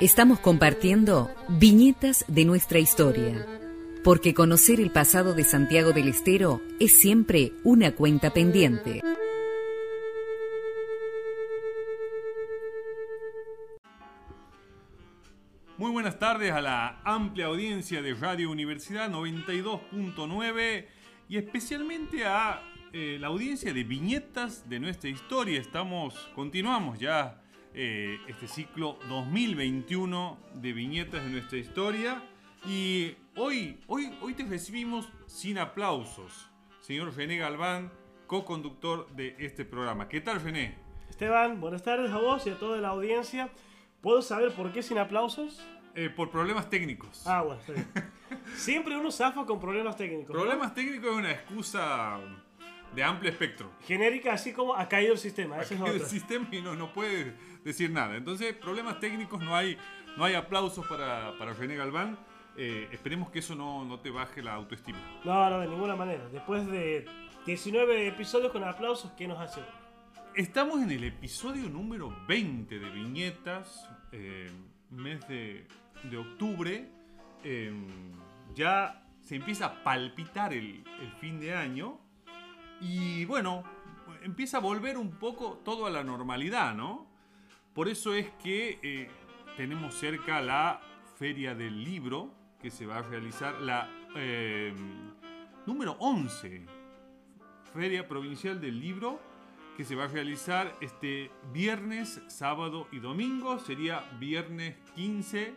Estamos 0.00 0.40
compartiendo 0.40 1.30
viñetas 1.48 2.24
de 2.26 2.44
nuestra 2.44 2.80
historia, 2.80 3.46
porque 4.02 4.34
conocer 4.34 4.80
el 4.80 4.90
pasado 4.90 5.34
de 5.34 5.44
Santiago 5.44 5.92
del 5.92 6.08
Estero 6.08 6.60
es 6.80 6.98
siempre 6.98 7.52
una 7.62 7.92
cuenta 7.94 8.32
pendiente. 8.32 9.02
Muy 15.78 15.92
buenas 15.92 16.18
tardes 16.18 16.50
a 16.50 16.60
la 16.60 17.00
amplia 17.04 17.46
audiencia 17.46 18.02
de 18.02 18.14
Radio 18.14 18.50
Universidad 18.50 19.08
92.9 19.10 20.86
y 21.28 21.36
especialmente 21.36 22.26
a 22.26 22.62
eh, 22.92 23.16
la 23.20 23.28
audiencia 23.28 23.72
de 23.72 23.84
viñetas 23.84 24.68
de 24.68 24.80
nuestra 24.80 25.08
historia. 25.08 25.60
Estamos, 25.60 26.28
continuamos 26.34 26.98
ya 26.98 27.40
eh, 27.74 28.18
este 28.26 28.48
ciclo 28.48 28.98
2021 29.08 30.38
de 30.54 30.72
viñetas 30.72 31.24
de 31.24 31.30
nuestra 31.30 31.58
historia 31.58 32.22
y 32.66 33.14
hoy, 33.36 33.78
hoy, 33.86 34.12
hoy 34.20 34.34
te 34.34 34.44
recibimos 34.44 35.08
sin 35.26 35.58
aplausos, 35.58 36.50
señor 36.80 37.14
René 37.14 37.38
Galván, 37.38 37.92
co-conductor 38.26 39.08
de 39.14 39.36
este 39.38 39.64
programa. 39.64 40.08
¿Qué 40.08 40.20
tal, 40.20 40.40
René? 40.40 40.74
Esteban, 41.08 41.60
buenas 41.60 41.82
tardes 41.82 42.10
a 42.10 42.18
vos 42.18 42.46
y 42.46 42.50
a 42.50 42.58
toda 42.58 42.78
la 42.78 42.88
audiencia. 42.88 43.50
¿Puedo 44.00 44.22
saber 44.22 44.52
por 44.52 44.72
qué 44.72 44.82
sin 44.82 44.98
aplausos? 44.98 45.64
Eh, 45.94 46.10
por 46.10 46.30
problemas 46.30 46.70
técnicos. 46.70 47.26
Ah, 47.26 47.42
bueno, 47.42 47.60
está 47.60 47.72
bien. 47.72 47.88
Siempre 48.56 48.96
uno 48.96 49.10
zafa 49.10 49.44
con 49.44 49.60
problemas 49.60 49.96
técnicos. 49.96 50.34
¿no? 50.34 50.40
Problemas 50.40 50.74
técnicos 50.74 51.10
es 51.10 51.16
una 51.16 51.32
excusa 51.32 52.20
de 52.94 53.04
amplio 53.04 53.30
espectro. 53.30 53.70
Genérica, 53.86 54.32
así 54.32 54.52
como 54.52 54.74
ha 54.74 54.88
caído 54.88 55.12
el 55.12 55.18
sistema. 55.18 55.60
Es 55.60 55.72
Aquí 55.72 55.82
el 55.84 56.00
sistema 56.02 56.48
y 56.50 56.60
no, 56.60 56.74
no 56.74 56.92
puede 56.92 57.34
decir 57.64 57.90
nada. 57.90 58.16
Entonces, 58.16 58.54
problemas 58.54 58.98
técnicos, 59.00 59.40
no 59.42 59.54
hay, 59.54 59.78
no 60.16 60.24
hay 60.24 60.34
aplausos 60.34 60.86
para, 60.86 61.36
para 61.38 61.52
René 61.52 61.76
Galván. 61.76 62.18
Eh, 62.56 62.88
esperemos 62.92 63.30
que 63.30 63.38
eso 63.38 63.54
no, 63.54 63.84
no 63.84 64.00
te 64.00 64.10
baje 64.10 64.42
la 64.42 64.54
autoestima. 64.54 64.98
No, 65.24 65.48
no, 65.48 65.60
de 65.60 65.68
ninguna 65.68 65.96
manera. 65.96 66.28
Después 66.28 66.66
de 66.66 67.06
19 67.46 68.08
episodios 68.08 68.52
con 68.52 68.64
aplausos, 68.64 69.12
¿qué 69.12 69.28
nos 69.28 69.38
hace? 69.38 69.60
Estamos 70.34 70.82
en 70.82 70.90
el 70.90 71.04
episodio 71.04 71.68
número 71.68 72.14
20 72.28 72.78
de 72.78 72.90
Viñetas, 72.90 73.88
eh, 74.12 74.50
mes 74.90 75.26
de, 75.28 75.66
de 76.04 76.16
octubre. 76.16 76.88
Eh, 77.44 77.72
ya 78.54 79.04
se 79.22 79.36
empieza 79.36 79.66
a 79.66 79.84
palpitar 79.84 80.52
el, 80.52 80.84
el 81.00 81.12
fin 81.20 81.40
de 81.40 81.54
año. 81.54 81.98
Y 82.80 83.24
bueno, 83.26 83.62
empieza 84.22 84.58
a 84.58 84.60
volver 84.60 84.96
un 84.96 85.10
poco 85.12 85.60
todo 85.64 85.86
a 85.86 85.90
la 85.90 86.02
normalidad, 86.02 86.74
¿no? 86.74 87.06
Por 87.74 87.88
eso 87.88 88.14
es 88.14 88.28
que 88.42 88.78
eh, 88.82 89.10
tenemos 89.56 89.94
cerca 89.94 90.40
la 90.40 90.80
Feria 91.18 91.54
del 91.54 91.84
Libro, 91.84 92.34
que 92.60 92.70
se 92.70 92.86
va 92.86 92.98
a 92.98 93.02
realizar 93.02 93.60
la 93.60 93.88
eh, 94.16 94.74
número 95.66 95.96
11, 95.98 96.66
Feria 97.72 98.08
Provincial 98.08 98.60
del 98.60 98.80
Libro, 98.80 99.20
que 99.76 99.84
se 99.84 99.94
va 99.94 100.04
a 100.04 100.08
realizar 100.08 100.74
este 100.80 101.30
viernes, 101.52 102.20
sábado 102.26 102.88
y 102.92 102.98
domingo. 102.98 103.58
Sería 103.58 104.00
viernes 104.18 104.76
15, 104.94 105.54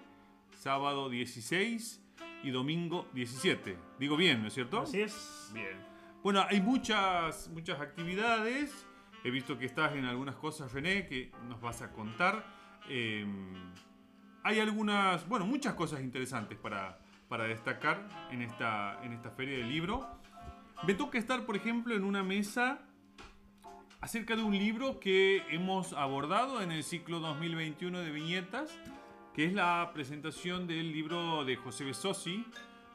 sábado 0.58 1.10
16 1.10 2.02
y 2.44 2.52
domingo 2.52 3.08
17. 3.14 3.78
Digo 4.00 4.16
bien, 4.16 4.42
¿no 4.42 4.48
es 4.48 4.54
cierto? 4.54 4.82
Así 4.82 5.02
es. 5.02 5.52
Bien. 5.54 5.93
Bueno, 6.24 6.46
hay 6.50 6.62
muchas, 6.62 7.50
muchas 7.50 7.82
actividades. 7.82 8.88
He 9.26 9.30
visto 9.30 9.58
que 9.58 9.66
estás 9.66 9.94
en 9.94 10.06
algunas 10.06 10.36
cosas, 10.36 10.72
René, 10.72 11.06
que 11.06 11.34
nos 11.50 11.60
vas 11.60 11.82
a 11.82 11.92
contar. 11.92 12.46
Eh, 12.88 13.28
hay 14.42 14.62
algunas, 14.62 15.28
bueno, 15.28 15.46
muchas 15.46 15.74
cosas 15.74 16.00
interesantes 16.00 16.58
para, 16.58 16.98
para 17.28 17.44
destacar 17.44 18.08
en 18.32 18.42
esta, 18.42 19.04
en 19.04 19.12
esta 19.12 19.32
feria 19.32 19.58
del 19.58 19.68
libro. 19.68 20.08
Me 20.88 20.94
toca 20.94 21.18
estar, 21.18 21.46
por 21.46 21.58
ejemplo, 21.58 21.94
en 21.94 22.06
una 22.06 22.24
mesa 22.24 22.80
acerca 24.00 24.38
de 24.38 24.44
un 24.44 24.58
libro 24.58 25.02
que 25.02 25.44
hemos 25.50 25.92
abordado 25.92 26.62
en 26.62 26.72
el 26.72 26.86
ciclo 26.86 27.20
2021 27.20 28.00
de 28.00 28.12
viñetas, 28.12 28.80
que 29.34 29.44
es 29.44 29.52
la 29.52 29.92
presentación 29.94 30.68
del 30.68 30.94
libro 30.94 31.44
de 31.44 31.58
José 31.58 31.84
Besosi, 31.84 32.46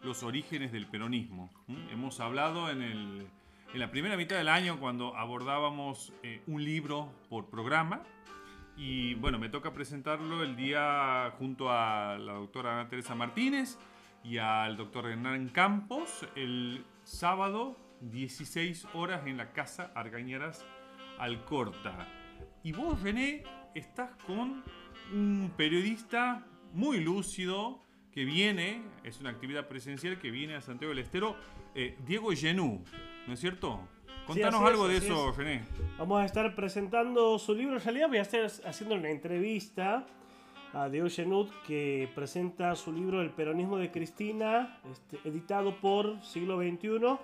Los 0.02 0.22
orígenes 0.22 0.72
del 0.72 0.86
peronismo. 0.86 1.50
Hemos 1.90 2.20
hablado 2.20 2.70
en, 2.70 3.26
la 3.74 3.90
primera 3.90 4.16
mitad 4.16 4.36
del 4.36 4.48
año 4.48 4.78
cuando 4.78 5.16
abordábamos 5.16 6.12
eh, 6.22 6.40
un 6.46 6.64
libro 6.64 7.12
por 7.28 7.50
programa. 7.50 8.02
Y 8.76 9.14
bueno, 9.14 9.38
me 9.38 9.48
toca 9.48 9.72
presentarlo 9.72 10.42
el 10.42 10.54
día 10.56 11.34
junto 11.38 11.70
a 11.70 12.16
la 12.16 12.34
doctora 12.34 12.88
Teresa 12.88 13.14
Martínez 13.14 13.76
y 14.22 14.38
al 14.38 14.76
doctor 14.76 15.06
Hernán 15.06 15.48
Campos 15.48 16.26
el 16.36 16.84
sábado 17.02 17.76
16 18.00 18.86
horas 18.94 19.26
en 19.26 19.36
la 19.36 19.52
Casa 19.52 19.90
Argañaras 19.94 20.64
Alcorta. 21.18 22.06
Y 22.62 22.72
vos, 22.72 23.02
René, 23.02 23.42
estás 23.74 24.10
con 24.26 24.62
un 25.12 25.52
periodista 25.56 26.46
muy 26.72 27.00
lúcido 27.00 27.80
que 28.18 28.24
viene, 28.24 28.82
es 29.04 29.20
una 29.20 29.30
actividad 29.30 29.68
presencial 29.68 30.18
que 30.18 30.32
viene 30.32 30.56
a 30.56 30.60
Santiago 30.60 30.92
del 30.92 31.04
Estero, 31.04 31.36
eh, 31.76 31.96
Diego 32.04 32.32
Genú, 32.32 32.82
¿no 33.28 33.32
es 33.32 33.38
cierto? 33.38 33.78
Contanos 34.26 34.60
es, 34.60 34.66
algo 34.66 34.88
de 34.88 34.96
así 34.96 35.06
eso, 35.06 35.30
es. 35.30 35.36
René. 35.36 35.62
Vamos 35.98 36.20
a 36.20 36.24
estar 36.24 36.52
presentando 36.56 37.38
su 37.38 37.54
libro. 37.54 37.76
En 37.76 37.80
realidad 37.80 38.08
voy 38.08 38.18
a 38.18 38.22
estar 38.22 38.44
haciendo 38.66 38.96
una 38.96 39.08
entrevista 39.08 40.04
a 40.72 40.88
Diego 40.88 41.08
Genut 41.08 41.48
que 41.64 42.10
presenta 42.12 42.74
su 42.74 42.92
libro 42.92 43.22
El 43.22 43.30
peronismo 43.30 43.78
de 43.78 43.92
Cristina, 43.92 44.80
este, 44.90 45.20
editado 45.28 45.76
por 45.76 46.20
Siglo 46.24 46.58
XXI 46.58 47.18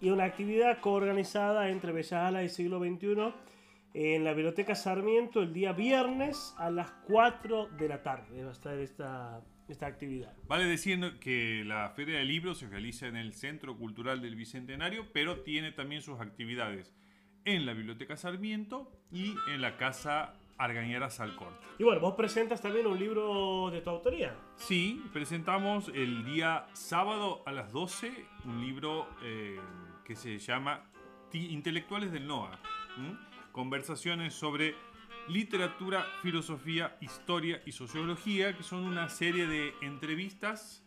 y 0.00 0.10
una 0.10 0.24
actividad 0.24 0.80
coorganizada 0.80 1.68
entre 1.68 1.92
Bellas 1.92 2.14
Alas 2.14 2.44
y 2.46 2.48
Siglo 2.48 2.80
XXI 2.80 3.32
en 3.94 4.24
la 4.24 4.32
Biblioteca 4.32 4.74
Sarmiento 4.74 5.40
el 5.40 5.52
día 5.52 5.72
viernes 5.72 6.52
a 6.58 6.68
las 6.68 6.90
4 7.06 7.68
de 7.78 7.88
la 7.88 8.02
tarde. 8.02 8.42
Va 8.42 8.48
a 8.48 8.52
estar 8.52 8.76
esta, 8.78 9.40
esta 9.68 9.86
actividad. 9.86 10.34
Vale 10.46 10.64
decir 10.64 11.18
que 11.20 11.64
la 11.64 11.90
Feria 11.90 12.18
del 12.18 12.28
Libro 12.28 12.54
se 12.54 12.68
realiza 12.68 13.06
en 13.06 13.16
el 13.16 13.32
Centro 13.32 13.76
Cultural 13.76 14.20
del 14.20 14.36
Bicentenario, 14.36 15.06
pero 15.12 15.40
tiene 15.40 15.72
también 15.72 16.02
sus 16.02 16.20
actividades 16.20 16.94
en 17.44 17.66
la 17.66 17.72
Biblioteca 17.72 18.16
Sarmiento 18.16 18.90
y 19.10 19.34
en 19.48 19.60
la 19.60 19.76
Casa 19.76 20.34
Argañeras 20.58 21.18
Alcorta. 21.20 21.66
Y 21.78 21.84
bueno, 21.84 22.00
vos 22.00 22.14
presentas 22.14 22.60
también 22.60 22.86
un 22.86 22.98
libro 22.98 23.70
de 23.70 23.80
tu 23.80 23.90
autoría. 23.90 24.36
Sí, 24.56 25.02
presentamos 25.12 25.90
el 25.94 26.24
día 26.24 26.66
sábado 26.72 27.42
a 27.46 27.52
las 27.52 27.72
12 27.72 28.12
un 28.44 28.60
libro 28.60 29.08
eh, 29.22 29.58
que 30.04 30.14
se 30.14 30.38
llama 30.38 30.84
Intelectuales 31.32 32.12
del 32.12 32.26
NOA. 32.26 32.60
Conversaciones 33.52 34.34
sobre 34.34 34.74
literatura, 35.28 36.06
filosofía, 36.22 36.96
historia 37.00 37.62
y 37.64 37.72
sociología, 37.72 38.56
que 38.56 38.62
son 38.62 38.84
una 38.84 39.08
serie 39.08 39.46
de 39.46 39.74
entrevistas 39.82 40.82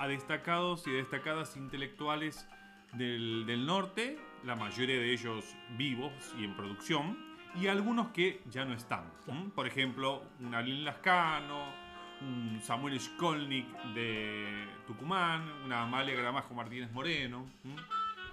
a 0.00 0.08
destacados 0.08 0.86
y 0.86 0.90
destacadas 0.90 1.56
intelectuales 1.56 2.48
del, 2.92 3.44
del 3.46 3.66
norte, 3.66 4.18
la 4.44 4.56
mayoría 4.56 4.98
de 4.98 5.12
ellos 5.12 5.44
vivos 5.76 6.12
y 6.38 6.44
en 6.44 6.56
producción, 6.56 7.18
y 7.60 7.68
algunos 7.68 8.08
que 8.08 8.42
ya 8.50 8.64
no 8.64 8.74
están. 8.74 9.10
Por 9.54 9.66
ejemplo, 9.66 10.22
un 10.40 10.54
Alin 10.54 10.84
Lascano, 10.84 11.72
un 12.20 12.60
Samuel 12.62 13.00
Skolnik 13.00 13.66
de 13.94 14.66
Tucumán, 14.86 15.50
una 15.64 15.82
Amalia 15.82 16.14
Gramajo 16.14 16.54
Martínez 16.54 16.90
Moreno. 16.92 17.46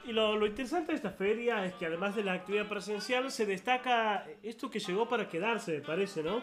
Y 0.06 0.12
lo, 0.12 0.36
lo 0.36 0.46
interesante 0.46 0.92
de 0.92 0.98
esta 0.98 1.12
feria 1.12 1.66
es 1.66 1.74
que 1.76 1.86
además 1.86 2.16
de 2.16 2.24
la 2.24 2.34
actividad 2.34 2.68
presencial 2.68 3.32
se 3.32 3.46
destaca 3.46 4.26
esto 4.44 4.70
que 4.70 4.80
llegó 4.80 5.08
para 5.08 5.30
quedarse, 5.30 5.74
me 5.74 5.82
parece, 5.82 6.24
¿no? 6.24 6.42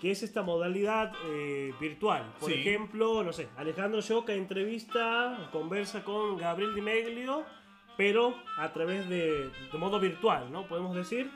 Que 0.00 0.10
es 0.12 0.22
esta 0.22 0.42
modalidad 0.42 1.12
eh, 1.26 1.74
virtual. 1.78 2.32
Por 2.40 2.50
Sí. 2.50 2.58
ejemplo, 2.60 3.22
no 3.22 3.32
sé, 3.32 3.48
Alejandro 3.56 4.00
Yoca 4.00 4.32
entrevista, 4.32 5.48
conversa 5.52 6.04
con 6.04 6.38
Gabriel 6.38 6.74
Di 6.74 6.80
Meglio, 6.80 7.44
pero 7.98 8.34
a 8.58 8.72
través 8.72 9.08
de, 9.08 9.50
de 9.72 9.78
modo 9.78 9.98
virtual, 10.00 10.50
¿no? 10.50 10.66
Podemos 10.66 10.94
decir. 10.94 11.30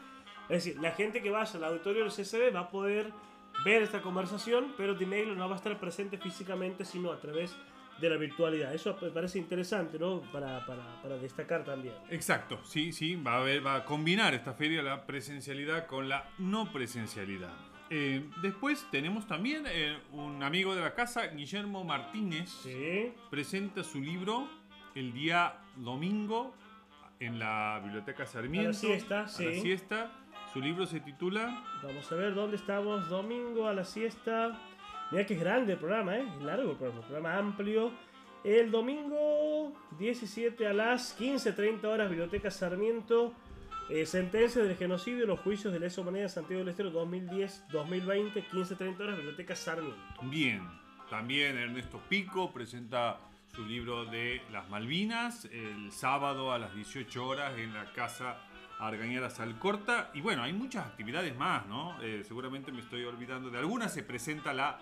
Es 0.48 0.64
decir, 0.64 0.80
la 0.82 0.90
gente 0.92 1.22
que 1.22 1.30
vaya 1.30 1.56
al 1.58 1.64
auditorio 1.64 2.02
del 2.04 2.12
CCB 2.12 2.54
va 2.54 2.60
a 2.60 2.70
poder 2.70 3.12
ver 3.64 3.82
esta 3.82 4.00
conversación, 4.02 4.72
pero 4.76 4.94
Di 4.94 5.06
Meglio 5.06 5.34
no 5.34 5.46
va 5.48 5.54
a 5.54 5.58
estar 5.58 5.78
presente 5.78 6.18
físicamente, 6.18 6.84
sino 6.84 7.12
a 7.12 7.20
través 7.20 7.52
de 7.52 7.56
la 8.08 8.16
virtualidad. 8.16 8.72
Eso 8.74 8.96
me 9.02 9.10
parece 9.10 9.38
interesante, 9.38 9.98
¿no? 9.98 10.20
Para, 10.32 10.64
para, 10.64 11.02
para 11.02 11.16
destacar 11.18 11.64
también. 11.64 11.94
Exacto, 12.08 12.60
sí, 12.64 12.92
sí, 12.92 13.16
va 13.16 13.34
a, 13.34 13.38
haber, 13.40 13.66
va 13.66 13.74
a 13.76 13.84
combinar 13.84 14.32
esta 14.34 14.54
feria 14.54 14.82
la 14.82 15.04
presencialidad 15.04 15.86
con 15.86 16.08
la 16.08 16.28
no 16.38 16.72
presencialidad. 16.72 17.52
Eh, 17.90 18.24
después 18.40 18.86
tenemos 18.92 19.26
también 19.26 19.64
eh, 19.68 19.98
un 20.12 20.42
amigo 20.44 20.74
de 20.76 20.80
la 20.80 20.94
casa, 20.94 21.26
Guillermo 21.26 21.82
Martínez, 21.84 22.48
Sí. 22.48 23.12
presenta 23.30 23.82
su 23.82 24.00
libro 24.00 24.48
el 24.94 25.12
día 25.12 25.56
domingo 25.76 26.54
en 27.18 27.38
la 27.38 27.80
Biblioteca 27.82 28.26
Sarmiento. 28.26 28.68
A 28.68 28.72
la 28.72 28.78
siesta, 28.78 29.20
a 29.24 29.28
sí. 29.28 29.44
la 29.44 29.52
siesta. 29.60 30.12
Su 30.52 30.60
libro 30.60 30.84
se 30.86 30.98
titula 31.00 31.62
Vamos 31.82 32.10
a 32.10 32.14
ver 32.16 32.34
dónde 32.34 32.56
estamos. 32.56 33.08
Domingo 33.08 33.66
a 33.68 33.74
la 33.74 33.84
siesta. 33.84 34.58
Mira 35.10 35.26
que 35.26 35.34
es 35.34 35.40
grande 35.40 35.72
el 35.72 35.78
programa, 35.78 36.16
¿eh? 36.16 36.24
Es 36.36 36.42
largo 36.42 36.70
el 36.70 36.76
programa, 36.76 37.00
programa 37.02 37.36
amplio. 37.36 37.92
El 38.44 38.70
domingo 38.70 39.72
17 39.98 40.66
a 40.66 40.72
las 40.72 41.18
15.30 41.18 41.84
horas, 41.84 42.08
Biblioteca 42.08 42.50
Sarmiento. 42.50 43.34
Eh, 43.88 44.06
sentencia 44.06 44.62
del 44.62 44.76
genocidio 44.76 45.24
y 45.24 45.26
los 45.26 45.40
juicios 45.40 45.72
de 45.72 45.80
lesa 45.80 46.00
humanidad 46.00 46.26
de 46.26 46.28
Santiago 46.28 46.60
del 46.60 46.68
Estero 46.68 46.92
2010-2020, 46.92 48.48
15.30 48.48 49.00
horas, 49.00 49.16
Biblioteca 49.16 49.56
Sarmiento. 49.56 49.98
Bien, 50.22 50.62
también 51.10 51.58
Ernesto 51.58 52.00
Pico 52.08 52.52
presenta 52.52 53.18
su 53.52 53.64
libro 53.66 54.04
de 54.04 54.40
las 54.52 54.68
Malvinas 54.70 55.46
el 55.46 55.90
sábado 55.90 56.52
a 56.52 56.58
las 56.60 56.72
18 56.72 57.26
horas 57.26 57.58
en 57.58 57.74
la 57.74 57.92
Casa 57.92 58.38
Argañara 58.78 59.28
Salcorta. 59.28 60.10
Y 60.14 60.20
bueno, 60.20 60.44
hay 60.44 60.52
muchas 60.52 60.86
actividades 60.86 61.36
más, 61.36 61.66
¿no? 61.66 62.00
Eh, 62.00 62.22
seguramente 62.26 62.70
me 62.70 62.80
estoy 62.80 63.04
olvidando 63.04 63.50
de 63.50 63.58
algunas. 63.58 63.92
Se 63.92 64.04
presenta 64.04 64.52
la 64.54 64.78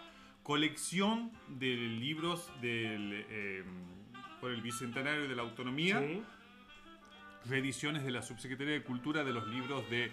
colección 0.48 1.30
de 1.46 1.76
libros 1.76 2.50
del, 2.62 3.26
eh, 3.28 3.62
por 4.40 4.50
el 4.50 4.62
Bicentenario 4.62 5.28
de 5.28 5.36
la 5.36 5.42
Autonomía. 5.42 6.00
Sí. 6.00 6.22
Reediciones 7.50 8.02
de 8.02 8.10
la 8.10 8.22
Subsecretaría 8.22 8.72
de 8.72 8.82
Cultura 8.82 9.24
de 9.24 9.34
los 9.34 9.46
libros 9.46 9.88
de 9.90 10.10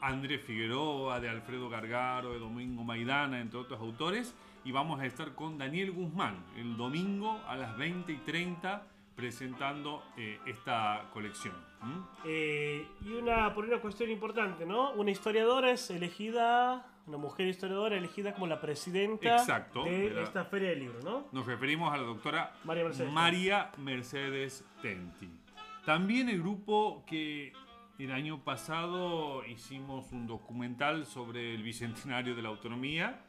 André 0.00 0.38
Figueroa, 0.38 1.20
de 1.20 1.28
Alfredo 1.28 1.68
Gargaro, 1.68 2.32
de 2.32 2.38
Domingo 2.38 2.82
Maidana, 2.82 3.42
entre 3.42 3.58
otros 3.58 3.78
autores. 3.78 4.34
Y 4.64 4.72
vamos 4.72 5.00
a 5.00 5.04
estar 5.04 5.34
con 5.34 5.58
Daniel 5.58 5.90
Guzmán 5.90 6.46
el 6.56 6.78
domingo 6.78 7.38
a 7.46 7.54
las 7.54 7.76
20 7.76 8.10
y 8.10 8.16
30 8.16 8.86
presentando 9.14 10.02
eh, 10.16 10.38
esta 10.46 11.10
colección. 11.12 11.54
¿Mm? 11.82 12.00
Eh, 12.24 12.88
y 13.04 13.12
una, 13.12 13.52
por 13.52 13.66
una 13.66 13.82
cuestión 13.82 14.08
importante, 14.10 14.64
¿no? 14.64 14.92
Una 14.92 15.10
historiadora 15.10 15.72
es 15.72 15.90
elegida, 15.90 16.86
una 17.08 17.16
mujer 17.18 17.48
historiadora 17.48 17.96
elegida 17.96 18.34
como 18.34 18.46
la 18.46 18.60
presidenta 18.60 19.36
Exacto, 19.36 19.84
de 19.84 20.06
era- 20.08 20.22
esta 20.22 20.44
feria 20.44 20.70
del 20.70 20.80
libro, 20.80 21.00
¿no? 21.02 21.26
Nos 21.32 21.46
referimos 21.46 21.92
a 21.92 21.96
la 21.96 22.02
doctora 22.02 22.52
María 22.64 22.84
Mercedes. 22.84 23.12
María 23.12 23.72
Mercedes 23.78 24.64
Tenti. 24.82 25.30
También 25.86 26.28
el 26.28 26.40
grupo 26.40 27.04
que 27.06 27.52
el 27.98 28.12
año 28.12 28.44
pasado 28.44 29.44
hicimos 29.46 30.12
un 30.12 30.26
documental 30.26 31.06
sobre 31.06 31.54
el 31.54 31.62
Bicentenario 31.62 32.36
de 32.36 32.42
la 32.42 32.50
Autonomía 32.50 33.24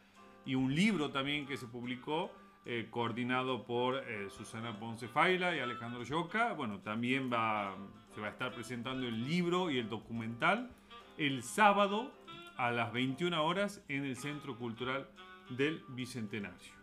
y 0.45 0.55
un 0.55 0.75
libro 0.75 1.09
también 1.09 1.47
que 1.47 1.55
se 1.57 1.65
publicó 1.67 2.31
eh, 2.65 2.87
coordinado 2.91 3.63
por 3.65 3.95
eh, 3.95 4.29
Susana 4.29 4.77
Ponce 4.77 5.07
Faila 5.07 5.55
y 5.55 5.59
Alejandro 5.59 6.03
Yoca. 6.03 6.53
Bueno, 6.53 6.79
también 6.81 7.31
va, 7.31 7.75
se 8.13 8.19
va 8.21 8.27
a 8.27 8.31
estar 8.31 8.53
presentando 8.53 9.07
el 9.07 9.25
libro 9.25 9.71
y 9.71 9.79
el 9.79 9.87
documental 9.89 10.69
el 11.17 11.41
sábado 11.43 12.11
a 12.59 12.71
las 12.71 12.91
21 12.94 13.44
horas 13.44 13.83
en 13.88 14.06
el 14.06 14.15
Centro 14.15 14.57
Cultural 14.57 15.07
del 15.50 15.83
Bicentenario 15.89 16.73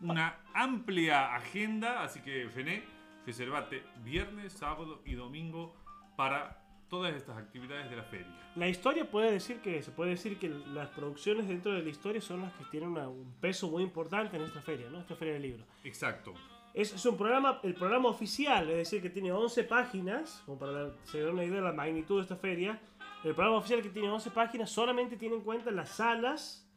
una 0.00 0.36
amplia 0.52 1.34
agenda, 1.36 2.02
así 2.02 2.20
que 2.20 2.48
Fené, 2.48 2.82
reservate 3.24 3.84
viernes, 4.02 4.52
sábado 4.52 5.00
y 5.04 5.14
domingo 5.14 5.76
para 6.16 6.58
todas 6.88 7.14
estas 7.14 7.38
actividades 7.38 7.88
de 7.88 7.96
la 7.96 8.02
feria. 8.02 8.26
La 8.56 8.68
historia 8.68 9.08
puede 9.08 9.30
decir 9.30 9.60
que, 9.60 9.80
se 9.82 9.92
puede 9.92 10.10
decir 10.10 10.38
que 10.40 10.48
las 10.48 10.88
producciones 10.90 11.46
dentro 11.46 11.72
de 11.72 11.82
la 11.82 11.88
historia 11.88 12.20
son 12.20 12.42
las 12.42 12.52
que 12.54 12.64
tienen 12.64 12.88
una- 12.90 13.08
un 13.08 13.32
peso 13.40 13.70
muy 13.70 13.82
importante 13.84 14.36
en 14.36 14.42
esta 14.42 14.60
feria, 14.60 14.90
¿no? 14.90 14.98
Esta 14.98 15.14
feria 15.14 15.34
del 15.34 15.42
libro. 15.42 15.64
Exacto. 15.84 16.34
Es, 16.74 16.92
es 16.92 17.06
un 17.06 17.16
programa, 17.16 17.60
el 17.62 17.74
programa 17.74 18.08
oficial, 18.08 18.68
es 18.70 18.76
decir, 18.78 19.00
que 19.02 19.10
tiene 19.10 19.30
11 19.30 19.62
páginas, 19.64 20.42
como 20.46 20.58
para 20.58 20.90
se 21.04 21.20
dar 21.20 21.32
una 21.32 21.44
idea 21.44 21.56
de 21.60 21.62
la 21.66 21.72
magnitud 21.72 22.16
de 22.16 22.22
esta 22.22 22.36
feria. 22.36 22.80
El 23.24 23.34
programa 23.34 23.58
oficial 23.58 23.82
que 23.82 23.90
tiene 23.90 24.08
11 24.10 24.30
páginas 24.30 24.70
solamente 24.70 25.16
tiene 25.16 25.36
en 25.36 25.42
cuenta 25.42 25.70
las 25.70 25.90
salas 25.90 26.68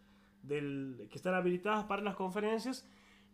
del, 0.43 1.07
que 1.09 1.17
están 1.17 1.33
habilitadas 1.33 1.85
para 1.85 2.01
las 2.03 2.15
conferencias, 2.15 2.87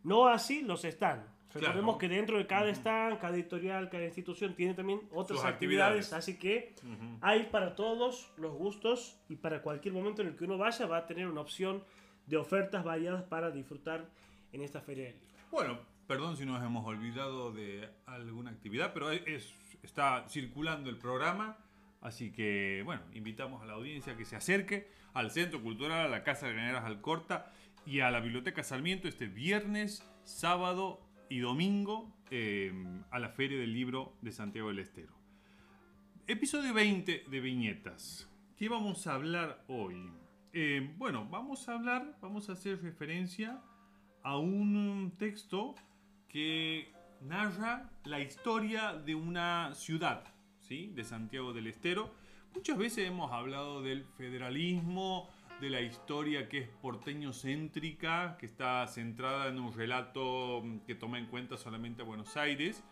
no 0.03 0.27
así 0.27 0.61
los 0.61 0.85
están. 0.85 1.25
Recordemos 1.53 1.83
Claro. 1.83 1.97
que 1.97 2.07
dentro 2.07 2.37
de 2.37 2.47
cada 2.47 2.69
stand, 2.69 3.19
cada 3.19 3.33
editorial, 3.35 3.89
cada 3.89 4.05
institución 4.05 4.55
tiene 4.55 4.73
también 4.73 5.01
otras 5.11 5.39
Sus 5.41 5.49
actividades, 5.49 6.05
actividades. 6.05 6.13
así 6.13 6.37
que 6.39 6.73
Ujú. 6.81 7.17
hay 7.19 7.43
para 7.47 7.75
todos 7.75 8.31
los 8.37 8.53
gustos 8.53 9.19
y 9.27 9.35
para 9.35 9.61
cualquier 9.61 9.93
momento 9.93 10.21
en 10.21 10.29
el 10.29 10.35
que 10.37 10.45
uno 10.45 10.57
vaya 10.57 10.85
va 10.87 10.99
a 10.99 11.07
tener 11.07 11.27
una 11.27 11.41
opción 11.41 11.83
de 12.27 12.37
ofertas 12.37 12.85
variadas 12.85 13.23
para 13.23 13.51
disfrutar 13.51 14.05
en 14.53 14.61
esta 14.61 14.79
feria 14.79 15.05
del 15.07 15.19
libro. 15.19 15.35
Bueno, 15.51 15.79
perdón 16.07 16.37
si 16.37 16.45
nos 16.45 16.63
hemos 16.63 16.87
olvidado 16.87 17.51
de 17.51 17.89
alguna 18.05 18.51
actividad, 18.51 18.93
pero 18.93 19.11
es, 19.11 19.53
está 19.83 20.23
circulando 20.29 20.89
el 20.89 20.97
programa, 20.97 21.57
así 22.01 22.31
que 22.31 22.81
bueno, 22.85 23.01
invitamos 23.13 23.61
a 23.61 23.65
la 23.65 23.73
audiencia 23.73 24.17
que 24.17 24.25
se 24.25 24.35
acerque 24.35 24.89
al 25.13 25.31
Centro 25.31 25.61
Cultural, 25.61 26.05
a 26.05 26.09
la 26.09 26.23
Casa 26.23 26.47
de 26.47 26.53
Graneras 26.53 26.85
Alcorta 26.85 27.51
y 27.85 28.01
a 28.01 28.11
la 28.11 28.19
Biblioteca 28.19 28.63
Sarmiento 28.63 29.07
este 29.07 29.27
viernes, 29.27 30.03
sábado 30.23 31.01
y 31.29 31.39
domingo 31.39 32.13
eh, 32.29 32.73
a 33.09 33.19
la 33.19 33.29
Feria 33.29 33.59
del 33.59 33.73
Libro 33.73 34.13
de 34.21 34.31
Santiago 34.31 34.69
del 34.69 34.79
Estero. 34.79 35.13
Episodio 36.27 36.73
20 36.73 37.25
de 37.29 37.39
Viñetas. 37.39 38.29
¿Qué 38.55 38.69
vamos 38.69 39.07
a 39.07 39.15
hablar 39.15 39.63
hoy? 39.67 40.11
Eh, 40.53 40.93
bueno, 40.97 41.27
vamos 41.29 41.67
a 41.67 41.73
hablar, 41.73 42.17
vamos 42.21 42.49
a 42.49 42.53
hacer 42.53 42.81
referencia 42.81 43.61
a 44.23 44.37
un 44.37 45.13
texto 45.17 45.75
que 46.27 46.91
narra 47.21 47.89
la 48.03 48.19
historia 48.19 48.93
de 48.93 49.15
una 49.15 49.73
ciudad, 49.73 50.23
De 50.71 51.03
Santiago 51.03 51.51
del 51.51 51.67
Estero. 51.67 52.13
Muchas 52.55 52.77
veces 52.77 53.05
hemos 53.05 53.33
hablado 53.33 53.81
del 53.81 54.05
federalismo, 54.05 55.29
de 55.59 55.69
la 55.69 55.81
historia 55.81 56.47
que 56.47 56.59
es 56.59 56.69
porteño-céntrica, 56.81 58.37
que 58.37 58.45
está 58.45 58.87
centrada 58.87 59.49
en 59.49 59.59
un 59.59 59.73
relato 59.73 60.61
mm, 60.63 60.79
que 60.87 60.95
toma 60.95 61.19
en 61.19 61.25
cuenta 61.25 61.57
solamente 61.57 62.03
a 62.03 62.05
Buenos 62.05 62.37
Aires. 62.37 62.85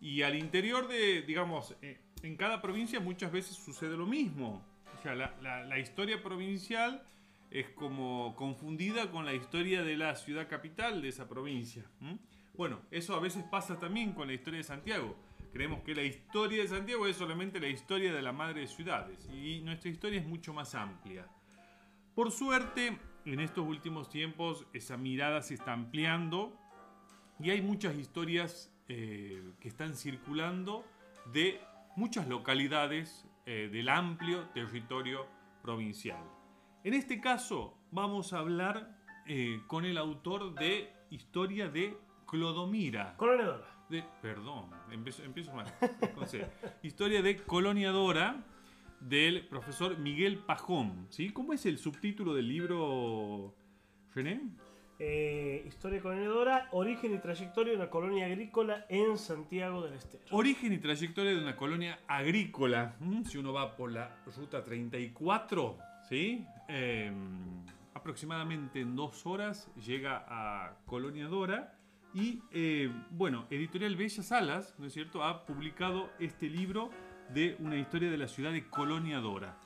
Y 0.00 0.22
al 0.22 0.34
interior 0.34 0.88
de, 0.88 1.20
digamos, 1.22 1.76
eh, 1.82 1.98
en 2.22 2.38
cada 2.38 2.62
provincia 2.62 3.00
muchas 3.00 3.30
veces 3.30 3.54
sucede 3.54 3.98
lo 3.98 4.06
mismo. 4.06 4.62
O 4.98 5.02
sea, 5.02 5.14
la, 5.14 5.78
historia 5.78 6.22
provincial 6.22 7.02
es 7.50 7.68
como 7.68 8.34
confundida 8.34 9.10
con 9.10 9.26
la 9.26 9.34
historia 9.34 9.82
de 9.84 9.98
la 9.98 10.16
ciudad 10.16 10.48
capital 10.48 11.02
de 11.02 11.10
esa 11.10 11.28
provincia. 11.28 11.84
Bueno, 12.54 12.80
eso 12.90 13.14
a 13.14 13.20
veces 13.20 13.44
pasa 13.44 13.78
también 13.78 14.12
con 14.14 14.26
la 14.26 14.32
historia 14.32 14.56
de 14.56 14.64
Santiago. 14.64 15.14
Creemos 15.56 15.80
que 15.84 15.94
la 15.94 16.02
historia 16.02 16.60
de 16.60 16.68
Santiago 16.68 17.06
es 17.06 17.16
solamente 17.16 17.58
la 17.58 17.68
historia 17.68 18.12
de 18.12 18.20
la 18.20 18.30
madre 18.30 18.60
de 18.60 18.66
ciudades 18.66 19.26
y 19.32 19.62
nuestra 19.62 19.88
historia 19.88 20.20
es 20.20 20.26
mucho 20.26 20.52
más 20.52 20.74
amplia. 20.74 21.26
Por 22.14 22.30
suerte, 22.30 22.98
en 23.24 23.40
estos 23.40 23.66
últimos 23.66 24.10
tiempos 24.10 24.66
esa 24.74 24.98
mirada 24.98 25.40
se 25.40 25.54
está 25.54 25.72
ampliando 25.72 26.60
y 27.40 27.48
hay 27.48 27.62
muchas 27.62 27.96
historias 27.96 28.70
eh, 28.90 29.42
que 29.58 29.68
están 29.68 29.96
circulando 29.96 30.84
de 31.32 31.58
muchas 31.96 32.28
localidades 32.28 33.24
eh, 33.46 33.70
del 33.72 33.88
amplio 33.88 34.50
territorio 34.50 35.26
provincial. 35.62 36.22
En 36.84 36.92
este 36.92 37.18
caso 37.18 37.78
vamos 37.90 38.34
a 38.34 38.40
hablar 38.40 38.94
eh, 39.26 39.62
con 39.68 39.86
el 39.86 39.96
autor 39.96 40.54
de 40.54 40.92
Historia 41.08 41.70
de 41.70 41.96
Clodomira. 42.26 43.16
Coronadora. 43.16 43.75
De, 43.88 44.02
perdón, 44.20 44.70
empiezo, 44.90 45.22
empiezo 45.22 45.52
mal. 45.52 45.66
Historia 46.82 47.22
de 47.22 47.36
Coloniadora 47.36 48.44
del 49.00 49.46
profesor 49.46 49.98
Miguel 49.98 50.38
Pajón. 50.38 51.06
¿sí? 51.10 51.30
¿Cómo 51.30 51.52
es 51.52 51.66
el 51.66 51.78
subtítulo 51.78 52.34
del 52.34 52.48
libro, 52.48 53.54
René? 54.14 54.40
Eh, 54.98 55.64
historia 55.68 56.00
coronadora, 56.00 56.68
origen 56.72 57.14
y 57.14 57.18
trayectoria 57.18 57.72
de 57.72 57.76
una 57.76 57.90
colonia 57.90 58.26
agrícola 58.26 58.86
en 58.88 59.18
Santiago 59.18 59.82
del 59.82 59.92
Estero. 59.94 60.24
Origen 60.30 60.72
y 60.72 60.78
trayectoria 60.78 61.32
de 61.32 61.42
una 61.42 61.54
colonia 61.54 62.00
agrícola. 62.08 62.96
Si 63.24 63.36
uno 63.36 63.52
va 63.52 63.76
por 63.76 63.92
la 63.92 64.16
ruta 64.36 64.64
34, 64.64 65.78
¿sí? 66.08 66.46
Eh, 66.68 67.12
aproximadamente 67.92 68.80
en 68.80 68.96
dos 68.96 69.26
horas 69.26 69.70
llega 69.76 70.24
a 70.28 70.78
Colonia 70.86 71.26
Dora. 71.26 71.78
Y 72.16 72.40
eh, 72.50 72.90
bueno, 73.10 73.46
Editorial 73.50 73.94
Bellas 73.94 74.32
Alas, 74.32 74.74
¿no 74.78 74.86
es 74.86 74.94
cierto?, 74.94 75.22
ha 75.22 75.44
publicado 75.44 76.08
este 76.18 76.48
libro 76.48 76.90
de 77.28 77.56
una 77.58 77.76
historia 77.76 78.10
de 78.10 78.16
la 78.16 78.26
ciudad 78.26 78.52
de 78.52 78.66
Colonia 78.70 79.18
Dora. 79.18 79.58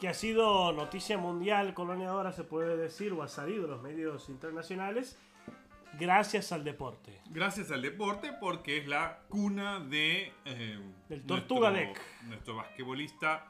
Que 0.00 0.08
ha 0.08 0.14
sido 0.14 0.72
noticia 0.72 1.18
mundial 1.18 1.74
coloniadora, 1.74 2.32
se 2.32 2.42
puede 2.42 2.76
decir, 2.78 3.12
o 3.12 3.22
ha 3.22 3.28
salido 3.28 3.64
en 3.66 3.70
los 3.72 3.82
medios 3.82 4.30
internacionales, 4.30 5.18
gracias 5.98 6.52
al 6.52 6.64
deporte. 6.64 7.20
Gracias 7.28 7.70
al 7.70 7.82
deporte, 7.82 8.32
porque 8.40 8.78
es 8.78 8.88
la 8.88 9.18
cuna 9.28 9.78
de. 9.80 10.32
eh, 10.46 10.78
Del 11.10 11.22
Tortuga 11.26 11.70
nuestro- 11.70 11.92
Deck. 12.02 12.02
Nuestro 12.28 12.56
basquetbolista 12.56 13.46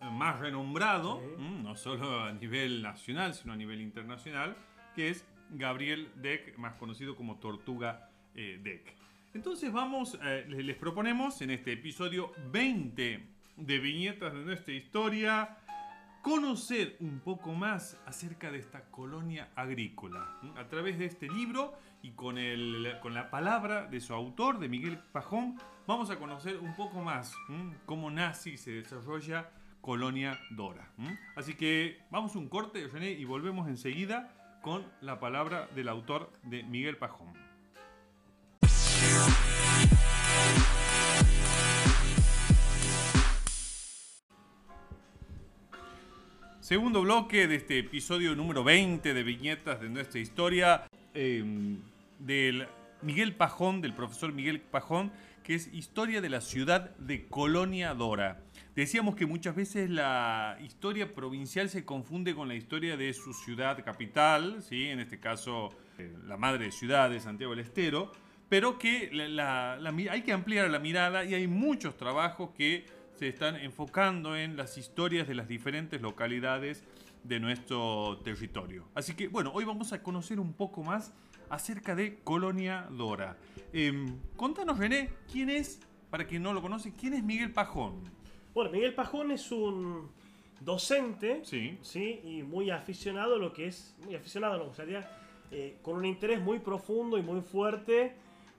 eh, 0.00 0.08
más 0.10 0.40
renombrado, 0.40 1.20
Sí. 1.20 1.42
mm, 1.42 1.62
no 1.62 1.76
solo 1.76 2.20
a 2.20 2.32
nivel 2.32 2.80
nacional, 2.82 3.34
sino 3.34 3.52
a 3.52 3.56
nivel 3.56 3.82
internacional, 3.82 4.56
que 4.94 5.10
es 5.10 5.26
Gabriel 5.52 6.10
Deck, 6.16 6.56
más 6.58 6.74
conocido 6.74 7.16
como 7.16 7.36
Tortuga 7.36 8.10
eh, 8.34 8.60
Deck. 8.62 8.94
Entonces, 9.34 9.72
vamos, 9.72 10.18
eh, 10.22 10.44
les 10.48 10.76
proponemos 10.76 11.40
en 11.42 11.50
este 11.50 11.72
episodio 11.72 12.32
20 12.50 13.26
de 13.56 13.78
viñetas 13.78 14.32
de 14.32 14.44
nuestra 14.44 14.74
historia 14.74 15.56
conocer 16.22 16.96
un 17.00 17.18
poco 17.20 17.52
más 17.52 18.00
acerca 18.06 18.50
de 18.50 18.58
esta 18.58 18.84
colonia 18.90 19.50
agrícola. 19.56 20.38
A 20.56 20.68
través 20.68 20.98
de 20.98 21.06
este 21.06 21.28
libro 21.28 21.74
y 22.00 22.12
con, 22.12 22.38
el, 22.38 22.96
con 23.02 23.12
la 23.12 23.30
palabra 23.30 23.86
de 23.86 24.00
su 24.00 24.14
autor, 24.14 24.58
de 24.58 24.68
Miguel 24.68 24.98
Pajón, 25.12 25.58
vamos 25.86 26.10
a 26.10 26.18
conocer 26.18 26.58
un 26.58 26.74
poco 26.76 27.00
más 27.00 27.34
cómo 27.86 28.10
nace 28.10 28.50
y 28.50 28.56
se 28.56 28.70
desarrolla 28.70 29.50
Colonia 29.80 30.38
Dora. 30.50 30.88
Así 31.34 31.54
que 31.54 32.00
vamos 32.10 32.36
a 32.36 32.38
un 32.38 32.48
corte, 32.48 32.86
René, 32.86 33.10
y 33.10 33.24
volvemos 33.24 33.68
enseguida 33.68 34.32
con 34.62 34.86
la 35.00 35.18
palabra 35.18 35.68
del 35.74 35.88
autor 35.88 36.30
de 36.44 36.62
Miguel 36.62 36.96
Pajón. 36.96 37.32
Segundo 46.60 47.02
bloque 47.02 47.48
de 47.48 47.56
este 47.56 47.80
episodio 47.80 48.36
número 48.36 48.62
20 48.62 49.12
de 49.12 49.22
Viñetas 49.24 49.80
de 49.80 49.90
nuestra 49.90 50.20
historia 50.20 50.84
em, 51.12 51.78
del 52.20 52.68
Miguel 53.02 53.34
Pajón, 53.34 53.80
del 53.80 53.92
profesor 53.94 54.32
Miguel 54.32 54.60
Pajón, 54.60 55.10
que 55.42 55.56
es 55.56 55.74
Historia 55.74 56.20
de 56.20 56.30
la 56.30 56.40
ciudad 56.40 56.94
de 56.96 57.26
Colonia 57.26 57.94
Dora. 57.94 58.40
Decíamos 58.74 59.16
que 59.16 59.26
muchas 59.26 59.54
veces 59.54 59.90
la 59.90 60.56
historia 60.64 61.14
provincial 61.14 61.68
se 61.68 61.84
confunde 61.84 62.34
con 62.34 62.48
la 62.48 62.54
historia 62.54 62.96
de 62.96 63.12
su 63.12 63.34
ciudad 63.34 63.84
capital, 63.84 64.62
¿sí? 64.62 64.88
en 64.88 64.98
este 64.98 65.20
caso 65.20 65.68
eh, 65.98 66.16
la 66.26 66.38
madre 66.38 66.70
de 66.70 67.20
Santiago 67.20 67.54
del 67.54 67.66
Estero, 67.66 68.12
pero 68.48 68.78
que 68.78 69.10
hay 70.10 70.22
que 70.22 70.32
ampliar 70.32 70.70
la 70.70 70.78
mirada 70.78 71.22
y 71.24 71.34
hay 71.34 71.46
muchos 71.46 71.98
trabajos 71.98 72.50
que 72.56 72.86
se 73.14 73.28
están 73.28 73.56
enfocando 73.56 74.36
en 74.36 74.56
las 74.56 74.78
historias 74.78 75.28
de 75.28 75.34
las 75.34 75.48
diferentes 75.48 76.00
localidades 76.00 76.82
de 77.24 77.40
nuestro 77.40 78.20
territorio. 78.24 78.88
Así 78.94 79.14
que 79.14 79.28
bueno, 79.28 79.52
hoy 79.54 79.64
vamos 79.64 79.92
a 79.92 80.02
conocer 80.02 80.40
un 80.40 80.54
poco 80.54 80.82
más 80.82 81.12
acerca 81.50 81.94
de 81.94 82.20
Colonia 82.24 82.88
Dora. 82.90 83.36
Em, 83.74 84.16
contanos 84.34 84.78
René, 84.78 85.10
¿quién 85.30 85.50
es, 85.50 85.78
para 86.08 86.26
quien 86.26 86.42
no 86.42 86.54
lo 86.54 86.62
conoce, 86.62 86.94
quién 86.94 87.12
es 87.12 87.22
Miguel 87.22 87.52
Pajón? 87.52 88.21
Bueno, 88.54 88.70
Miguel 88.70 88.94
Pajón 88.94 89.30
es 89.30 89.50
un 89.50 90.10
docente, 90.60 91.40
sí, 91.42 91.78
¿sí? 91.80 92.20
y 92.22 92.42
muy 92.42 92.70
aficionado 92.70 93.36
a 93.36 93.38
lo 93.38 93.54
que 93.54 93.68
es, 93.68 93.96
muy 94.04 94.14
aficionado, 94.14 94.58
no, 94.58 94.66
gustaría 94.66 95.10
eh, 95.50 95.78
con 95.80 95.96
un 95.96 96.04
interés 96.04 96.38
muy 96.38 96.58
profundo 96.58 97.16
y 97.16 97.22
muy 97.22 97.40
fuerte 97.40 98.14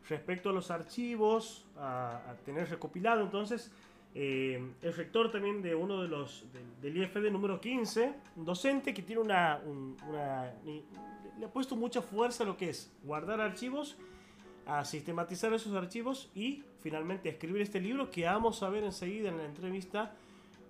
respecto 0.09 0.49
a 0.49 0.53
los 0.53 0.71
archivos, 0.71 1.65
a, 1.77 2.35
tener 2.43 2.71
recopilado. 2.71 3.21
Entonces, 3.21 3.71
eh, 4.15 4.67
el 4.81 4.93
rector 4.95 5.31
también 5.31 5.61
de 5.61 5.75
uno 5.75 6.01
de 6.01 6.07
los 6.07 6.43
del, 6.81 6.97
IFD 6.97 7.29
número 7.31 7.61
15, 7.61 8.15
un 8.37 8.45
docente 8.45 8.95
que 8.95 9.03
tiene 9.03 9.21
una, 9.21 9.61
una, 9.63 10.51
le 11.37 11.45
ha 11.45 11.49
puesto 11.49 11.75
mucha 11.75 12.01
fuerza 12.01 12.43
a 12.43 12.47
lo 12.47 12.57
que 12.57 12.69
es 12.69 12.91
guardar 13.03 13.39
archivos 13.41 13.95
a 14.65 14.85
sistematizar 14.85 15.53
esos 15.53 15.73
archivos 15.73 16.29
y 16.35 16.63
finalmente 16.81 17.29
escribir 17.29 17.61
este 17.61 17.79
libro 17.79 18.11
que 18.11 18.25
vamos 18.25 18.63
a 18.63 18.69
ver 18.69 18.83
enseguida 18.83 19.29
en 19.29 19.37
la 19.37 19.45
entrevista 19.45 20.13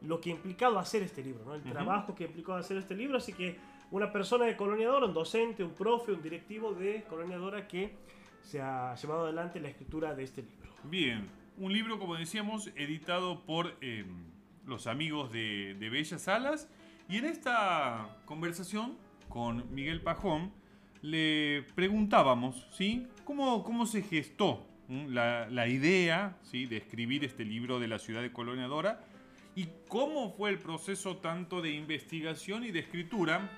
lo 0.01 0.19
que 0.19 0.31
ha 0.31 0.33
implicado 0.33 0.77
hacer 0.79 1.01
este 1.03 1.23
libro, 1.23 1.45
¿no? 1.45 1.55
el 1.55 1.63
trabajo 1.63 2.13
que 2.13 2.25
ha 2.25 2.27
implicado 2.27 2.57
hacer 2.57 2.77
este 2.77 2.95
libro. 2.95 3.17
Así 3.17 3.33
que 3.33 3.57
una 3.91 4.11
persona 4.11 4.45
de 4.45 4.57
Coloniadora, 4.57 5.05
un 5.05 5.13
docente, 5.13 5.63
un 5.63 5.73
profe, 5.73 6.11
un 6.11 6.21
directivo 6.21 6.73
de 6.73 7.03
Coloniadora 7.03 7.67
que 7.67 7.95
se 8.41 8.61
ha 8.61 8.95
llevado 8.95 9.23
adelante 9.23 9.59
la 9.59 9.69
escritura 9.69 10.13
de 10.13 10.23
este 10.23 10.41
libro. 10.41 10.71
Bien, 10.83 11.29
un 11.57 11.71
libro, 11.71 11.99
como 11.99 12.15
decíamos, 12.15 12.67
editado 12.75 13.45
por 13.45 13.77
em, 13.81 14.25
los 14.65 14.87
amigos 14.87 15.31
de, 15.31 15.75
de 15.79 15.89
Bellas 15.89 16.27
Alas. 16.27 16.69
Y 17.07 17.17
en 17.17 17.25
esta 17.25 18.17
conversación 18.25 18.97
con 19.29 19.73
Miguel 19.73 20.01
Pajón, 20.01 20.51
le 21.03 21.63
preguntábamos, 21.75 22.65
¿sí? 22.71 23.07
¿Cómo, 23.25 23.63
cómo 23.63 23.85
se 23.85 24.01
gestó 24.01 24.65
la, 24.87 25.47
la, 25.49 25.67
idea 25.67 26.37
¿sí? 26.43 26.65
de 26.65 26.77
escribir 26.77 27.25
este 27.25 27.43
libro 27.45 27.79
de 27.79 27.89
la 27.89 27.99
ciudad 27.99 28.21
de 28.21 28.31
Colonia 28.31 28.67
Dora? 28.67 29.03
¿Y 29.55 29.67
cómo 29.89 30.31
fue 30.31 30.49
el 30.49 30.57
proceso 30.57 31.17
tanto 31.17 31.61
de 31.61 31.71
investigación 31.71 32.63
y 32.63 32.71
de 32.71 32.79
escritura? 32.79 33.51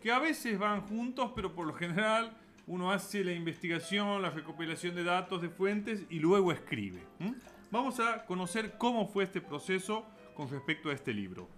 Que 0.00 0.12
a 0.12 0.20
veces 0.20 0.58
van 0.58 0.82
juntos, 0.82 1.32
pero 1.34 1.54
por 1.54 1.66
lo 1.66 1.74
general 1.74 2.36
uno 2.68 2.92
hace 2.92 3.24
la 3.24 3.32
investigación, 3.32 4.22
la 4.22 4.30
recopilación 4.30 4.94
de 4.94 5.02
datos, 5.02 5.42
de 5.42 5.48
fuentes 5.48 6.06
y 6.08 6.20
luego 6.20 6.52
escribe. 6.52 7.02
Vamos 7.72 7.98
a 7.98 8.24
conocer 8.26 8.76
cómo 8.78 9.08
fue 9.08 9.24
este 9.24 9.40
proceso 9.40 10.06
con 10.34 10.48
respecto 10.48 10.90
a 10.90 10.94
este 10.94 11.12
libro. 11.12 11.48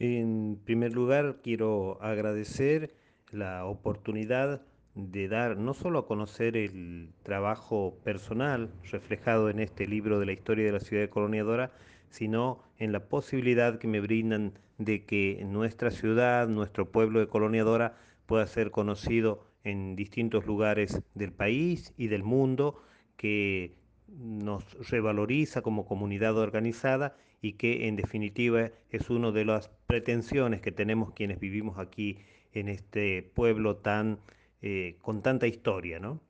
En 0.00 0.60
primer 0.64 0.92
lugar, 0.92 1.38
quiero 1.42 2.02
agradecer 2.02 3.01
la 3.32 3.64
oportunidad 3.64 4.62
de 4.94 5.28
dar 5.28 5.56
no 5.56 5.74
solo 5.74 6.00
a 6.00 6.06
conocer 6.06 6.56
el 6.56 7.08
trabajo 7.22 7.98
personal 8.04 8.70
reflejado 8.90 9.48
en 9.48 9.58
este 9.58 9.86
libro 9.86 10.20
de 10.20 10.26
la 10.26 10.32
historia 10.32 10.66
de 10.66 10.72
la 10.72 10.80
ciudad 10.80 11.02
de 11.02 11.08
Colonia 11.08 11.70
sino 12.10 12.62
en 12.78 12.92
la 12.92 13.08
posibilidad 13.08 13.78
que 13.78 13.88
me 13.88 14.00
brindan 14.00 14.52
de 14.76 15.04
que 15.04 15.42
nuestra 15.46 15.90
ciudad, 15.90 16.46
nuestro 16.48 16.90
pueblo 16.90 17.20
de 17.20 17.28
Colonia 17.28 17.64
Dora 17.64 17.96
pueda 18.26 18.46
ser 18.46 18.70
conocido 18.70 19.46
en 19.64 19.96
distintos 19.96 20.44
lugares 20.44 21.02
del 21.14 21.32
país 21.32 21.94
y 21.96 22.08
del 22.08 22.22
mundo, 22.22 22.82
que 23.16 23.74
nos 24.08 24.90
revaloriza 24.90 25.62
como 25.62 25.86
comunidad 25.86 26.36
organizada 26.36 27.16
y 27.40 27.54
que 27.54 27.88
en 27.88 27.96
definitiva 27.96 28.70
es 28.90 29.08
una 29.08 29.30
de 29.30 29.44
las 29.44 29.70
pretensiones 29.86 30.60
que 30.60 30.72
tenemos 30.72 31.12
quienes 31.12 31.40
vivimos 31.40 31.78
aquí 31.78 32.18
en 32.52 32.68
este 32.68 33.22
pueblo 33.22 33.76
tan, 33.76 34.20
eh, 34.60 34.96
con 35.00 35.22
tanta 35.22 35.46
historia, 35.46 35.98
¿no? 36.00 36.20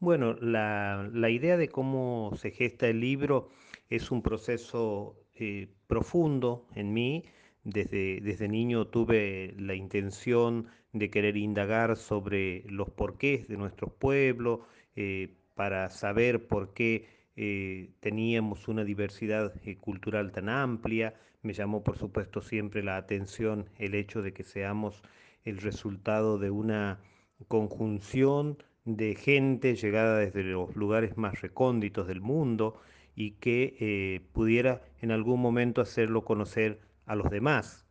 Bueno, 0.00 0.34
la, 0.34 1.30
idea 1.30 1.56
de 1.56 1.68
cómo 1.68 2.32
se 2.36 2.50
gesta 2.50 2.88
el 2.88 3.00
libro 3.00 3.48
es 3.88 4.10
un 4.10 4.22
proceso 4.22 5.16
eh, 5.34 5.68
profundo 5.86 6.66
en 6.74 6.92
mí. 6.92 7.24
Desde, 7.62 8.20
desde 8.20 8.48
niño 8.48 8.88
tuve 8.88 9.54
la 9.58 9.74
intención 9.74 10.66
de 10.92 11.10
querer 11.10 11.38
indagar 11.38 11.96
sobre 11.96 12.64
los 12.68 12.90
porqués 12.90 13.48
de 13.48 13.56
nuestros 13.56 13.92
pueblos, 13.92 14.60
eh, 14.96 15.34
para 15.54 15.88
saber 15.90 16.46
por 16.46 16.74
qué 16.74 17.06
teníamos 17.34 18.68
una 18.68 18.84
diversidad 18.84 19.52
cultural 19.80 20.30
tan 20.30 20.48
amplia, 20.48 21.14
me 21.42 21.52
llamó 21.52 21.82
por 21.82 21.98
supuesto 21.98 22.40
siempre 22.40 22.82
la 22.82 22.96
atención 22.96 23.68
el 23.78 23.94
hecho 23.94 24.22
de 24.22 24.32
que 24.32 24.44
seamos 24.44 25.02
el 25.44 25.58
resultado 25.58 26.38
de 26.38 26.50
una 26.50 27.00
conjunción 27.48 28.58
de 28.84 29.14
gente 29.14 29.74
llegada 29.76 30.18
desde 30.18 30.42
los 30.42 30.76
lugares 30.76 31.16
más 31.16 31.40
recónditos 31.40 32.06
del 32.06 32.20
mundo 32.20 32.80
y 33.16 33.32
que 33.32 33.76
eh, 33.80 34.20
pudiera 34.32 34.82
en 35.00 35.10
algún 35.10 35.40
momento 35.40 35.80
hacerlo 35.80 36.24
conocer 36.24 36.80
a 37.06 37.14
los 37.14 37.30
demás. 37.30 37.86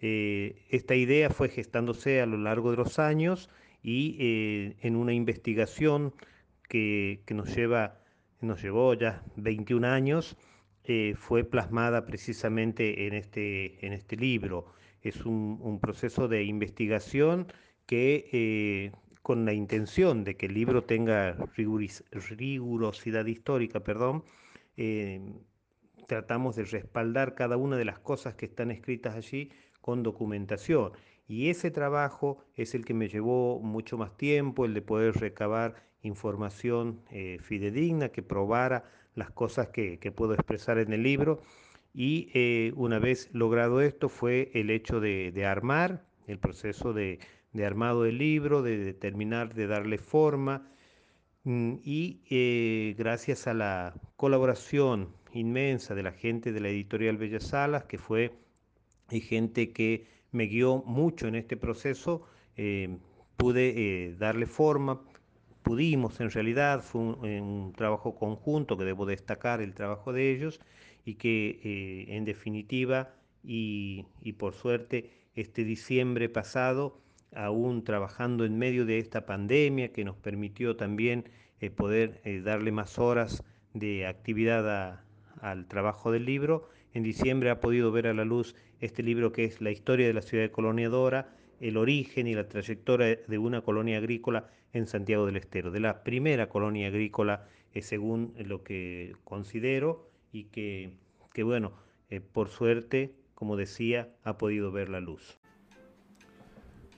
Eh, 0.00 0.62
esta 0.68 0.94
idea 0.94 1.30
fue 1.30 1.48
gestándose 1.48 2.20
a 2.20 2.26
lo 2.26 2.36
largo 2.36 2.70
de 2.70 2.76
los 2.76 2.98
años 2.98 3.48
y 3.82 4.16
eh, 4.18 4.76
en 4.80 4.96
una 4.96 5.14
investigación 5.14 6.12
que, 6.68 7.22
que, 7.24 7.34
nos, 7.34 7.54
lleva, 7.54 7.98
nos 8.40 8.62
llevó 8.62 8.94
ya 8.94 9.22
21 9.36 9.86
años, 9.86 10.36
eh, 10.84 11.14
fue 11.16 11.44
plasmada 11.44 12.06
precisamente 12.06 13.06
en 13.06 13.14
este, 13.14 13.84
en 13.84 13.92
este 13.92 14.16
libro. 14.16 14.66
Es 15.02 15.24
un, 15.24 15.78
proceso 15.80 16.28
de 16.28 16.44
investigación 16.44 17.46
que 17.86 18.28
eh, 18.32 18.92
con 19.22 19.44
la 19.44 19.52
intención 19.52 20.24
de 20.24 20.36
que 20.36 20.46
el 20.46 20.54
libro 20.54 20.84
tenga 20.84 21.36
rigurosidad 21.56 23.26
histórica, 23.26 23.80
perdón, 23.80 24.24
eh, 24.76 25.20
tratamos 26.06 26.56
de 26.56 26.64
respaldar 26.64 27.34
cada 27.34 27.56
una 27.56 27.76
de 27.76 27.84
las 27.84 27.98
cosas 27.98 28.34
que 28.34 28.46
están 28.46 28.70
escritas 28.70 29.16
allí 29.16 29.50
con 29.80 30.02
documentación. 30.02 30.92
Y 31.28 31.50
ese 31.50 31.70
trabajo 31.70 32.44
es 32.54 32.74
el 32.74 32.84
que 32.84 32.94
me 32.94 33.08
llevó 33.08 33.58
mucho 33.60 33.98
más 33.98 34.16
tiempo, 34.16 34.64
el 34.64 34.74
de 34.74 34.82
poder 34.82 35.14
recabar 35.14 35.74
información 36.06 37.00
fidedigna 37.40 38.08
que 38.08 38.22
probara 38.22 38.84
las 39.16 39.30
cosas 39.30 39.68
que, 39.68 40.12
puedo 40.14 40.34
expresar 40.34 40.78
en 40.78 40.92
el 40.92 41.02
libro. 41.02 41.42
Y 41.92 42.28
eh, 42.34 42.72
una 42.76 42.98
vez 42.98 43.30
logrado 43.32 43.80
esto 43.80 44.08
fue 44.08 44.50
el 44.54 44.70
hecho 44.70 45.00
de, 45.00 45.46
armar, 45.46 46.04
el 46.28 46.38
proceso 46.38 46.92
de, 46.92 47.18
armado 47.64 48.02
del 48.02 48.18
libro, 48.18 48.62
de 48.62 48.76
determinar, 48.76 49.54
de 49.54 49.66
darle 49.66 49.98
forma. 49.98 50.70
Mm, 51.44 51.76
y 51.82 52.20
eh, 52.30 52.94
gracias 52.98 53.46
a 53.46 53.54
la 53.54 53.94
colaboración 54.16 55.08
inmensa 55.32 55.94
de 55.94 56.02
la 56.02 56.12
gente 56.12 56.52
de 56.52 56.60
la 56.60 56.68
editorial 56.68 57.16
Bellas 57.16 57.44
Salas, 57.44 57.84
que 57.84 57.98
fue 57.98 58.32
gente 59.08 59.72
que 59.72 60.06
me 60.32 60.44
guió 60.44 60.82
mucho 60.86 61.28
en 61.28 61.34
este 61.34 61.56
proceso, 61.56 62.26
eh, 62.56 62.98
pude 63.36 64.14
darle 64.18 64.46
forma, 64.46 65.00
pudimos 65.66 66.20
en 66.20 66.30
realidad, 66.30 66.80
fue 66.80 67.00
un, 67.00 67.72
trabajo 67.76 68.14
conjunto 68.14 68.78
que 68.78 68.84
debo 68.84 69.04
destacar 69.04 69.60
el 69.60 69.74
trabajo 69.74 70.12
de 70.12 70.30
ellos 70.30 70.60
y 71.04 71.14
que 71.14 71.58
eh, 71.64 72.16
en 72.16 72.24
definitiva 72.24 73.16
y, 73.42 74.04
por 74.38 74.54
suerte 74.54 75.10
este 75.34 75.64
diciembre 75.64 76.28
pasado, 76.28 77.00
aún 77.34 77.82
trabajando 77.82 78.44
en 78.44 78.56
medio 78.56 78.86
de 78.86 79.00
esta 79.00 79.26
pandemia 79.26 79.92
que 79.92 80.04
nos 80.04 80.16
permitió 80.16 80.76
también 80.76 81.24
eh, 81.60 81.70
poder 81.70 82.20
eh, 82.22 82.42
darle 82.42 82.70
más 82.70 83.00
horas 83.00 83.42
de 83.74 84.06
actividad 84.06 85.00
al 85.40 85.66
trabajo 85.66 86.12
del 86.12 86.26
libro, 86.26 86.68
en 86.94 87.02
diciembre 87.02 87.50
ha 87.50 87.58
podido 87.58 87.90
ver 87.90 88.06
a 88.06 88.14
la 88.14 88.24
luz 88.24 88.54
este 88.78 89.02
libro 89.02 89.32
que 89.32 89.44
es 89.44 89.60
La 89.60 89.72
historia 89.72 90.06
de 90.06 90.14
la 90.14 90.22
ciudad 90.22 90.44
de 90.44 90.52
coloniadora, 90.52 91.35
el 91.60 91.76
origen 91.76 92.26
y 92.26 92.34
la 92.34 92.48
trayectoria 92.48 93.18
de 93.26 93.38
una 93.38 93.62
colonia 93.62 93.98
agrícola 93.98 94.48
en 94.72 94.86
Santiago 94.86 95.26
del 95.26 95.36
Estero, 95.36 95.70
de 95.70 95.80
la 95.80 96.02
primera 96.02 96.48
colonia 96.48 96.88
agrícola 96.88 97.46
según 97.82 98.34
lo 98.38 98.62
que 98.62 99.14
considero 99.24 100.08
y 100.32 100.44
que, 100.44 100.92
bueno, 101.42 101.72
eh, 102.10 102.20
por 102.20 102.48
suerte, 102.48 103.14
como 103.34 103.56
decía, 103.56 104.14
ha 104.24 104.38
podido 104.38 104.70
ver 104.72 104.88
la 104.88 105.00
luz. 105.00 105.38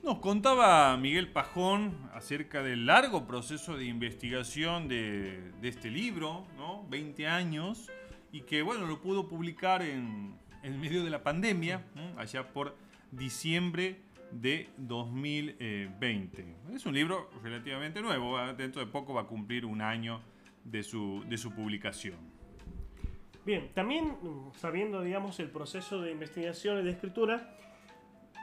Nos 0.03 0.19
contaba 0.19 0.95
Miguel 0.97 1.31
Pajón 1.31 2.09
acerca 2.13 2.63
del 2.63 2.85
largo 2.85 3.27
proceso 3.27 3.77
de 3.77 3.85
investigación 3.85 4.87
de, 4.87 5.51
este 5.61 5.89
libro, 5.91 6.45
¿no? 6.57 6.85
20 6.89 7.27
años, 7.27 7.89
y 8.31 8.41
que 8.41 8.61
bueno, 8.61 8.87
lo 8.87 9.01
pudo 9.01 9.27
publicar 9.27 9.81
en, 9.81 10.37
medio 10.63 11.03
de 11.03 11.09
la 11.09 11.21
pandemia, 11.23 11.85
allá 12.17 12.53
por 12.53 12.75
diciembre 13.11 13.97
de 14.31 14.69
2020. 14.77 16.55
Es 16.73 16.85
un 16.85 16.93
libro 16.93 17.29
relativamente 17.43 18.01
nuevo, 18.01 18.37
dentro 18.53 18.83
de 18.83 18.91
poco 18.91 19.13
va 19.13 19.21
a 19.21 19.27
cumplir 19.27 19.65
un 19.65 19.81
año 19.81 20.21
de 20.63 20.83
su, 20.83 21.23
de 21.27 21.37
su 21.37 21.51
publicación. 21.51 22.17
Bien, 23.45 23.69
también 23.73 24.15
sabiendo, 24.55 25.01
digamos, 25.01 25.39
el 25.39 25.49
proceso 25.49 26.01
de 26.01 26.11
investigación 26.11 26.79
y 26.79 26.83
de 26.83 26.91
escritura, 26.91 27.57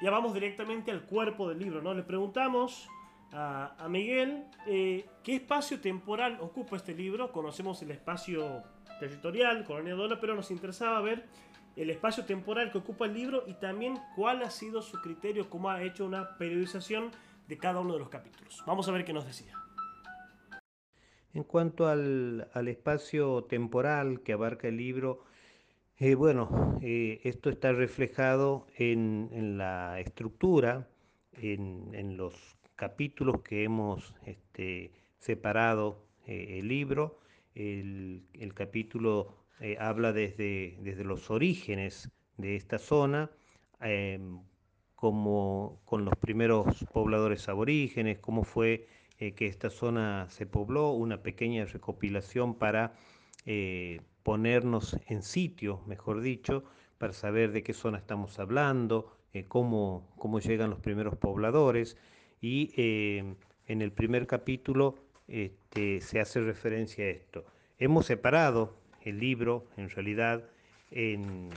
ya 0.02 0.11
vamos 0.11 0.35
directamente 0.35 0.90
al 0.90 1.02
cuerpo 1.02 1.49
del 1.49 1.59
libro, 1.59 1.81
¿no? 1.83 1.95
Le 1.95 2.02
preguntamos 2.02 2.88
a, 3.33 3.75
a 3.78 3.88
Miguel 3.88 4.45
eh, 4.66 5.07
qué 5.23 5.37
espacio 5.37 5.81
temporal 5.81 6.38
ocupa 6.40 6.76
este 6.76 6.95
libro. 6.95 7.33
Conocemos 7.33 7.81
el 7.83 7.90
espacio 7.93 8.62
territorial, 8.99 9.64
Colonia 9.64 9.95
Dola, 9.95 10.19
pero 10.21 10.35
nos 10.35 10.50
interesaba 10.50 11.00
ver 11.00 11.26
el 11.76 11.90
espacio 11.90 12.25
temporal 12.25 12.73
que 12.73 12.78
ocupa 12.78 13.04
el 13.04 13.14
libro 13.14 13.45
y 13.47 13.54
también 13.54 13.95
cuál 14.14 14.42
ha 14.42 14.50
sido 14.50 14.83
su 14.83 15.00
criterio, 15.00 15.50
cómo 15.50 15.71
ha 15.71 15.83
hecho 15.83 16.06
una 16.06 16.37
periodización 16.38 17.11
de 17.47 17.59
cada 17.59 17.80
uno 17.80 17.92
de 17.92 18.00
los 18.00 18.09
capítulos. 18.09 18.62
Vamos 18.66 18.88
a 18.88 18.92
ver 18.92 19.04
qué 19.04 19.12
nos 19.12 19.26
decía. 19.26 19.54
En 21.35 21.45
cuanto 21.45 21.87
al, 21.87 22.49
espacio 22.66 23.45
temporal 23.45 24.23
que 24.23 24.33
abarca 24.33 24.68
el 24.68 24.78
libro, 24.78 25.25
eh, 25.99 26.14
bueno, 26.14 26.78
eh, 26.80 27.21
esto 27.25 27.50
está 27.50 27.73
reflejado 27.73 28.66
en, 28.78 29.59
la 29.59 30.00
estructura, 30.00 30.88
en, 31.35 32.16
los 32.16 32.35
capítulos 32.75 33.42
que 33.42 33.64
hemos 33.64 34.14
este, 34.25 34.92
separado 35.18 36.06
eh, 36.26 36.59
el 36.61 36.68
libro. 36.68 37.21
El, 37.54 38.23
capítulo 38.54 39.35
habla 39.78 40.12
desde, 40.12 40.76
desde, 40.80 41.04
los 41.04 41.30
orígenes 41.30 42.10
de 42.36 42.56
esta 42.56 42.78
zona, 42.78 43.30
em, 43.80 44.40
como 44.94 45.80
con 45.84 46.04
los 46.04 46.16
primeros 46.16 46.84
pobladores 46.92 47.48
aborígenes, 47.48 48.18
cómo 48.18 48.44
fue 48.44 48.86
eh, 49.18 49.32
que 49.32 49.46
esta 49.46 49.70
zona 49.70 50.28
se 50.30 50.46
pobló, 50.46 50.90
una 50.90 51.22
pequeña 51.22 51.64
recopilación 51.64 52.54
para 52.54 52.94
eh, 53.46 54.00
ponernos 54.22 54.98
en 55.06 55.22
sitio, 55.22 55.82
mejor 55.86 56.20
dicho, 56.20 56.64
para 56.98 57.12
saber 57.12 57.52
de 57.52 57.62
qué 57.62 57.72
zona 57.72 57.98
estamos 57.98 58.38
hablando, 58.38 59.16
eh, 59.32 59.44
cómo, 59.48 60.12
cómo, 60.16 60.40
llegan 60.40 60.70
los 60.70 60.80
primeros 60.80 61.16
pobladores. 61.16 61.96
Y 62.40 62.72
en 62.76 63.82
el 63.82 63.92
primer 63.92 64.26
capítulo 64.26 64.97
este, 65.26 66.00
se 66.02 66.21
hace 66.21 66.40
referencia 66.40 67.04
a 67.04 67.08
esto. 67.08 67.47
Hemos 67.78 68.06
separado 68.06 68.76
el 69.06 69.19
libro, 69.19 69.66
en 69.76 69.88
realidad, 69.90 70.45
en, 70.90 71.50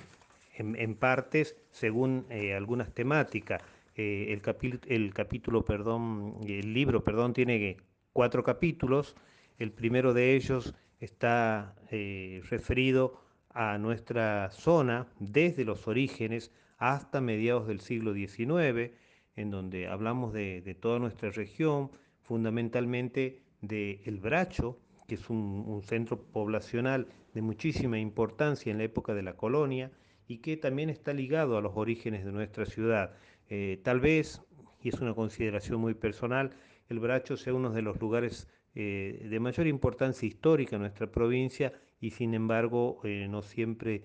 en 0.58 0.96
partes 0.96 1.58
según 1.72 2.26
algunas 2.56 2.94
temáticas. 2.94 3.62
Eh, 4.02 4.32
el, 4.32 5.12
capítulo, 5.14 5.66
perdón, 5.66 6.38
el 6.48 6.74
libro, 6.74 7.04
perdón, 7.04 7.34
tiene 7.34 7.76
cuatro 8.14 8.46
capítulos. 8.46 9.14
El 9.58 9.74
primero 9.74 10.14
de 10.14 10.38
ellos 10.38 10.74
está 11.02 11.76
eh, 11.92 12.42
referido 12.50 13.22
a 13.50 13.78
nuestra 13.78 14.52
zona 14.52 15.08
desde 15.20 15.66
los 15.66 15.86
orígenes 15.90 16.54
hasta 16.78 17.20
mediados 17.20 17.68
del 17.68 17.82
siglo 17.82 18.14
XIX, 18.14 18.94
en 19.36 19.52
donde 19.52 19.90
hablamos 19.90 20.32
de, 20.32 20.78
toda 20.80 20.98
nuestra 21.00 21.32
región, 21.32 21.92
fundamentalmente 22.22 23.42
de 23.60 24.02
El 24.06 24.20
Bracho, 24.20 24.80
que 25.10 25.16
es 25.16 25.30
un, 25.30 25.82
centro 25.84 26.22
poblacional 26.22 27.08
de 27.34 27.42
muchísima 27.42 28.00
importancia 28.00 28.72
en 28.72 28.78
la 28.78 28.86
época 28.86 29.14
de 29.14 29.24
la 29.24 29.36
colonia 29.36 29.92
y 30.28 30.38
que 30.38 30.56
también 30.56 30.90
está 30.90 31.14
ligado 31.14 31.58
a 31.58 31.62
los 31.62 31.74
orígenes 31.76 32.24
de 32.24 32.32
nuestra 32.32 32.66
ciudad. 32.66 33.16
Eh, 33.50 33.82
tal 33.84 34.00
vez, 34.00 34.42
y 34.82 34.90
es 34.90 35.02
una 35.02 35.16
consideración 35.16 35.82
muy 35.82 35.96
personal, 35.96 36.52
el 36.88 37.00
Bracho 37.00 37.36
sea 37.36 37.54
uno 37.54 37.72
de 37.72 37.82
los 37.82 38.00
lugares 38.00 38.48
eh, 38.76 39.28
de 39.30 39.40
mayor 39.40 39.68
importancia 39.68 40.28
histórica 40.28 40.76
en 40.76 40.84
nuestra 40.84 41.12
provincia 41.12 41.74
y 42.00 42.12
sin 42.12 42.34
embargo 42.34 43.02
eh, 43.04 43.28
no 43.30 43.42
siempre 43.42 44.04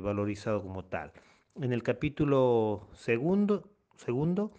valorizado 0.00 0.62
como 0.62 0.84
tal. 0.84 1.12
En 1.60 1.72
el 1.72 1.82
capítulo 1.82 2.88
segundo, 2.92 3.68
segundo 3.96 4.52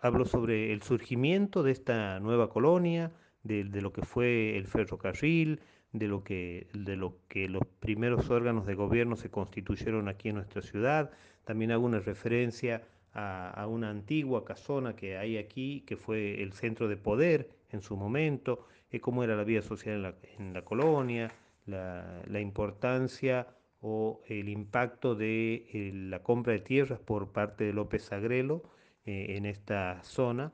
hablo 0.00 0.24
sobre 0.24 0.72
el 0.72 0.82
surgimiento 0.82 1.62
de 1.62 1.70
esta 1.70 2.18
nueva 2.18 2.50
colonia, 2.50 3.12
de, 3.42 3.64
lo 3.80 3.92
que 3.92 4.02
fue 4.02 4.56
el 4.56 4.66
ferrocarril, 4.66 5.60
de 5.92 6.08
lo, 6.08 6.24
que, 6.24 6.68
de 6.72 6.96
lo 6.96 7.18
que 7.28 7.48
los 7.48 7.62
primeros 7.80 8.30
órganos 8.30 8.66
de 8.66 8.74
gobierno 8.74 9.16
se 9.16 9.30
constituyeron 9.30 10.08
aquí 10.08 10.30
en 10.30 10.36
nuestra 10.36 10.62
ciudad. 10.62 11.10
También 11.44 11.72
hago 11.72 11.84
una 11.84 12.00
referencia 12.00 12.82
a, 13.14 13.66
una 13.68 13.90
antigua 13.90 14.44
casona 14.44 14.96
que 14.96 15.18
hay 15.18 15.36
aquí, 15.36 15.82
que 15.86 15.96
fue 15.96 16.42
el 16.42 16.52
centro 16.52 16.88
de 16.88 16.96
poder 16.96 17.50
en 17.70 17.82
su 17.82 17.96
momento, 17.96 18.66
eh, 18.90 19.00
cómo 19.00 19.24
era 19.24 19.36
la 19.36 19.44
vida 19.44 19.62
social 19.62 20.16
en 20.38 20.54
la, 20.54 20.62
colonia, 20.62 21.32
la, 21.66 22.40
importancia 22.40 23.46
o 23.80 24.22
el 24.26 24.48
impacto 24.48 25.14
de 25.14 25.66
eh, 25.72 25.92
la 25.92 26.22
compra 26.22 26.52
de 26.52 26.60
tierras 26.60 27.00
por 27.00 27.32
parte 27.32 27.64
de 27.64 27.72
López 27.72 28.12
Agrelo 28.12 28.62
eh, 29.04 29.36
en 29.36 29.46
esta 29.46 30.02
zona. 30.04 30.52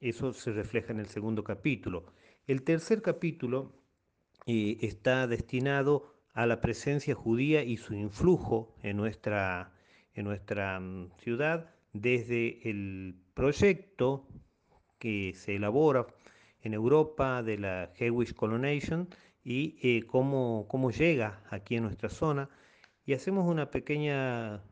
Eso 0.00 0.32
se 0.32 0.52
refleja 0.52 0.92
en 0.92 1.00
el 1.00 1.06
segundo 1.06 1.44
capítulo. 1.44 2.06
El 2.46 2.62
tercer 2.62 3.02
capítulo 3.02 3.72
está 4.46 5.26
destinado 5.26 6.14
a 6.32 6.46
la 6.46 6.60
presencia 6.60 7.14
judía 7.14 7.62
y 7.62 7.76
su 7.76 7.94
influjo 7.94 8.74
en 8.82 8.96
nuestra, 8.96 9.72
en 10.14 10.24
nuestra 10.24 10.80
mm, 10.80 11.12
ciudad, 11.18 11.74
desde 11.92 12.68
el 12.68 13.16
proyecto 13.34 14.26
que 14.98 15.32
se 15.34 15.56
elabora 15.56 16.06
en 16.62 16.74
Europa 16.74 17.42
de 17.42 17.58
la 17.58 17.92
Jewish 17.96 18.34
Colonization 18.34 19.08
y 19.42 19.78
eh, 19.82 20.02
cómo, 20.06 20.66
cómo, 20.68 20.90
llega 20.90 21.42
aquí 21.50 21.76
en 21.76 21.84
nuestra 21.84 22.08
zona. 22.08 22.48
Y 23.06 23.14
hacemos 23.14 23.48
una 23.48 23.70
pequeña 23.70 24.62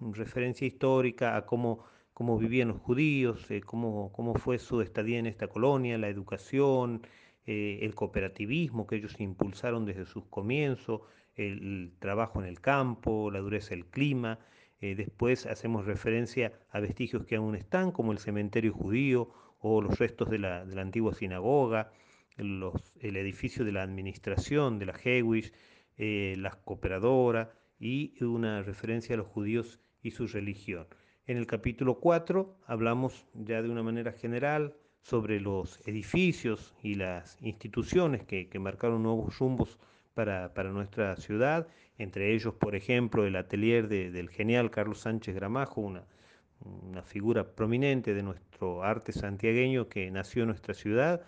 referencia 0.00 0.66
histórica 0.66 1.36
a 1.36 1.46
cómo, 1.46 1.84
cómo 2.14 2.38
vivían 2.38 2.68
los 2.68 2.80
judíos, 2.80 3.50
eh, 3.50 3.60
cómo, 3.60 4.12
cómo, 4.12 4.34
fue 4.34 4.58
su 4.58 4.80
estadía 4.80 5.18
en 5.18 5.26
esta 5.26 5.48
colonia, 5.48 5.98
la 5.98 6.08
educación, 6.08 7.06
eh, 7.46 7.80
el 7.82 7.94
cooperativismo 7.94 8.86
que 8.86 8.96
ellos 8.96 9.18
impulsaron 9.20 9.86
desde 9.86 10.06
sus 10.06 10.24
comienzos, 10.26 11.00
el 11.34 11.92
trabajo 11.98 12.40
en 12.40 12.46
el 12.46 12.60
campo, 12.60 13.30
la 13.30 13.40
dureza 13.40 13.70
del 13.70 13.86
clima 13.86 14.38
eh, 14.82 14.96
después 14.96 15.46
hacemos 15.46 15.86
referencia 15.86 16.52
a 16.70 16.80
vestigios 16.80 17.24
que 17.24 17.36
aún 17.36 17.54
están, 17.54 17.92
como 17.92 18.10
el 18.10 18.18
cementerio 18.18 18.72
judío 18.72 19.30
o 19.60 19.80
los 19.80 19.96
restos 20.00 20.28
de 20.28 20.40
la, 20.40 20.62
antigua 20.62 21.14
sinagoga, 21.14 21.92
el 22.36 23.16
edificio 23.16 23.64
de 23.64 23.70
la 23.70 23.82
administración 23.82 24.80
de 24.80 24.86
la 24.86 24.94
Hewish, 25.00 25.52
eh, 25.98 26.34
la 26.36 26.50
cooperadora 26.50 27.52
y 27.78 28.12
una 28.24 28.64
referencia 28.64 29.14
a 29.14 29.18
los 29.18 29.28
judíos 29.28 29.78
y 30.02 30.10
su 30.10 30.26
religión. 30.26 30.88
En 31.26 31.36
el 31.36 31.46
capítulo 31.46 32.00
4 32.00 32.56
hablamos 32.66 33.26
ya 33.34 33.62
de 33.62 33.70
una 33.70 33.82
manera 33.82 34.12
general 34.12 34.74
sobre 35.00 35.40
los 35.40 35.80
edificios 35.86 36.74
y 36.82 36.94
las 36.94 37.36
instituciones 37.40 38.24
que, 38.24 38.48
marcaron 38.58 39.02
nuevos 39.02 39.38
rumbos 39.38 39.78
para, 40.14 40.52
para 40.54 40.70
nuestra 40.70 41.16
ciudad 41.16 41.66
entre 41.98 42.34
ellos, 42.34 42.54
por 42.54 42.74
ejemplo, 42.74 43.26
el 43.26 43.36
atelier 43.36 43.88
del 43.88 44.28
genial 44.30 44.70
Carlos 44.70 45.00
Sánchez 45.00 45.34
Gramajo, 45.34 45.80
una, 45.80 46.04
una, 46.60 47.02
figura 47.02 47.54
prominente 47.54 48.14
de 48.14 48.22
nuestro 48.22 48.82
arte 48.82 49.12
santiagueño 49.12 49.88
que 49.88 50.10
nació 50.10 50.42
en 50.42 50.48
nuestra 50.48 50.74
ciudad, 50.74 51.22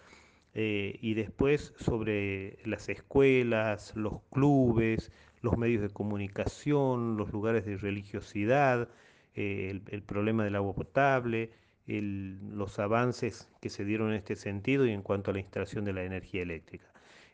eh, 0.54 0.98
y 1.00 1.14
después 1.14 1.74
sobre 1.78 2.59
las 2.64 2.88
escuelas, 2.88 3.94
los 3.94 4.20
clubes, 4.30 5.12
los 5.42 5.57
medios 5.57 5.83
de 5.83 5.90
comunicación, 5.90 7.16
los 7.16 7.33
lugares 7.33 7.64
de 7.66 7.76
religiosidad, 7.76 8.88
el, 9.35 10.03
problema 10.03 10.44
del 10.44 10.57
agua 10.57 10.75
potable, 10.75 11.51
los 11.87 12.79
avances 12.79 13.51
que 13.61 13.68
se 13.68 13.85
dieron 13.85 14.11
en 14.11 14.16
este 14.16 14.37
sentido 14.37 14.87
y 14.87 14.90
en 14.90 15.03
cuanto 15.03 15.31
a 15.31 15.35
la 15.35 15.40
instalación 15.40 15.85
de 15.85 15.92
la 15.92 16.05
energía 16.05 16.42
eléctrica. 16.42 16.87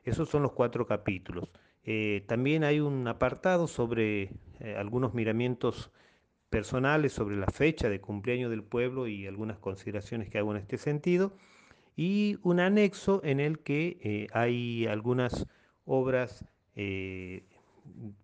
Esos 0.05 0.29
son 0.29 0.43
los 0.43 0.53
cuatro 0.53 0.87
capítulos. 0.87 1.51
también 2.27 2.65
hay 2.65 2.81
un 2.81 3.07
apartado 3.07 3.67
sobre 3.69 4.31
algunos 4.77 5.15
miramientos 5.15 5.91
personales 6.51 7.13
sobre 7.13 7.37
la 7.37 7.47
fecha 7.47 7.89
de 7.89 8.01
cumpleaños 8.01 8.51
del 8.51 8.65
pueblo 8.65 9.07
y 9.07 9.27
algunas 9.27 9.59
consideraciones 9.59 10.29
que 10.29 10.39
hago 10.39 10.51
en 10.51 10.59
este 10.59 10.77
sentido, 10.77 11.33
y 11.97 12.39
un 12.43 12.61
anexo 12.61 13.21
en 13.25 13.41
el 13.41 13.61
que 13.61 13.99
eh, 14.03 14.27
hay 14.33 14.87
algunas 14.87 15.47
obras, 15.85 16.45
eh, 16.75 17.45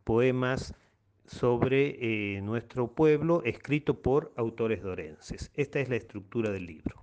poemas 0.05 0.75
sobre 1.27 2.37
eh, 2.37 2.41
nuestro 2.41 2.89
pueblo 2.89 3.43
escrito 3.45 4.01
por 4.01 4.33
autores 4.37 4.83
dorenses. 4.83 5.51
Esta 5.55 5.81
es 5.81 5.89
la 5.89 5.97
estructura 5.97 6.51
del 6.51 6.67
libro. 6.67 7.03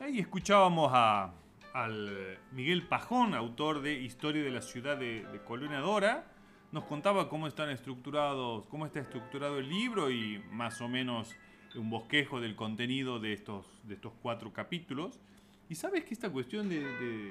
Ahí 0.00 0.18
escuchábamos 0.18 0.90
a, 0.94 1.34
al 1.74 2.38
Miguel 2.52 2.86
Pajón, 2.86 3.34
autor 3.34 3.82
de 3.82 3.94
Historia 3.94 4.42
de 4.42 4.50
la 4.50 4.62
ciudad 4.62 4.96
de, 4.96 5.24
de 5.24 5.38
Colonia 5.44 5.80
Dora, 5.80 6.24
nos 6.70 6.84
contaba 6.84 7.28
cómo 7.28 7.46
están 7.46 7.70
estructurados, 7.70 8.64
cómo 8.66 8.84
está 8.84 9.00
estructurado 9.00 9.58
el 9.58 9.68
libro 9.68 10.10
y 10.10 10.42
más 10.50 10.80
o 10.80 10.88
menos 10.88 11.34
un 11.74 11.90
bosquejo 11.90 12.40
del 12.40 12.54
contenido 12.56 13.18
de 13.18 13.32
estos, 13.32 13.66
de 13.84 13.94
estos 13.94 14.12
cuatro 14.20 14.52
capítulos. 14.52 15.18
Y 15.68 15.74
sabes 15.74 16.04
que 16.04 16.14
esta 16.14 16.30
cuestión 16.30 16.68
de, 16.68 17.30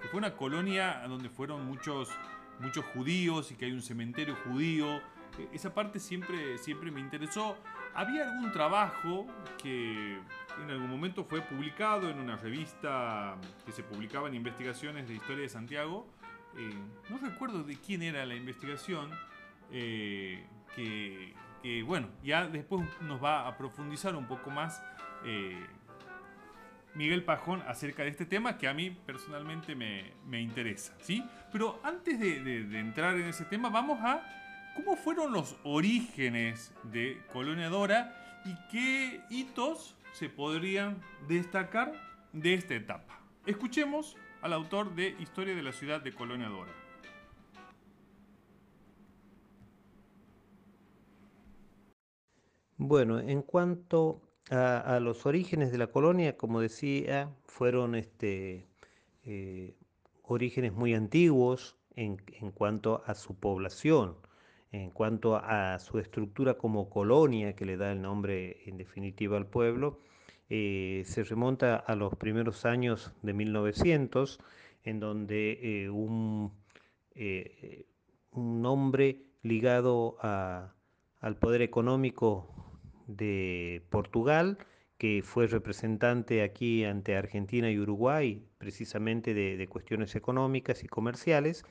que 0.00 0.08
fue 0.08 0.18
una 0.18 0.34
colonia 0.34 1.02
donde 1.08 1.28
fueron 1.28 1.66
muchos, 1.66 2.10
muchos 2.60 2.84
judíos 2.86 3.50
y 3.52 3.54
que 3.54 3.66
hay 3.66 3.72
un 3.72 3.82
cementerio 3.82 4.36
judío, 4.44 4.98
e, 5.38 5.48
esa 5.52 5.74
parte 5.74 5.98
siempre, 5.98 6.58
siempre 6.58 6.90
me 6.90 7.00
interesó. 7.00 7.56
Había 7.94 8.30
algún 8.30 8.52
trabajo 8.52 9.26
que 9.62 10.18
en 10.62 10.70
algún 10.70 10.90
momento 10.90 11.24
fue 11.24 11.40
publicado 11.40 12.10
en 12.10 12.18
una 12.18 12.36
revista 12.36 13.36
que 13.64 13.72
se 13.72 13.82
publicaba 13.82 14.28
en 14.28 14.34
investigaciones 14.34 15.08
de 15.08 15.14
historia 15.14 15.42
de 15.42 15.48
Santiago, 15.48 16.06
eh, 16.56 16.74
no 17.08 17.18
recuerdo 17.18 17.62
de 17.62 17.76
quién 17.76 18.02
era 18.02 18.24
la 18.26 18.34
investigación, 18.34 19.10
eh, 19.70 20.44
que, 20.74 21.82
bueno, 21.82 22.08
ya 22.22 22.46
después 22.46 22.86
nos 23.02 23.22
va 23.22 23.46
a 23.46 23.56
profundizar 23.56 24.14
un 24.16 24.26
poco 24.26 24.50
más 24.50 24.82
eh, 25.24 25.66
Miguel 26.98 27.22
Pajón 27.22 27.62
acerca 27.68 28.02
de 28.02 28.08
este 28.08 28.26
tema 28.26 28.58
que 28.58 28.66
a 28.66 28.74
mí 28.74 28.90
personalmente 28.90 29.76
me, 29.76 30.40
interesa, 30.40 30.96
¿sí? 31.00 31.24
Pero 31.52 31.78
antes 31.84 32.18
de, 32.18 32.80
entrar 32.80 33.14
en 33.14 33.28
ese 33.28 33.44
tema, 33.44 33.70
vamos 33.70 34.00
a 34.02 34.20
cómo 34.74 34.96
fueron 34.96 35.32
los 35.32 35.56
orígenes 35.62 36.74
de 36.82 37.22
Colonia 37.32 37.68
Dora 37.68 38.40
y 38.44 38.52
qué 38.72 39.20
hitos 39.30 39.94
se 40.12 40.28
podrían 40.28 41.00
destacar 41.28 41.92
de 42.32 42.54
esta 42.54 42.74
etapa. 42.74 43.20
Escuchemos 43.46 44.16
al 44.42 44.52
autor 44.52 44.96
de 44.96 45.14
Historia 45.20 45.54
de 45.54 45.62
la 45.62 45.72
ciudad 45.72 46.00
de 46.00 46.12
Colonia 46.12 46.48
Dora. 46.48 46.72
Bueno, 52.76 53.20
en 53.20 53.42
cuanto 53.42 54.27
a, 54.50 54.98
los 55.00 55.26
orígenes 55.26 55.72
de 55.72 55.78
la 55.78 55.88
colonia, 55.88 56.36
como 56.36 56.60
decía, 56.60 57.30
fueron 57.44 57.94
este, 57.94 58.66
eh, 59.24 59.74
orígenes 60.22 60.72
muy 60.72 60.94
antiguos 60.94 61.76
en, 61.96 62.16
cuanto 62.52 63.02
a 63.06 63.14
su 63.14 63.34
población, 63.34 64.16
en 64.70 64.90
cuanto 64.90 65.36
a 65.36 65.78
su 65.78 65.98
estructura 65.98 66.54
como 66.54 66.88
colonia, 66.88 67.56
que 67.56 67.66
le 67.66 67.76
da 67.76 67.90
el 67.90 68.00
nombre 68.00 68.58
en 68.66 68.76
definitiva 68.76 69.36
al 69.36 69.46
pueblo, 69.46 70.00
eh, 70.48 71.02
se 71.06 71.24
remonta 71.24 71.76
a 71.76 71.96
los 71.96 72.14
primeros 72.14 72.64
años 72.64 73.12
de 73.22 73.32
1900, 73.32 74.38
en 74.84 75.00
donde 75.00 75.58
eh, 75.60 75.90
un, 75.90 76.52
eh, 77.14 77.86
un, 78.30 78.64
hombre 78.64 79.24
ligado 79.42 80.16
al 80.20 81.36
poder 81.38 81.62
económico 81.62 82.67
de 83.08 83.82
Portugal, 83.90 84.58
que 84.98 85.22
fue 85.24 85.48
representante 85.48 86.42
aquí 86.42 86.84
ante 86.84 87.16
Argentina 87.16 87.70
y 87.70 87.78
Uruguay, 87.78 88.44
precisamente 88.58 89.34
de, 89.34 89.66
cuestiones 89.68 90.14
económicas 90.14 90.84
y 90.84 90.88
comerciales, 90.88 91.64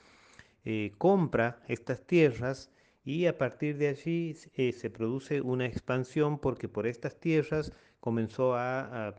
compra 0.97 1.61
estas 1.67 2.05
tierras 2.05 2.69
y 3.07 3.25
a 3.27 3.37
partir 3.37 3.77
de 3.77 3.87
allí 3.87 4.33
se 4.33 4.89
produce 4.89 5.39
una 5.39 5.65
expansión 5.65 6.39
porque 6.39 6.67
por 6.67 6.85
estas 6.85 7.17
tierras 7.17 7.71
comenzó 8.01 8.55
a, 8.55 9.15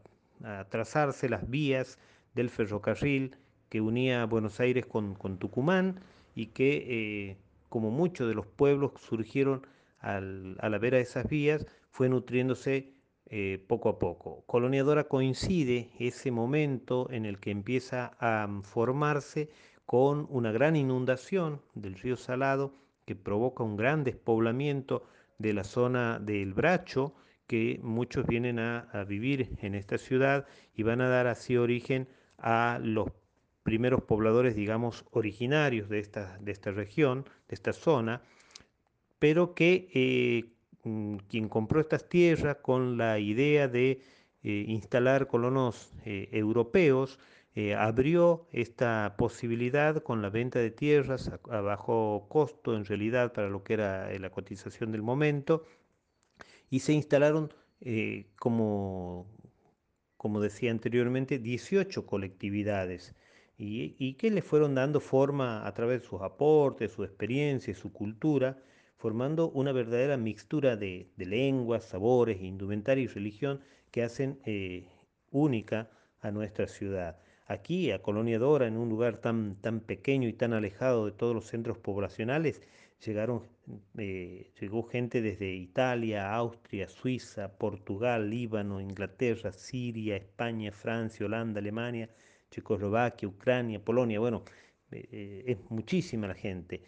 trazarse 0.68 1.28
las 1.28 1.48
vías 1.48 1.98
del 2.34 2.48
ferrocarril 2.48 3.36
que 3.68 3.80
unía 3.80 4.24
Buenos 4.26 4.60
Aires 4.60 4.86
con, 4.86 5.38
Tucumán 5.38 6.00
y 6.34 6.46
que, 6.46 7.30
eh, 7.30 7.36
como 7.68 7.90
muchos 7.90 8.28
de 8.28 8.34
los 8.34 8.46
pueblos 8.46 8.92
surgieron 9.00 9.66
al, 10.00 10.56
a 10.60 10.68
la 10.68 10.78
vera 10.78 10.98
de 10.98 11.02
esas 11.02 11.28
vías, 11.28 11.66
fue 11.90 12.08
nutriéndose 12.08 12.92
eh, 13.26 13.62
poco 13.68 13.88
a 13.88 13.98
poco. 13.98 14.44
Coloniadora 14.46 15.04
coincide 15.04 15.90
ese 15.98 16.30
momento 16.30 17.08
en 17.10 17.26
el 17.26 17.38
que 17.38 17.50
empieza 17.50 18.16
a 18.18 18.48
formarse 18.62 19.50
con 19.84 20.26
una 20.30 20.52
gran 20.52 20.76
inundación 20.76 21.60
del 21.74 21.94
río 21.94 22.16
Salado 22.16 22.74
que 23.04 23.16
provoca 23.16 23.64
un 23.64 23.76
gran 23.76 24.04
despoblamiento 24.04 25.04
de 25.38 25.54
la 25.54 25.64
zona 25.64 26.18
del 26.18 26.52
Bracho, 26.52 27.14
que 27.46 27.80
muchos 27.82 28.26
vienen 28.26 28.58
a, 28.58 29.04
vivir 29.08 29.56
en 29.62 29.74
esta 29.74 29.96
ciudad 29.96 30.46
y 30.74 30.82
van 30.82 31.00
a 31.00 31.08
dar 31.08 31.26
así 31.26 31.56
origen 31.56 32.08
a 32.36 32.78
los 32.82 33.08
primeros 33.62 34.02
pobladores, 34.02 34.54
digamos, 34.54 35.06
originarios 35.10 35.88
de 35.88 36.00
esta, 36.00 36.38
de 36.38 36.52
esta 36.52 36.70
región, 36.70 37.24
de 37.48 37.54
esta 37.54 37.72
zona, 37.72 38.22
pero 39.18 39.54
que 39.54 39.88
eh, 39.94 40.44
mm, 40.44 40.57
quien 40.82 41.48
compró 41.48 41.80
estas 41.80 42.08
tierras 42.08 42.56
con 42.62 42.96
la 42.96 43.18
idea 43.18 43.68
de 43.68 44.00
eh, 44.42 44.64
instalar 44.68 45.26
colonos 45.26 45.92
eh, 46.04 46.28
europeos, 46.32 47.18
abrió 47.76 48.46
esta 48.52 49.16
posibilidad 49.18 50.00
con 50.04 50.22
la 50.22 50.30
venta 50.30 50.60
de 50.60 50.70
tierras 50.70 51.28
a, 51.50 51.60
bajo 51.60 52.26
costo 52.28 52.76
en 52.76 52.84
realidad 52.84 53.32
para 53.32 53.48
lo 53.48 53.64
que 53.64 53.72
era 53.74 54.16
la 54.16 54.30
cotización 54.30 54.92
del 54.92 55.02
momento 55.02 55.64
y 56.70 56.80
se 56.80 56.92
instalaron, 56.92 57.52
eh, 57.80 58.26
como, 58.38 59.26
como 60.16 60.40
decía 60.40 60.70
anteriormente, 60.70 61.38
18 61.38 62.06
colectividades. 62.06 63.14
Y, 63.60 64.14
que 64.14 64.30
le 64.30 64.40
fueron 64.40 64.76
dando 64.76 65.00
forma 65.00 65.66
a 65.66 65.74
través 65.74 66.02
de 66.02 66.08
sus 66.08 66.22
aportes, 66.22 66.92
su 66.92 67.02
experiencia, 67.02 67.74
su 67.74 67.92
cultura, 67.92 68.56
formando 68.98 69.50
una 69.50 69.72
verdadera 69.72 70.16
mixtura 70.16 70.76
de, 70.76 71.08
lenguas, 71.16 71.84
sabores, 71.84 72.42
indumentaria 72.42 73.04
y 73.04 73.06
religión 73.06 73.60
que 73.90 74.02
hacen 74.02 74.40
eh, 74.44 74.88
única 75.30 75.90
a 76.20 76.30
nuestra 76.30 76.66
ciudad. 76.66 77.16
Aquí, 77.46 77.90
a 77.92 78.02
Colonia 78.02 78.38
Dora, 78.38 78.66
en 78.66 78.76
un 78.76 78.90
lugar 78.90 79.18
tan, 79.18 79.56
tan 79.62 79.80
pequeño 79.80 80.28
y 80.28 80.34
tan 80.34 80.52
alejado 80.52 81.06
de 81.06 81.12
todos 81.12 81.34
los 81.34 81.46
centros 81.46 81.78
poblacionales, 81.78 82.60
llegaron, 83.04 83.46
eh, 83.96 84.50
llegó 84.60 84.82
gente 84.82 85.22
desde 85.22 85.54
Italia, 85.54 86.34
Austria, 86.34 86.88
Suiza, 86.88 87.56
Portugal, 87.56 88.28
Líbano, 88.28 88.80
Inglaterra, 88.80 89.52
Siria, 89.52 90.16
España, 90.16 90.72
Francia, 90.72 91.24
Holanda, 91.24 91.60
Alemania, 91.60 92.10
Checoslovaquia, 92.50 93.28
Ucrania, 93.28 93.82
Polonia, 93.82 94.20
bueno, 94.20 94.42
eh, 94.90 95.08
eh, 95.12 95.44
es 95.46 95.58
muchísima 95.70 96.26
la 96.26 96.34
gente. 96.34 96.82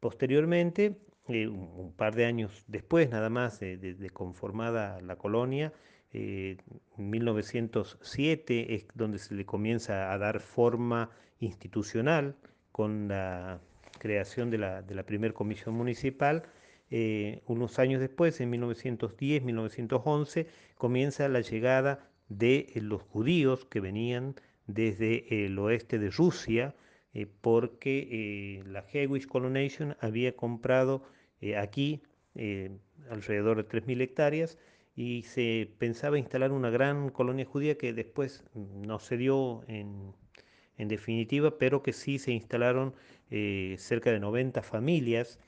Posteriormente, 0.00 0.96
un 1.30 1.92
par 1.96 2.14
de 2.14 2.26
años 2.26 2.64
después 2.66 3.10
nada 3.10 3.30
más 3.30 3.60
de, 3.60 4.10
conformada 4.12 5.00
la 5.00 5.16
colonia, 5.16 5.72
en 6.12 6.58
1907 6.96 8.74
es 8.74 8.86
donde 8.94 9.18
se 9.18 9.34
le 9.34 9.46
comienza 9.46 10.12
a 10.12 10.18
dar 10.18 10.40
forma 10.40 11.10
institucional 11.38 12.36
con 12.72 13.08
la 13.08 13.60
creación 13.98 14.50
de 14.50 14.58
la, 14.58 14.82
de 14.82 15.04
primera 15.04 15.32
comisión 15.34 15.74
municipal. 15.74 16.42
Eh, 16.90 17.42
unos 17.46 17.78
años 17.78 18.00
después, 18.00 18.40
en 18.40 18.50
1910, 18.50 19.44
1911, 19.44 20.46
comienza 20.76 21.28
la 21.28 21.40
llegada 21.40 22.10
de 22.28 22.72
eh, 22.74 22.80
los 22.80 23.02
judíos 23.02 23.64
que 23.64 23.80
venían 23.80 24.34
desde 24.66 25.44
el 25.44 25.58
oeste 25.58 25.98
de 25.98 26.10
Rusia, 26.10 26.74
eh, 27.14 27.26
porque 27.40 28.62
la 28.66 28.82
Jewish 28.82 29.26
Colonization 29.26 29.96
había 30.00 30.34
comprado 30.36 31.02
aquí 31.58 32.02
alrededor 33.10 33.56
de 33.56 33.68
3.000 33.68 34.00
hectáreas 34.02 34.58
y 35.00 35.22
se 35.22 35.70
pensaba 35.78 36.18
instalar 36.18 36.52
una 36.52 36.70
gran 36.70 37.10
colonia 37.10 37.46
judía 37.46 37.78
que 37.78 37.92
después 37.92 38.44
no 38.54 38.98
se 38.98 39.16
dio 39.16 39.64
en, 39.66 40.14
definitiva, 40.76 41.58
pero 41.58 41.82
que 41.82 41.92
sí 41.92 42.18
se 42.18 42.32
instalaron 42.32 42.94
eh, 43.30 43.76
cerca 43.78 44.10
de 44.10 44.18
90 44.18 44.62
familias 44.62 45.38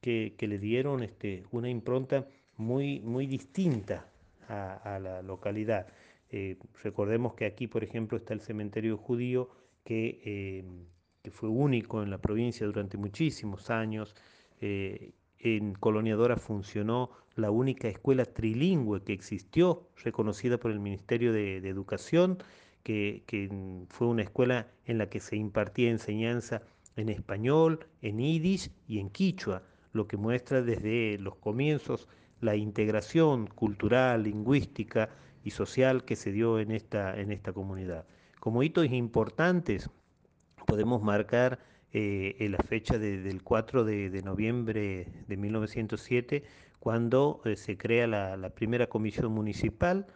que, 0.00 0.34
le 0.38 0.58
dieron 0.58 1.02
este, 1.02 1.44
una 1.50 1.68
impronta 1.68 2.26
muy, 2.56 3.00
muy 3.00 3.26
distinta 3.26 4.08
a, 4.48 4.98
la 5.02 5.20
localidad. 5.22 5.86
Eh, 6.30 6.56
recordemos 6.82 7.34
que 7.34 7.44
aquí, 7.44 7.66
por 7.66 7.84
ejemplo, 7.84 8.16
está 8.16 8.32
el 8.32 8.40
cementerio 8.40 8.96
judío 8.96 9.50
que, 9.84 10.20
eh, 10.24 10.64
que 11.22 11.30
fue 11.30 11.50
único 11.50 12.02
en 12.02 12.10
la 12.10 12.18
provincia 12.18 12.66
durante 12.66 12.96
muchísimos 12.96 13.68
años. 13.68 14.14
En 15.38 15.74
Coloniadora 15.74 16.36
funcionó 16.36 17.10
la 17.36 17.50
única 17.50 17.88
escuela 17.88 18.24
trilingüe 18.24 19.02
que 19.02 19.12
existió, 19.12 19.88
reconocida 20.02 20.58
por 20.58 20.70
el 20.70 20.80
Ministerio 20.80 21.32
de, 21.32 21.58
Educación, 21.58 22.38
que, 22.82 23.22
que, 23.26 23.48
fue 23.88 24.08
una 24.08 24.22
escuela 24.22 24.68
en 24.84 24.98
la 24.98 25.08
que 25.08 25.20
se 25.20 25.36
impartía 25.36 25.90
enseñanza 25.90 26.62
en 26.96 27.08
español, 27.08 27.86
en 28.02 28.18
yiddish 28.18 28.70
y 28.88 28.98
en 28.98 29.10
quichua, 29.10 29.62
lo 29.92 30.08
que 30.08 30.16
muestra 30.16 30.62
desde 30.62 31.18
los 31.18 31.36
comienzos 31.36 32.08
la 32.40 32.56
integración 32.56 33.46
cultural, 33.46 34.22
lingüística 34.24 35.10
y 35.44 35.50
social 35.50 36.04
que 36.04 36.16
se 36.16 36.32
dio 36.32 36.58
en 36.58 36.72
esta, 36.72 37.18
en 37.18 37.32
esta 37.32 37.52
comunidad. 37.52 38.06
Como 38.40 38.62
hitos 38.62 38.86
importantes 38.86 39.90
podemos 40.66 41.02
marcar 41.02 41.58
eh, 41.92 42.46
la 42.50 42.58
fecha 42.58 42.98
del 42.98 43.42
4 43.42 43.84
de, 43.84 44.22
noviembre 44.22 45.06
de 45.26 45.36
1907, 45.36 46.44
cuando 46.78 47.40
eh, 47.44 47.56
se 47.56 47.76
crea 47.76 48.06
la, 48.06 48.36
la 48.36 48.50
primera 48.50 48.88
comisión 48.88 49.32
municipal, 49.32 50.06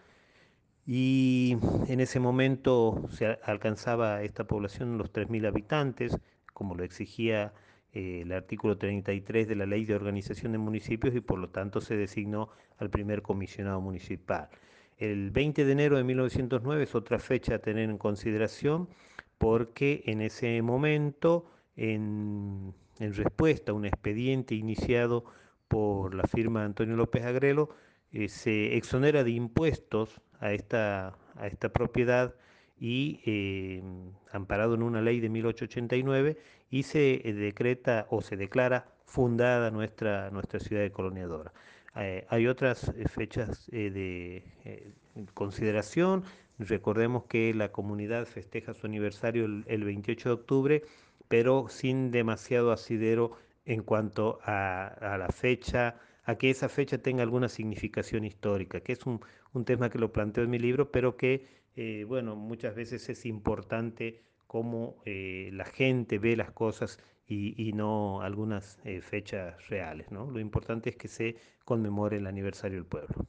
y 0.87 1.56
en 1.88 2.00
ese 2.00 2.18
momento 2.18 3.08
se 3.11 3.38
alcanzaba 3.44 4.22
esta 4.22 4.44
población 4.44 4.98
los 4.98 5.12
3.000 5.12 5.46
habitantes, 5.46 6.18
como 6.52 6.74
lo 6.74 6.82
exigía 6.82 7.52
eh, 7.92 8.22
el 8.22 8.32
artículo 8.32 8.78
33 8.78 9.46
de 9.46 9.54
la 9.54 9.66
Ley 9.66 9.85
de 9.85 9.94
Organización 9.94 10.52
de 10.52 10.58
Municipios 10.58 11.14
y 11.14 11.20
por 11.20 11.38
lo 11.38 11.50
tanto 11.50 11.80
se 11.82 11.94
designó 11.94 12.48
al 12.78 12.88
primer 12.88 13.20
comisionado 13.20 13.82
municipal. 13.82 14.48
El 14.96 15.30
20 15.30 15.64
de 15.64 15.72
enero 15.72 15.96
de 15.98 16.04
1909 16.04 16.85
es 16.85 16.94
otra 16.94 17.18
fecha 17.18 17.56
a 17.56 17.58
tener 17.58 17.90
en 17.90 17.98
consideración 17.98 18.88
porque 19.37 20.02
en 20.06 20.22
ese 20.22 20.62
momento, 20.62 21.50
en, 21.76 22.74
respuesta 22.98 23.72
a 23.72 23.74
un 23.74 23.85
expediente 23.85 24.54
iniciado 24.54 25.24
por 25.68 26.14
la 26.14 26.24
firma 26.24 26.64
Antonio 26.64 26.96
López 26.96 27.24
Agrelo, 27.24 27.70
eh, 28.12 28.28
se 28.28 28.76
exonera 28.76 29.24
de 29.24 29.30
impuestos 29.30 30.20
a 30.38 30.52
esta, 30.52 31.16
a 31.37 31.46
esta 31.46 31.72
propiedad 31.72 32.35
y 32.78 33.20
eh, 33.24 33.82
amparado 34.32 34.74
en 34.74 34.82
una 34.82 35.00
ley 35.00 35.20
de 35.20 35.28
1889 35.30 36.37
y 36.70 36.82
se 36.82 37.26
eh, 37.28 37.32
decreta 37.32 38.06
o 38.11 38.20
se 38.20 38.37
declara 38.37 38.92
fundada 39.04 39.70
nuestra, 39.70 40.30
nuestra 40.30 40.61
ciudad 40.61 40.82
de 40.82 40.92
coloniadora. 40.92 41.52
Hay 41.94 42.46
otras 42.46 42.90
fechas 43.14 43.66
de 43.70 44.42
consideración. 45.35 46.24
Recordemos 46.58 47.24
que 47.24 47.54
la 47.54 47.72
comunidad 47.72 48.26
festeja 48.26 48.74
su 48.74 48.87
aniversario 48.87 49.44
el, 49.44 49.85
28 49.85 50.28
de 50.28 50.35
octubre, 50.35 50.82
pero 51.33 51.66
sin 51.71 52.11
demasiado 52.11 52.73
asidero 52.73 53.38
en 53.64 53.83
cuanto 53.85 54.38
a, 54.45 55.16
la 55.18 55.29
fecha, 55.29 55.99
a 56.25 56.35
que 56.37 56.51
esa 56.51 56.68
fecha 56.68 56.99
tenga 56.99 57.23
alguna 57.23 57.49
significación 57.49 58.27
histórica, 58.27 58.81
que 58.81 58.92
es 58.92 59.07
un, 59.07 59.18
un 59.55 59.64
tema 59.64 59.88
que 59.88 59.99
lo 59.99 60.12
planteo 60.12 60.45
en 60.45 60.51
mi 60.51 60.59
libro, 60.59 60.92
pero 60.92 61.16
que, 61.16 61.47
eh, 61.75 62.05
bueno, 62.07 62.37
muchas 62.37 62.75
veces 62.75 63.09
es 63.09 63.25
importante 63.25 64.21
cómo 64.47 65.01
eh, 65.07 65.49
la 65.55 65.64
gente 65.64 66.18
ve 66.18 66.37
las 66.37 66.51
cosas 66.51 66.99
y, 67.27 67.73
no 67.73 68.21
algunas 68.21 68.79
eh, 68.85 69.01
fechas 69.01 69.71
reales, 69.71 70.11
¿no? 70.11 70.31
Lo 70.31 70.38
importante 70.38 70.90
es 70.90 70.97
que 70.97 71.09
se 71.09 71.37
conmemore 71.64 72.18
el 72.18 72.27
aniversario 72.27 72.77
del 72.77 72.87
pueblo. 72.87 73.27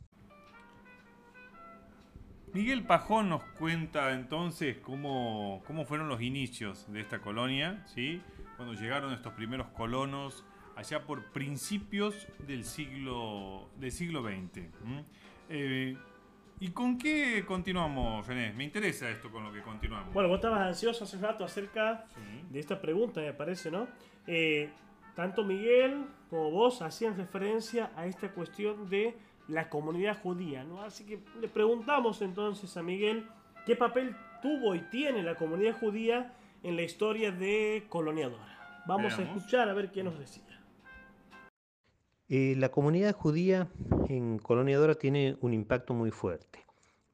Miguel 2.54 2.84
Pajón 2.84 3.30
nos 3.30 3.44
cuenta 3.58 4.14
entonces 4.14 4.78
cómo, 4.78 5.64
cómo 5.66 5.86
fueron 5.86 6.08
los 6.08 6.22
inicios 6.22 6.86
de 6.94 7.02
esta 7.02 7.20
colonia, 7.20 7.84
¿sí? 7.88 8.22
cuando 8.58 8.76
llegaron 8.80 9.12
estos 9.12 9.34
primeros 9.34 9.68
colonos 9.70 10.46
allá 10.76 11.04
por 11.04 11.32
principios 11.32 12.28
del 12.46 12.64
siglo, 12.64 13.70
del 13.78 13.92
siglo 13.92 14.22
XX. 14.22 14.68
¿Y 16.60 16.70
con 16.70 16.98
qué 16.98 17.44
continuamos, 17.46 18.26
René? 18.28 18.54
Me 18.54 18.64
interesa 18.64 19.10
esto 19.10 19.32
con 19.32 19.44
lo 19.44 19.52
que 19.52 19.62
continuamos. 19.62 20.14
Bueno, 20.14 20.30
vos 20.30 20.38
estabas 20.38 20.62
ansioso 20.62 21.04
hace 21.04 21.18
rato 21.18 21.44
acerca 21.44 22.06
de 22.50 22.60
esta 22.60 22.80
pregunta, 22.80 23.20
me 23.20 23.34
parece, 23.34 23.72
¿no? 23.72 23.88
Eh, 24.28 24.70
tanto 25.16 25.44
Miguel 25.44 26.06
como 26.30 26.52
vos 26.52 26.82
hacían 26.82 27.18
referencia 27.18 27.92
a 27.96 28.06
esta 28.06 28.32
cuestión 28.32 28.90
de 28.90 29.18
la 29.48 29.70
comunidad 29.70 30.22
judía, 30.22 30.64
¿no? 30.64 30.82
Así 30.82 31.06
que 31.06 31.20
le 31.40 31.48
preguntamos 31.48 32.22
entonces 32.22 32.76
a 32.78 32.84
Miguel 32.84 33.28
qué 33.66 33.76
papel 33.76 34.16
tuvo 34.42 34.76
y 34.76 34.82
tiene 34.90 35.24
la 35.24 35.36
comunidad 35.36 35.78
judía 35.80 36.34
en 36.64 36.76
la 36.76 36.84
historia 36.84 37.32
de 37.32 37.86
Coloniadora. 37.90 38.84
Vamos 38.88 39.18
a 39.18 39.24
escuchar 39.24 39.70
a 39.70 39.74
ver 39.74 39.92
qué 39.92 40.04
nos 40.04 40.18
decía. 40.18 40.44
Eh, 42.30 42.56
la 42.58 42.70
comunidad 42.70 43.16
judía 43.16 43.68
en 44.10 44.40
Coloniadora 44.40 44.96
tiene 44.96 45.38
un 45.42 45.54
impacto 45.54 45.94
muy 45.94 46.12
fuerte, 46.12 46.66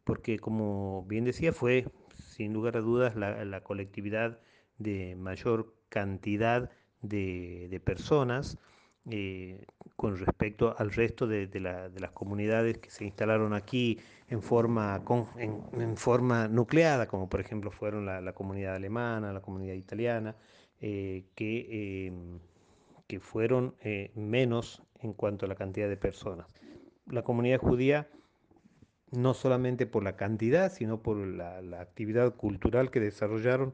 porque 0.03 0.39
como 0.39 1.03
bien 1.07 1.25
decía, 1.25 1.51
fue 1.51 1.87
sin 2.15 2.53
lugar 2.53 2.77
a 2.77 2.81
dudas 2.81 3.15
la, 3.15 3.61
colectividad 3.61 4.39
de 4.77 5.15
mayor 5.15 5.73
cantidad 5.89 6.69
de, 7.01 7.81
personas 7.83 8.57
eh, 9.09 9.65
con 9.95 10.17
respecto 10.17 10.75
al 10.77 10.91
resto 10.91 11.27
de, 11.27 11.49
las 11.59 12.11
comunidades 12.11 12.77
que 12.77 12.89
se 12.89 13.05
instalaron 13.05 13.53
aquí 13.53 13.99
en 14.29 14.41
forma, 14.41 15.03
en, 15.37 15.97
forma 15.97 16.47
nucleada, 16.47 17.07
como 17.07 17.29
por 17.29 17.41
ejemplo 17.41 17.71
fueron 17.71 18.05
la, 18.05 18.33
comunidad 18.33 18.75
alemana, 18.75 19.33
la 19.33 19.41
comunidad 19.41 19.75
italiana, 19.75 20.35
eh, 20.81 21.25
que, 21.35 22.13
que 23.07 23.19
fueron 23.19 23.75
menos 24.15 24.81
en 25.01 25.13
cuanto 25.13 25.45
a 25.45 25.49
la 25.49 25.55
cantidad 25.55 25.89
de 25.89 25.97
personas. 25.97 26.47
La 27.07 27.23
comunidad 27.23 27.59
judía, 27.59 28.07
no 29.11 29.33
solamente 29.33 29.85
por 29.85 30.03
la 30.03 30.15
cantidad, 30.15 30.71
sino 30.71 31.01
por 31.01 31.17
la, 31.17 31.57
actividad 31.79 32.35
cultural 32.35 32.91
que 32.91 32.99
desarrollaron, 32.99 33.73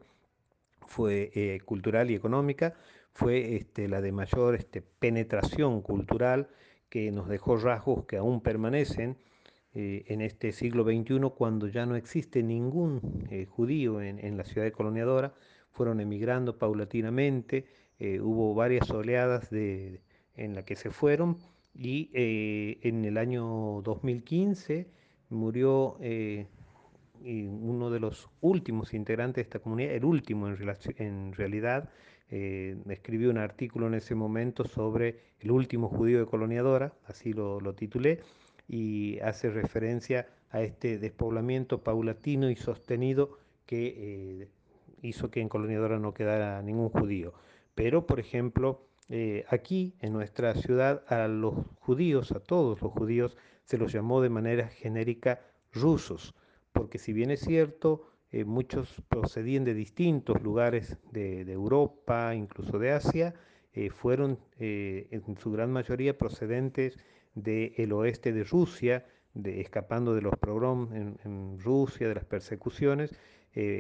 fue 0.88 1.32
eh, 1.34 1.60
cultural 1.66 2.12
y 2.12 2.16
económica, 2.16 2.76
fue 3.16 3.56
este, 3.56 3.88
la 3.88 4.02
de 4.02 4.12
mayor 4.12 4.54
este, 4.54 4.84
penetración 4.84 5.82
cultural 5.82 6.50
que 6.90 7.12
nos 7.12 7.28
dejó 7.28 7.58
rasgos 7.58 8.06
que 8.06 8.18
aún 8.18 8.42
permanecen 8.42 9.18
eh, 9.74 10.06
en 10.08 10.22
este 10.22 10.52
siglo 10.52 10.84
XXI 10.84 11.20
cuando 11.36 11.68
ya 11.68 11.88
no 11.88 11.96
existe 11.96 12.44
ningún 12.44 13.26
eh, 13.32 13.48
judío 13.48 14.00
en, 14.02 14.38
la 14.38 14.44
ciudad 14.44 14.66
de 14.66 14.72
coloniadora, 14.72 15.34
fueron 15.72 16.00
emigrando 16.00 16.58
paulatinamente, 16.58 17.66
hubo 18.22 18.54
varias 18.54 18.90
oleadas 18.92 19.50
de, 19.50 20.02
en 20.36 20.54
la 20.54 20.64
que 20.64 20.76
se 20.76 20.92
fueron 20.92 21.38
y 21.74 22.10
eh, 22.14 22.80
en 22.84 23.04
el 23.06 23.18
año 23.18 23.82
2015 23.84 24.88
murió 25.30 25.98
eh, 26.00 26.48
uno 27.24 27.90
de 27.90 28.00
los 28.00 28.30
últimos 28.42 28.94
integrantes 28.94 29.36
de 29.36 29.42
esta 29.42 29.60
comunidad, 29.60 29.94
el 29.94 30.06
último 30.06 30.48
en 30.48 31.34
realidad, 31.34 31.90
eh, 32.30 32.78
escribió 32.90 33.30
un 33.30 33.38
artículo 33.38 33.88
en 33.88 33.96
ese 33.96 34.16
momento 34.16 34.66
sobre 34.66 35.20
el 35.40 35.52
último 35.52 35.90
judío 35.90 36.20
de 36.20 36.26
coloniadora, 36.26 36.94
así 37.06 37.34
lo, 37.34 37.60
lo 37.60 37.74
titulé, 37.74 38.22
y 38.68 39.20
hace 39.20 39.50
referencia 39.50 40.28
a 40.50 40.62
este 40.62 40.98
despoblamiento 40.98 41.84
paulatino 41.84 42.50
y 42.50 42.56
sostenido 42.56 43.38
que 43.66 44.48
hizo 45.02 45.30
que 45.30 45.42
en 45.42 45.50
coloniadora 45.50 46.00
no 46.00 46.14
quedara 46.14 46.62
ningún 46.62 46.90
judío. 46.90 47.34
Pero, 47.76 48.06
por 48.06 48.20
ejemplo, 48.20 48.82
eh, 49.10 49.46
aquí 49.50 49.94
en 50.00 50.14
nuestra 50.14 50.56
ciudad 50.56 51.04
a 51.08 51.28
los 51.28 51.54
judíos, 51.80 52.32
a 52.32 52.40
todos 52.40 52.82
los 52.82 52.92
judíos, 52.92 53.38
se 53.66 53.78
los 53.78 53.92
llamó 53.92 54.22
de 54.22 54.30
manera 54.30 54.68
genérica 54.68 55.42
rusos, 55.74 56.34
porque 56.72 56.98
si 56.98 57.14
bien 57.14 57.32
es 57.32 57.42
cierto, 57.42 58.08
eh, 58.40 58.46
muchos 58.46 59.02
procedían 59.08 59.64
de 59.64 59.74
distintos 59.74 60.42
lugares 60.42 60.98
de, 61.12 61.42
Europa, 61.52 62.36
incluso 62.36 62.80
de 62.80 62.92
Asia, 62.92 63.34
eh, 63.74 63.90
fueron 63.90 64.40
en 64.58 65.38
su 65.38 65.52
gran 65.52 65.72
mayoría 65.72 66.18
procedentes 66.18 66.98
del 67.34 67.92
oeste 67.92 68.32
de 68.32 68.44
Rusia, 68.44 69.06
de, 69.34 69.62
escapando 69.62 70.16
de 70.16 70.22
los 70.22 70.36
pogroms 70.38 70.94
en, 70.94 71.60
Rusia, 71.60 72.08
de 72.08 72.16
las 72.16 72.26
persecuciones, 72.26 73.12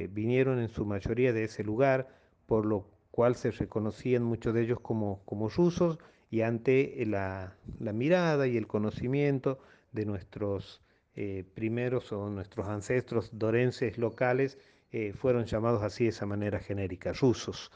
vinieron 0.09 0.59
en 0.59 0.69
su 0.69 0.85
mayoría 0.85 1.31
de 1.33 1.45
ese 1.45 1.63
lugar, 1.63 2.09
por 2.45 2.65
lo 2.65 2.87
cual 3.11 3.35
se 3.35 3.51
reconocían 3.51 4.23
muchos 4.23 4.53
de 4.53 4.61
ellos 4.61 4.79
como, 4.81 5.21
como 5.25 5.47
rusos 5.47 5.97
y 6.29 6.41
ante 6.41 7.01
la, 7.05 7.55
mirada 7.79 8.47
y 8.47 8.57
el 8.57 8.67
conocimiento 8.67 9.59
de 9.93 10.05
nuestros 10.05 10.81
eh, 11.15 11.43
primeros 11.53 12.11
o 12.11 12.29
nuestros 12.29 12.67
ancestros 12.67 13.29
dorenses 13.31 13.97
locales, 13.97 14.57
eh, 14.97 15.11
fueron 15.13 15.43
llamados 15.43 15.83
así 15.83 16.05
de 16.05 16.11
esa 16.11 16.25
manera 16.25 16.59
genérica, 16.59 17.11
rusos. 17.11 17.69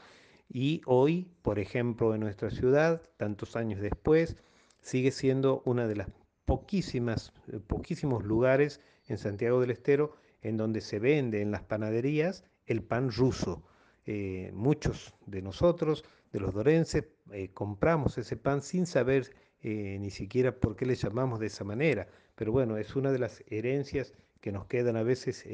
y 0.48 0.80
hoy, 0.86 1.28
por 1.42 1.58
ejemplo, 1.58 2.14
en 2.14 2.20
nuestra 2.20 2.50
ciudad, 2.50 3.02
tantos 3.18 3.56
años 3.56 3.80
después, 3.80 4.36
sigue 4.80 5.10
siendo 5.10 5.60
una 5.66 5.86
de 5.86 5.96
las 5.96 6.08
poquísimas, 6.46 7.32
eh, 7.52 7.60
poquísimos 7.60 8.24
lugares 8.24 8.80
en 9.06 9.18
Santiago 9.18 9.60
del 9.60 9.70
Estero 9.70 10.14
en 10.40 10.56
donde 10.56 10.80
se 10.80 10.98
vende 10.98 11.42
en 11.42 11.50
las 11.50 11.62
panaderías 11.62 12.44
el 12.66 12.82
pan 12.82 13.12
ruso. 13.12 13.62
Eh, 14.06 14.50
muchos 14.54 15.14
de 15.26 15.42
nosotros, 15.42 16.04
de 16.32 16.40
los 16.40 16.54
dorenses, 16.54 17.04
compramos 17.52 18.16
ese 18.16 18.36
pan 18.36 18.62
sin 18.62 18.86
saber 18.86 19.30
ni 19.62 20.10
siquiera 20.10 20.52
por 20.58 20.74
qué 20.74 20.86
le 20.86 20.94
llamamos 20.94 21.38
de 21.38 21.48
esa 21.48 21.64
manera. 21.64 22.08
Pero 22.40 22.52
bueno, 22.52 22.78
es 22.78 22.96
una 22.96 23.12
de 23.12 23.18
las 23.18 23.44
herencias 23.48 24.14
que 24.40 24.50
nos 24.50 24.64
quedan 24.64 24.96
a 24.96 25.02
veces 25.02 25.44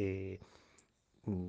mm, 1.25 1.49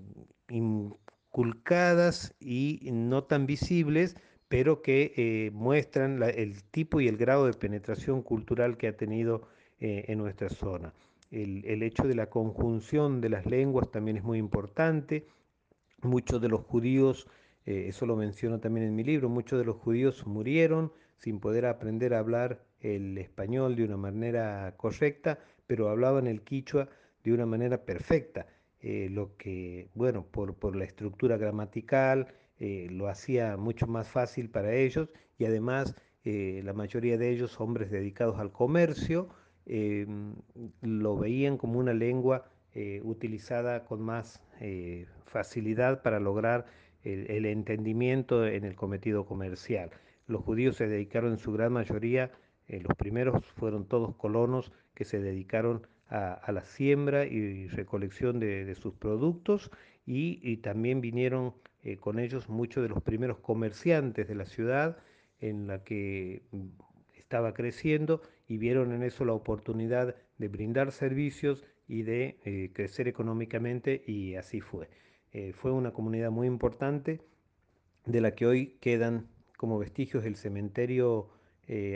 inculcadas 0.49 2.33
y 2.39 2.79
no 2.91 3.25
tan 3.25 3.45
visibles, 3.45 4.15
pero 4.47 4.81
que 4.81 5.13
eh, 5.15 5.51
muestran 5.53 6.23
el 6.23 6.63
tipo 6.63 6.99
y 6.99 7.07
el 7.07 7.17
grado 7.17 7.45
de 7.45 7.53
penetración 7.53 8.23
cultural 8.23 8.77
que 8.77 8.87
ha 8.87 8.97
tenido 8.97 9.47
eh, 9.79 10.05
en 10.07 10.17
nuestra 10.17 10.49
zona. 10.49 10.91
El, 11.29 11.83
hecho 11.83 12.07
de 12.07 12.15
la 12.15 12.31
conjunción 12.31 13.21
de 13.21 13.29
las 13.29 13.45
lenguas 13.45 13.91
también 13.91 14.17
es 14.17 14.23
muy 14.23 14.39
importante. 14.39 15.27
Muchos 16.01 16.41
de 16.41 16.49
los 16.49 16.61
judíos, 16.61 17.27
eh, 17.67 17.85
eso 17.89 18.07
lo 18.07 18.15
menciono 18.15 18.59
también 18.59 18.87
en 18.87 18.95
mi 18.95 19.03
libro, 19.03 19.29
muchos 19.29 19.59
de 19.59 19.65
los 19.65 19.75
judíos 19.75 20.25
murieron 20.25 20.91
sin 21.19 21.39
poder 21.39 21.67
aprender 21.67 22.15
a 22.15 22.19
hablar 22.19 22.65
el 22.81 23.17
español 23.17 23.75
de 23.75 23.83
una 23.85 23.97
manera 23.97 24.73
correcta, 24.77 25.39
pero 25.65 25.89
hablaban 25.89 26.27
el 26.27 26.41
quichua 26.41 26.89
de 27.23 27.33
una 27.33 27.45
manera 27.45 27.83
perfecta. 27.85 28.47
lo 28.81 29.35
que, 29.37 29.89
bueno, 29.95 30.25
por, 30.25 30.55
por 30.55 30.75
la 30.75 30.85
estructura 30.85 31.37
gramatical, 31.37 32.27
eh, 32.59 32.87
lo 32.89 33.07
hacía 33.07 33.55
mucho 33.55 33.85
más 33.85 34.07
fácil 34.07 34.49
para 34.49 34.73
ellos 34.73 35.09
y 35.37 35.45
además 35.45 35.95
eh, 36.23 36.61
la 36.63 36.73
mayoría 36.73 37.17
de 37.17 37.29
ellos, 37.29 37.59
hombres 37.61 37.91
dedicados 37.91 38.39
al 38.39 38.51
comercio, 38.51 39.29
eh, 39.67 40.07
lo 40.81 41.17
veían 41.17 41.57
como 41.57 41.79
una 41.79 41.93
lengua 41.93 42.49
utilizada 43.01 43.85
con 43.85 44.03
más 44.03 44.39
facilidad 45.25 46.03
para 46.03 46.19
lograr 46.19 46.67
el, 47.03 47.47
entendimiento 47.47 48.45
en 48.45 48.65
el 48.65 48.75
cometido 48.75 49.25
comercial. 49.25 49.89
Los 50.27 50.43
judíos 50.43 50.75
se 50.75 50.87
dedicaron 50.87 51.31
en 51.31 51.39
su 51.39 51.51
gran 51.51 51.73
mayoría, 51.73 52.29
los 52.67 52.95
primeros 52.97 53.45
fueron 53.45 53.87
todos 53.87 54.15
colonos 54.15 54.71
que 54.93 55.05
se 55.05 55.19
dedicaron 55.19 55.87
a, 56.09 56.51
la 56.51 56.63
siembra 56.63 57.25
y 57.25 57.67
recolección 57.67 58.39
de, 58.39 58.73
sus 58.75 58.93
productos 58.93 59.71
y 60.05 60.57
también 60.57 61.01
vinieron 61.01 61.53
eh, 61.87 61.95
con 61.95 62.19
ellos 62.19 62.49
muchos 62.49 62.83
de 62.83 62.89
los 62.89 63.01
primeros 63.01 63.39
comerciantes 63.39 64.27
de 64.27 64.35
la 64.35 64.45
ciudad 64.45 64.97
en 65.39 65.67
la 65.67 65.85
que 65.85 66.43
mm, 66.51 66.65
estaba 67.15 67.53
creciendo 67.53 68.21
y 68.45 68.57
vieron 68.57 68.91
en 68.91 69.03
eso 69.03 69.23
la 69.23 69.31
oportunidad 69.31 70.13
de 70.37 70.47
brindar 70.49 70.91
servicios 70.91 71.63
y 71.87 72.01
de 72.01 72.39
eh, 72.43 72.71
crecer 72.73 73.07
económicamente 73.07 74.03
y 74.05 74.35
así 74.35 74.59
fue. 74.59 74.89
Eh, 75.31 75.53
fue 75.53 75.71
una 75.71 75.93
comunidad 75.93 76.29
muy 76.29 76.47
importante 76.47 77.21
de 78.05 78.19
la 78.19 78.35
que 78.35 78.47
hoy 78.47 78.77
quedan 78.81 79.29
como 79.55 79.79
vestigios 79.79 80.25
el 80.25 80.35
cementerio 80.35 81.29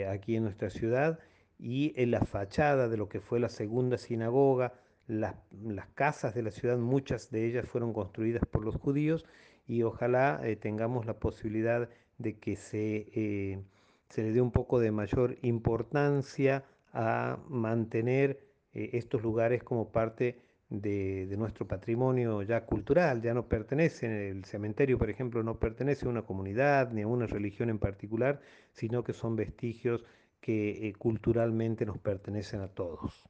aquí 0.08 0.36
en 0.36 0.44
nuestra 0.44 0.70
ciudad 0.70 1.18
y 1.58 1.94
en 1.96 2.10
la 2.10 2.20
fachada 2.20 2.88
de 2.88 2.96
lo 2.96 3.08
que 3.08 3.20
fue 3.20 3.40
la 3.40 3.48
segunda 3.48 3.96
sinagoga, 3.96 4.74
las, 5.06 5.34
las 5.62 5.88
casas 5.88 6.34
de 6.34 6.42
la 6.42 6.50
ciudad, 6.50 6.78
muchas 6.78 7.30
de 7.30 7.46
ellas 7.46 7.66
fueron 7.66 7.92
construidas 7.92 8.44
por 8.44 8.64
los 8.64 8.76
judíos 8.76 9.24
y 9.66 9.82
ojalá 9.82 10.40
eh, 10.42 10.56
tengamos 10.56 11.06
la 11.06 11.18
posibilidad 11.18 11.88
de 12.18 12.38
que 12.38 12.56
se, 12.56 13.08
eh, 13.14 13.62
se, 14.08 14.22
le 14.22 14.32
dé 14.32 14.40
un 14.40 14.50
poco 14.50 14.80
de 14.80 14.90
mayor 14.90 15.38
importancia 15.42 16.64
a 16.92 17.38
mantener 17.48 18.40
eh, 18.74 18.90
estos 18.94 19.22
lugares 19.22 19.62
como 19.62 19.90
parte 19.90 20.40
de, 20.80 21.34
nuestro 21.36 21.66
patrimonio 21.66 22.42
ya 22.42 22.64
cultural, 22.64 23.20
ya 23.20 23.34
no 23.34 23.46
pertenece, 23.46 24.30
el 24.30 24.44
cementerio 24.44 24.98
por 24.98 25.10
ejemplo 25.10 25.42
no 25.42 25.58
pertenece 25.58 26.06
a 26.06 26.08
una 26.08 26.22
comunidad 26.22 26.90
ni 26.92 27.02
a 27.02 27.06
una 27.06 27.26
religión 27.26 27.68
en 27.68 27.78
particular, 27.78 28.40
sino 28.72 29.04
que 29.04 29.12
son 29.12 29.36
vestigios 29.36 30.04
que 30.40 30.94
culturalmente 30.98 31.86
nos 31.86 31.98
pertenecen 31.98 32.60
a 32.62 32.68
todos. 32.68 33.28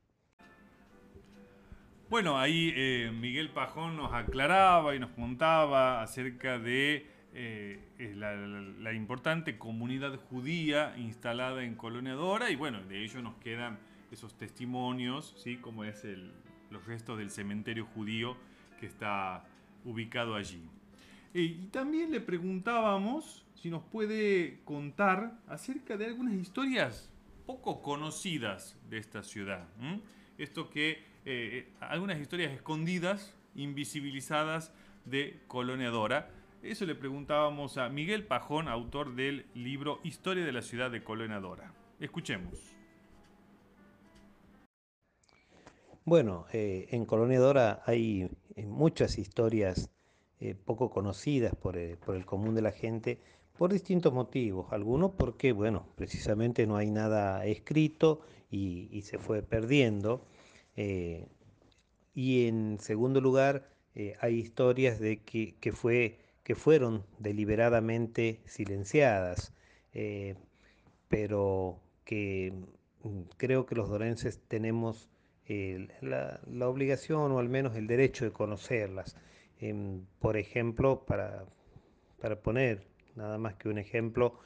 Bueno, 2.09 2.39
ahí 2.39 2.73
eh, 2.77 3.11
Miguel 3.13 3.51
Pajón 3.51 3.97
nos 3.97 4.13
aclaraba 4.13 4.95
y 4.95 4.99
nos 4.99 5.11
contaba 5.13 6.03
acerca 6.03 6.59
de 6.59 7.07
eh, 7.33 7.81
la, 8.17 8.93
importante 8.93 9.57
comunidad 9.57 10.17
judía 10.29 10.95
instalada 10.99 11.65
en 11.65 11.75
Colonia 11.75 12.13
Dora 12.13 12.51
y 12.51 12.57
bueno, 12.57 12.83
de 12.85 13.03
ello 13.03 13.23
nos 13.23 13.37
quedan 13.37 13.79
esos 14.11 14.37
testimonios, 14.37 15.35
¿sí? 15.39 15.57
como 15.57 15.85
es 15.85 16.05
el, 16.05 16.35
los 16.73 16.87
restos 16.87 17.19
del 17.19 17.31
cementerio 17.31 17.87
judío 17.87 18.37
que 18.81 18.87
está 18.87 19.45
ubicado 19.85 20.35
allí. 20.35 20.63
Eh, 21.35 21.43
y 21.43 21.67
también 21.67 22.11
le 22.11 22.21
preguntábamos 22.21 23.45
si 23.55 23.71
nos 23.71 23.83
puede 23.85 24.61
contar 24.65 25.39
acerca 25.47 25.97
de 25.97 26.07
algunas 26.07 26.35
historias 26.35 27.11
poco 27.47 27.83
conocidas 27.83 28.77
de 28.89 28.99
esta 28.99 29.23
ciudad. 29.23 29.69
Esto 30.39 30.71
que 30.71 31.05
eh, 31.25 31.69
algunas 31.81 32.19
historias 32.19 32.53
escondidas, 32.53 33.35
invisibilizadas 33.55 34.73
de 35.05 35.41
Colonia 35.47 35.91
Dora. 35.91 36.31
Eso 36.63 36.87
le 36.87 36.95
preguntábamos 36.95 37.77
a 37.79 37.89
Miguel 37.89 38.25
Pajón, 38.25 38.69
autor 38.69 39.15
del 39.15 39.47
libro 39.55 40.01
Historia 40.05 40.45
de 40.45 40.53
la 40.53 40.63
ciudad 40.63 40.91
de 40.91 41.03
Colonia 41.03 41.41
Dora. 41.41 41.73
Escuchemos. 42.01 42.72
Bueno, 46.05 46.47
eh, 46.53 46.89
en 46.91 47.05
Colonia 47.07 47.41
Dora 47.41 47.83
hay 47.87 48.29
eh, 48.57 48.67
muchas 48.67 49.19
historias 49.19 49.91
poco 50.65 50.91
conocidas 50.91 51.55
por, 51.55 51.77
el 51.77 52.27
común 52.27 52.57
de 52.57 52.63
la 52.63 52.73
gente 52.73 53.21
por 53.57 53.73
distintos 53.73 54.13
motivos. 54.13 54.73
Algunos 54.73 55.13
porque, 55.13 55.53
bueno, 55.53 55.87
precisamente 55.95 56.67
no 56.67 56.77
hay 56.77 56.91
nada 56.91 57.47
escrito 57.47 58.23
y 58.51 59.03
se 59.03 59.19
fue 59.19 59.43
perdiendo. 59.45 60.27
Eh, 60.77 61.27
y 62.15 62.47
en 62.47 62.79
segundo 62.81 63.21
lugar, 63.21 63.69
eh, 63.95 64.17
hay 64.21 64.39
historias 64.39 65.01
de 65.01 65.23
que, 65.23 65.57
que, 65.61 65.73
fue, 65.73 66.19
que 66.45 66.55
fueron 66.55 67.05
deliberadamente 67.19 68.41
silenciadas, 68.47 69.53
eh, 69.93 70.37
pero 71.09 71.81
que 72.05 72.53
mm, 73.03 73.23
creo 73.37 73.67
que 73.67 73.75
los 73.75 73.89
dorenses 73.89 74.41
tenemos 74.49 75.09
la, 75.49 76.69
obligación 76.69 77.33
o 77.33 77.39
al 77.39 77.49
menos 77.49 77.77
el 77.77 77.87
derecho 77.87 78.25
de 78.25 78.33
conocerlas. 78.33 79.17
Em, 79.59 80.05
por 80.19 80.37
ejemplo, 80.37 81.05
para, 81.07 81.45
para 82.21 82.41
poner 82.41 82.87
nada 83.17 83.39
más 83.39 83.55
que 83.55 83.69
un 83.69 83.79
ejemplo, 83.79 84.41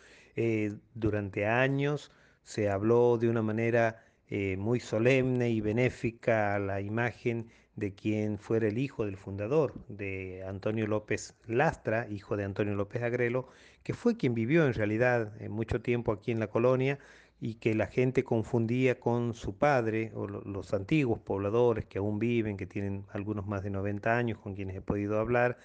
durante 0.94 1.46
años 1.46 2.12
se 2.42 2.68
habló 2.68 3.18
de 3.18 3.28
una 3.28 3.42
manera 3.42 4.04
eh, 4.28 4.56
muy 4.56 4.80
solemne 4.80 5.50
y 5.50 5.60
benéfica 5.60 6.56
a 6.56 6.58
la 6.58 6.80
imagen 6.80 7.48
de 7.76 7.94
quien 7.94 8.38
fuera 8.38 8.66
el 8.66 8.78
hijo 8.78 9.04
del 9.04 9.16
fundador, 9.16 9.74
de 9.88 10.42
Antonio 10.44 10.86
López 10.88 11.36
Lastra, 11.46 12.08
hijo 12.08 12.36
de 12.36 12.44
Antonio 12.44 12.74
López 12.74 13.02
Agrelo, 13.02 13.48
que 13.84 13.94
fue 13.94 14.16
quien 14.16 14.34
vivió 14.34 14.66
en 14.66 14.74
realidad 14.74 15.32
eh, 15.40 15.48
mucho 15.48 15.80
tiempo 15.80 16.10
aquí 16.12 16.32
en 16.32 16.40
la 16.40 16.48
colonia 16.48 16.98
y 17.40 17.54
que 17.54 17.74
la 17.74 17.86
gente 17.86 18.24
confundía 18.24 18.98
con 18.98 19.34
su 19.34 19.56
padre 19.56 20.12
o 20.14 20.26
los 20.26 20.72
antiguos 20.74 21.18
pobladores 21.20 21.84
que 21.84 21.98
aún 21.98 22.18
viven, 22.18 22.56
que 22.56 22.66
tienen 22.66 23.04
algunos 23.12 23.46
más 23.46 23.62
de 23.62 23.70
90 23.70 24.16
años 24.16 24.38
con 24.38 24.54
quienes 24.54 24.76
he 24.76 24.80
podido 24.80 25.18
hablar, 25.20 25.58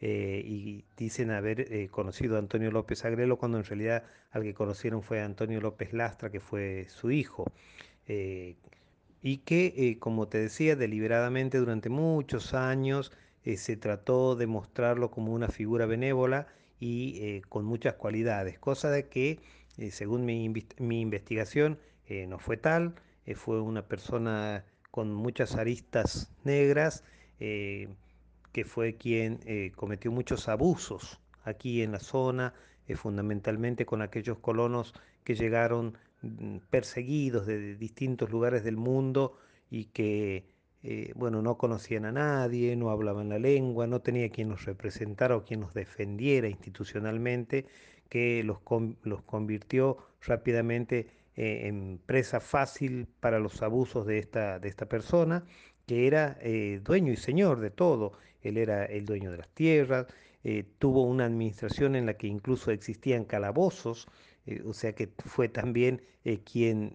eh, 0.00 0.42
y 0.44 0.84
dicen 0.96 1.30
haber 1.30 1.88
conocido 1.90 2.36
a 2.36 2.38
Antonio 2.40 2.70
López 2.70 3.04
Agrelo 3.04 3.38
cuando 3.38 3.58
en 3.58 3.64
realidad 3.64 4.04
al 4.34 4.42
que 4.42 4.52
conocieron 4.52 5.02
fue 5.02 5.22
Antonio 5.22 5.60
López 5.60 5.92
Lastra, 5.92 6.30
que 6.30 6.40
fue 6.40 6.86
su 6.88 7.10
hijo. 7.12 7.46
Eh, 8.08 8.56
y 9.22 9.38
que, 9.38 9.72
eh, 9.76 9.98
como 9.98 10.28
te 10.28 10.38
decía, 10.38 10.76
deliberadamente 10.76 11.58
durante 11.58 11.88
muchos 11.88 12.52
años 12.52 13.12
eh, 13.44 13.56
se 13.56 13.76
trató 13.76 14.34
de 14.36 14.46
mostrarlo 14.46 15.10
como 15.10 15.32
una 15.32 15.48
figura 15.48 15.86
benévola 15.86 16.48
y 16.80 17.40
con 17.48 17.64
muchas 17.64 17.94
cualidades, 17.94 18.58
cosa 18.58 18.90
de 18.90 19.08
que, 19.08 19.38
según 19.90 20.24
mi, 20.24 20.44
investigación, 21.00 21.78
no 22.28 22.38
fue 22.38 22.56
tal, 22.56 22.94
fue 23.34 23.60
una 23.60 23.86
persona 23.86 24.64
con 24.90 25.12
muchas 25.12 25.56
aristas 25.56 26.30
negras, 26.44 27.04
que 27.38 28.64
fue 28.64 28.96
quien 28.96 29.40
cometió 29.74 30.12
muchos 30.12 30.48
abusos 30.48 31.20
aquí 31.44 31.82
en 31.82 31.92
la 31.92 32.00
zona, 32.00 32.54
fundamentalmente 32.94 33.86
con 33.86 34.02
aquellos 34.02 34.38
colonos 34.38 34.94
que 35.24 35.34
llegaron 35.34 35.98
Mm, 36.24 36.58
perseguidos 36.70 37.46
de 37.46 37.76
distintos 37.76 38.30
lugares 38.30 38.64
del 38.64 38.76
mundo 38.78 39.36
y 39.70 39.86
que 39.86 40.46
bueno, 41.14 41.40
no 41.40 41.56
conocían 41.56 42.04
a 42.04 42.12
nadie, 42.12 42.76
no 42.76 42.90
hablaban 42.90 43.30
la 43.30 43.38
lengua, 43.38 43.86
no 43.86 44.00
tenía 44.00 44.28
quien 44.28 44.50
los 44.50 44.66
representara 44.66 45.34
o 45.36 45.42
quien 45.42 45.60
los 45.60 45.72
defendiera 45.72 46.46
institucionalmente, 46.48 47.66
que 48.08 48.42
los, 48.44 48.58
los 49.02 49.22
convirtió 49.22 49.98
rápidamente 50.22 51.08
en 51.36 51.98
presa 52.06 52.40
fácil 52.40 53.08
para 53.20 53.40
los 53.40 53.60
abusos 53.62 54.06
de 54.06 54.18
esta, 54.18 54.60
de 54.60 54.68
esta 54.68 54.86
persona, 54.86 55.44
que 55.86 56.06
era 56.06 56.38
dueño 56.82 57.12
y 57.12 57.16
señor 57.16 57.60
de 57.60 57.70
todo. 57.70 58.12
Él 58.42 58.56
era 58.56 58.84
el 58.84 59.04
dueño 59.04 59.32
de 59.32 59.38
las 59.38 59.48
tierras, 59.48 60.06
tuvo 60.78 61.02
una 61.02 61.24
administración 61.24 61.96
en 61.96 62.06
la 62.06 62.14
que 62.14 62.28
incluso 62.28 62.70
existían 62.70 63.24
calabozos, 63.24 64.06
o 64.64 64.72
sea 64.72 64.94
que 64.94 65.08
fue 65.18 65.48
también 65.48 66.02
quien 66.44 66.94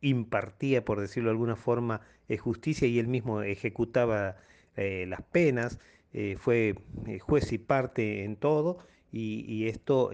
impartía, 0.00 0.84
por 0.84 1.00
decirlo 1.00 1.28
de 1.28 1.32
alguna 1.32 1.56
forma, 1.56 2.00
eh, 2.28 2.36
justicia 2.36 2.86
y 2.86 2.98
él 2.98 3.08
mismo 3.08 3.42
ejecutaba 3.42 4.36
eh, 4.76 5.04
las 5.08 5.22
penas, 5.22 5.78
eh, 6.12 6.36
fue 6.38 6.74
juez 7.20 7.52
y 7.52 7.58
parte 7.58 8.24
en 8.24 8.36
todo 8.36 8.78
y, 9.12 9.66
esto, 9.66 10.10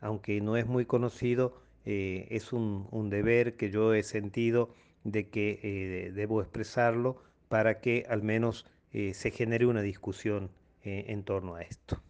aunque 0.00 0.40
no 0.40 0.56
es 0.56 0.66
muy 0.66 0.86
conocido, 0.86 1.60
es 1.84 2.52
un, 2.52 3.10
deber 3.10 3.56
que 3.56 3.70
yo 3.70 3.94
he 3.94 4.02
sentido 4.02 4.74
de 5.04 5.28
que 5.28 6.10
debo 6.14 6.40
expresarlo 6.40 7.22
para 7.48 7.80
que 7.80 8.06
al 8.08 8.22
menos 8.22 8.66
se 8.92 9.30
genere 9.30 9.66
una 9.66 9.82
discusión 9.82 10.50
en 10.82 11.22
torno 11.22 11.56
a 11.56 11.62
esto. 11.62 12.00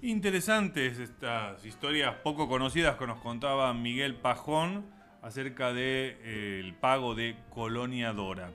Interesantes 0.00 1.00
estas 1.00 1.64
historias 1.64 2.14
poco 2.22 2.48
conocidas 2.48 2.96
que 2.96 3.06
nos 3.08 3.18
contaba 3.18 3.74
Miguel 3.74 4.14
Pajón 4.14 4.86
acerca 5.22 5.72
del 5.72 5.74
de, 5.74 6.18
eh, 6.22 6.74
pago 6.80 7.16
de 7.16 7.36
Colonia 7.50 8.12
Dora. 8.12 8.52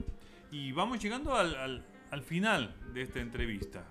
Y 0.50 0.72
vamos 0.72 1.00
llegando 1.00 1.34
al, 1.34 1.84
final 2.22 2.74
de 2.94 3.02
esta 3.02 3.20
entrevista. 3.20 3.84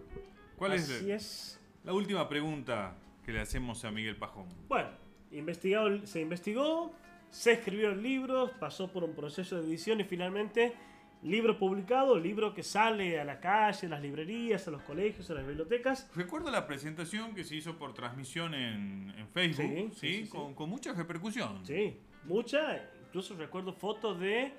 ¿Cuál 0.64 0.80
Así 0.80 1.12
es, 1.12 1.60
la 1.84 1.92
última 1.92 2.30
pregunta 2.30 2.96
que 3.26 3.34
le 3.34 3.42
hacemos 3.42 3.84
a 3.84 3.92
Miguel 3.92 4.16
Pajón? 4.16 4.48
Bueno, 4.70 4.92
investigado, 5.32 6.08
se 6.08 6.22
investigó, 6.22 6.94
se 7.30 7.52
escribió 7.52 7.90
el 7.90 8.02
libro, 8.02 8.50
pasó 8.62 8.90
por 8.90 9.04
un 9.04 9.14
proceso 9.14 9.58
de 9.58 9.68
edición 9.68 10.00
y 10.00 10.06
finalmente 10.06 10.74
libro 11.22 11.60
publicado, 11.60 12.18
libro 12.18 12.54
que 12.54 12.64
sale 12.64 13.20
a 13.20 13.26
la 13.26 13.42
calle, 13.42 13.88
a 13.88 13.90
las 13.90 14.02
librerías, 14.02 14.66
a 14.66 14.72
los 14.72 14.82
colegios, 14.84 15.30
a 15.30 15.34
las 15.34 15.46
bibliotecas. 15.46 16.10
Recuerdo 16.16 16.50
la 16.50 16.66
presentación 16.66 17.36
que 17.36 17.44
se 17.44 17.58
hizo 17.58 17.78
por 17.78 17.94
transmisión 17.94 18.54
en, 18.54 19.14
Facebook, 19.34 19.94
sí, 19.96 20.30
con, 20.30 20.70
mucha 20.70 20.94
repercusión. 20.94 21.66
Sí, 21.66 21.98
mucha. 22.24 22.90
Incluso 23.08 23.36
recuerdo 23.36 23.74
fotos 23.74 24.18
de 24.18 24.54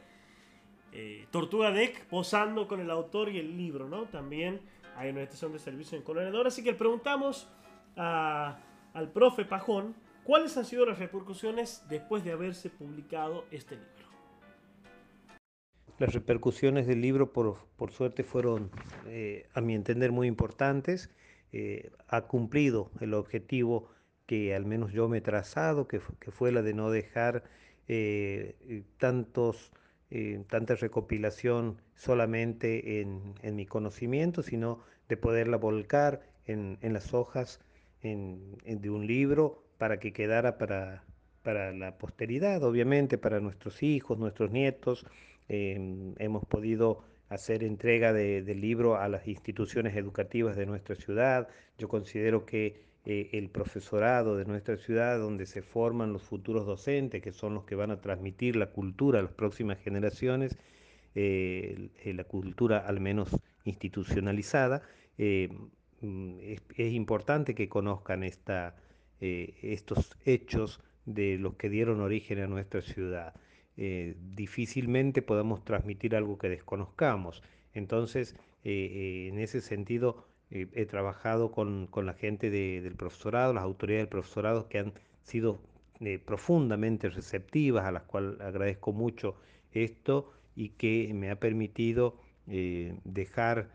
eh, 0.92 1.26
Tortuga 1.30 1.70
Deck 1.70 2.04
posando 2.08 2.68
con 2.68 2.80
el 2.80 2.90
autor 2.90 3.30
y 3.30 3.38
el 3.38 3.56
libro, 3.56 3.88
¿no? 3.88 4.04
También 4.04 4.60
hay 4.96 5.10
una 5.10 5.22
estación 5.22 5.52
de 5.52 5.58
servicio 5.58 5.96
en 5.96 6.04
Colonador. 6.04 6.46
Así 6.46 6.62
que 6.62 6.72
le 6.72 6.78
preguntamos 6.78 7.48
al 7.96 9.10
profe 9.12 9.44
Pajón 9.44 9.94
cuáles 10.24 10.56
han 10.56 10.64
sido 10.64 10.86
las 10.86 10.98
repercusiones 10.98 11.84
después 11.88 12.24
de 12.24 12.32
haberse 12.32 12.70
publicado 12.70 13.44
este 13.50 13.76
libro. 13.76 13.90
Las 15.98 16.12
repercusiones 16.12 16.88
del 16.88 17.00
libro, 17.00 17.32
por, 17.32 17.92
suerte, 17.92 18.24
fueron, 18.24 18.70
eh, 19.06 19.46
a 19.54 19.60
mi 19.60 19.74
entender, 19.74 20.10
muy 20.10 20.26
importantes. 20.26 21.10
Eh, 21.52 21.92
ha 22.08 22.22
cumplido 22.22 22.90
el 23.00 23.14
objetivo 23.14 23.88
que 24.26 24.54
al 24.56 24.64
menos 24.64 24.92
yo 24.92 25.08
me 25.08 25.18
he 25.18 25.20
trazado, 25.20 25.86
que, 25.86 26.00
fue 26.00 26.50
la 26.50 26.62
de 26.62 26.74
no 26.74 26.90
dejar 26.90 27.44
eh, 27.86 28.82
tantos, 28.98 29.70
tanta 30.48 30.76
recopilación 30.76 31.80
solamente 31.96 33.00
en, 33.00 33.34
mi 33.56 33.66
conocimiento, 33.66 34.42
sino 34.42 34.80
de 35.08 35.16
poderla 35.16 35.56
volcar 35.56 36.22
en, 36.46 36.78
las 36.82 37.14
hojas 37.14 37.60
de 38.02 38.90
un 38.90 39.06
libro 39.06 39.64
para 39.78 39.98
que 39.98 40.12
quedara 40.12 40.56
para, 40.56 41.04
para 41.42 41.72
la 41.72 41.98
posteridad, 41.98 42.62
obviamente, 42.62 43.18
para 43.18 43.40
nuestros 43.40 43.82
hijos, 43.82 44.18
nuestros 44.18 44.50
nietos. 44.50 45.06
Em, 45.48 46.14
hemos 46.18 46.44
podido 46.46 47.04
hacer 47.28 47.64
entrega 47.64 48.12
del 48.12 48.60
libro 48.60 48.96
a 48.96 49.08
las 49.08 49.26
instituciones 49.26 49.96
educativas 49.96 50.56
de 50.56 50.66
nuestra 50.66 50.94
ciudad. 50.94 51.48
Yo 51.78 51.88
considero 51.88 52.46
que 52.46 52.82
eh, 53.04 53.30
el 53.32 53.50
profesorado 53.50 54.36
de 54.36 54.44
nuestra 54.44 54.76
ciudad, 54.76 55.18
donde 55.18 55.46
se 55.46 55.62
forman 55.62 56.12
los 56.12 56.22
futuros 56.22 56.66
docentes, 56.66 57.22
que 57.22 57.32
son 57.32 57.54
los 57.54 57.64
que 57.64 57.74
van 57.74 57.90
a 57.90 58.00
transmitir 58.00 58.56
la 58.56 58.66
cultura 58.66 59.20
a 59.20 59.22
las 59.22 59.32
próximas 59.32 59.78
generaciones, 59.78 60.56
eh, 61.14 61.90
la 62.04 62.24
cultura 62.24 62.78
al 62.78 63.00
menos 63.00 63.28
institucionalizada, 63.64 64.82
eh, 65.18 65.48
mm, 66.00 66.38
es, 66.76 66.92
importante 66.92 67.54
que 67.54 67.68
conozcan 67.68 68.24
esta, 68.24 68.76
estos 69.20 70.16
hechos 70.24 70.80
de 71.06 71.38
los 71.38 71.54
que 71.54 71.70
dieron 71.70 72.00
origen 72.00 72.40
a 72.40 72.46
nuestra 72.46 72.82
ciudad. 72.82 73.34
Eh, 73.76 74.14
difícilmente 74.36 75.20
podamos 75.20 75.64
transmitir 75.64 76.14
algo 76.14 76.38
que 76.38 76.48
desconozcamos. 76.48 77.42
Entonces, 77.72 78.36
eh, 78.64 78.70
eh, 78.70 79.28
en 79.28 79.38
ese 79.38 79.60
sentido, 79.60 80.26
he 80.50 80.86
trabajado 80.86 81.50
con, 81.50 81.88
la 81.94 82.14
gente 82.14 82.50
del 82.50 82.94
profesorado, 82.94 83.52
las 83.52 83.64
autoridades 83.64 84.04
del 84.04 84.10
profesorado 84.10 84.68
que 84.68 84.78
han 84.78 84.92
sido 85.22 85.60
profundamente 86.24 87.08
receptivas, 87.08 87.86
a 87.86 87.92
las 87.92 88.02
cuales 88.02 88.40
agradezco 88.40 88.92
mucho 88.92 89.36
esto 89.72 90.32
y 90.54 90.70
que 90.70 91.10
me 91.14 91.30
ha 91.30 91.40
permitido 91.40 92.16
dejar 92.46 93.70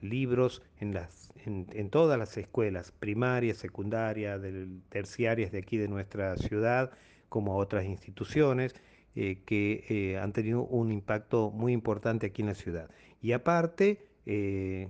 libros 0.00 0.62
en, 0.80 0.94
las, 0.94 1.32
en, 1.44 1.90
todas 1.90 2.18
las 2.18 2.36
escuelas, 2.36 2.92
primarias, 2.92 3.58
secundarias, 3.58 4.40
terciarias 4.88 5.52
de 5.52 5.58
aquí 5.58 5.76
de 5.78 5.88
nuestra 5.88 6.36
ciudad, 6.36 6.90
como 7.28 7.56
otras 7.56 7.84
instituciones. 7.84 8.74
Eh, 9.16 9.42
que 9.46 9.84
eh, 9.88 10.18
han 10.18 10.32
tenido 10.32 10.64
un 10.64 10.90
impacto 10.90 11.52
muy 11.52 11.72
importante 11.72 12.26
aquí 12.26 12.42
en 12.42 12.48
la 12.48 12.56
ciudad. 12.56 12.90
Y 13.22 13.30
aparte, 13.30 14.08
eh, 14.26 14.88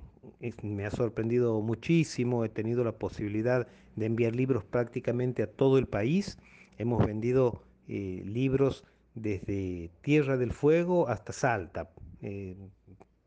me 0.63 0.87
ha 0.87 0.91
sorprendido 0.91 1.61
muchísimo, 1.61 2.45
he 2.45 2.49
tenido 2.49 2.85
la 2.85 2.93
posibilidad 2.93 3.67
de 3.97 4.07
enviar 4.07 4.35
libros 4.35 4.65
prácticamente 4.65 5.43
a 5.43 5.47
todo 5.47 5.79
el 5.79 5.87
país. 5.87 6.39
Hemos 6.79 7.05
vendido 7.07 7.63
libros 7.87 8.85
desde 9.15 9.91
Tierra 10.03 10.37
del 10.37 10.53
Fuego 10.53 11.09
hasta 11.09 11.33
Salta, 11.33 11.91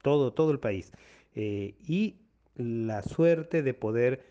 todo, 0.02 0.34
todo 0.34 0.52
el 0.52 0.60
país. 0.60 0.92
y 1.38 2.16
la 2.56 3.04
suerte 3.04 3.62
de 3.62 3.74
poder 3.74 4.26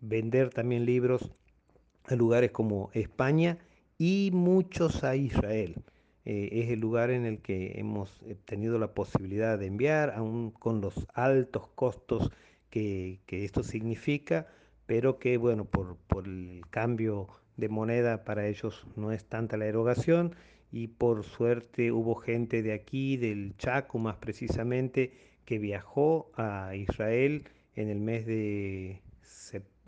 vender 0.00 0.50
también 0.50 0.86
libros 0.86 1.30
a 2.06 2.14
lugares 2.14 2.50
como 2.50 2.90
España 2.94 3.58
y 3.98 4.30
muchos 4.32 5.04
a 5.04 5.16
Israel. 5.16 5.76
Eh, 6.26 6.48
es 6.52 6.70
el 6.70 6.80
lugar 6.80 7.10
en 7.10 7.26
el 7.26 7.40
que 7.40 7.78
hemos 7.78 8.22
eh, 8.26 8.36
tenido 8.46 8.78
la 8.78 8.94
posibilidad 8.94 9.58
de 9.58 9.66
enviar, 9.66 10.10
aún 10.16 10.50
con 10.50 10.80
los 10.80 11.06
altos 11.12 11.68
costos 11.74 12.30
que, 12.70 13.20
esto 13.28 13.62
significa, 13.62 14.48
pero 14.86 15.18
que, 15.18 15.36
bueno, 15.36 15.64
por, 15.66 15.98
el 16.26 16.62
cambio 16.70 17.28
de 17.56 17.68
moneda 17.68 18.24
para 18.24 18.46
ellos 18.48 18.86
no 18.96 19.12
es 19.12 19.24
tanta 19.26 19.56
la 19.56 19.66
erogación. 19.66 20.34
Y 20.72 20.88
por 20.88 21.24
suerte 21.24 21.92
hubo 21.92 22.16
gente 22.16 22.62
de 22.62 22.72
aquí, 22.72 23.16
del 23.16 23.56
Chaco 23.58 23.98
más 23.98 24.16
precisamente, 24.16 25.12
que 25.44 25.58
viajó 25.58 26.32
a 26.36 26.74
Israel 26.74 27.44
en 27.76 27.88
el 27.90 28.00
mes 28.00 28.26
de 28.26 29.02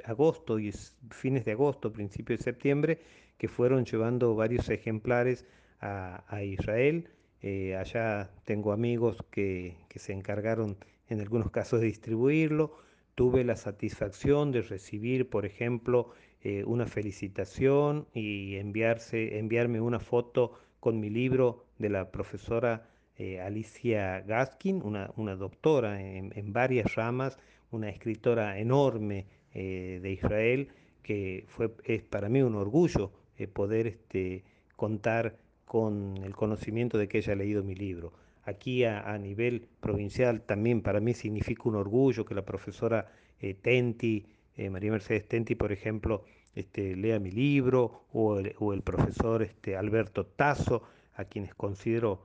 agosto 0.05 0.61
y 0.61 0.72
fines 1.11 1.45
de 1.45 1.53
agosto, 1.53 1.93
principios 1.93 2.41
de 2.41 2.45
septiembre, 2.45 3.01
que 3.39 3.49
fueron 3.49 3.84
llevando 3.84 4.34
varios 4.37 4.68
ejemplares 4.68 5.45
a, 5.81 6.43
Israel. 6.43 7.09
Eh, 7.43 7.77
allá 7.77 8.31
tengo 8.45 8.72
amigos 8.72 9.18
que, 9.31 9.77
se 9.95 10.12
encargaron 10.12 10.77
en 11.09 11.20
algunos 11.20 11.51
casos 11.51 11.81
de 11.81 11.87
distribuirlo. 11.87 12.77
Tuve 13.14 13.45
la 13.45 13.57
satisfacción 13.57 14.53
de 14.53 14.62
recibir, 14.62 15.31
por 15.31 15.47
ejemplo, 15.47 16.11
eh, 16.43 16.64
una 16.64 16.87
felicitación 16.87 18.07
y 18.12 18.57
enviarse, 18.57 19.39
enviarme 19.39 19.81
una 19.81 20.01
foto 20.01 20.53
con 20.81 21.01
mi 21.01 21.11
libro 21.11 21.64
de 21.79 21.89
la 21.89 22.11
profesora 22.11 22.89
eh, 23.18 23.41
Alicia 23.41 24.20
Gaskin, 24.20 24.83
una, 24.83 25.37
doctora 25.37 26.03
en, 26.03 26.53
varias 26.53 26.95
ramas, 26.95 27.39
una 27.70 27.89
escritora 27.89 28.59
enorme 28.59 29.27
de 29.55 30.12
Israel, 30.12 30.68
que 31.03 31.45
fue, 31.47 31.72
es 31.85 32.03
para 32.03 32.29
mí 32.29 32.43
un 32.43 32.57
orgullo 32.57 33.12
eh, 33.39 33.47
poder 33.47 33.87
este, 33.87 34.43
contar 34.74 35.37
con 35.66 36.16
el 36.22 36.34
conocimiento 36.34 36.96
de 36.96 37.08
que 37.08 37.18
ella 37.18 37.34
ha 37.34 37.36
leído 37.36 37.62
mi 37.62 37.74
libro. 37.74 38.12
Aquí 38.44 38.84
a, 38.84 39.18
nivel 39.18 39.66
provincial 39.80 40.40
también 40.40 40.80
para 40.80 41.00
mí 41.00 41.12
significa 41.12 41.64
un 41.64 41.74
orgullo 41.74 42.24
que 42.24 42.34
la 42.34 42.44
profesora 42.44 43.10
eh, 43.40 43.54
Tenti, 43.54 44.24
eh, 44.56 44.70
María 44.70 44.92
Mercedes 44.92 45.28
Tenti, 45.28 45.56
por 45.56 45.72
ejemplo, 45.72 46.24
este, 46.54 46.94
lea 46.96 47.18
mi 47.18 47.32
libro, 47.32 48.04
o 48.12 48.38
el, 48.38 48.82
profesor 48.82 49.42
este, 49.42 49.76
Alberto 49.76 50.24
Tazo, 50.24 50.84
a 51.14 51.24
quienes 51.24 51.54
considero 51.54 52.22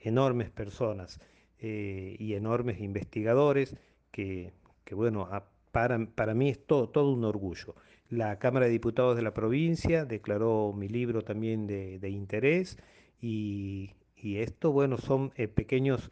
enormes 0.00 0.50
personas 0.50 1.20
y 1.60 2.34
enormes 2.34 2.80
investigadores 2.80 3.76
que, 4.10 4.52
bueno, 4.90 5.28
para, 5.70 6.04
para, 6.06 6.34
mí 6.34 6.48
es 6.48 6.66
todo, 6.66 6.88
todo 6.88 7.12
un 7.12 7.24
orgullo. 7.24 7.76
La 8.12 8.38
Cámara 8.38 8.66
de 8.66 8.72
Diputados 8.72 9.16
de 9.16 9.22
la 9.22 9.32
provincia 9.32 10.04
declaró 10.04 10.74
mi 10.76 10.86
libro 10.88 11.22
también 11.22 11.66
de, 11.66 12.08
interés 12.10 12.76
y, 13.20 13.94
esto, 14.22 14.70
bueno, 14.70 14.98
son 14.98 15.30
pequeños, 15.30 16.10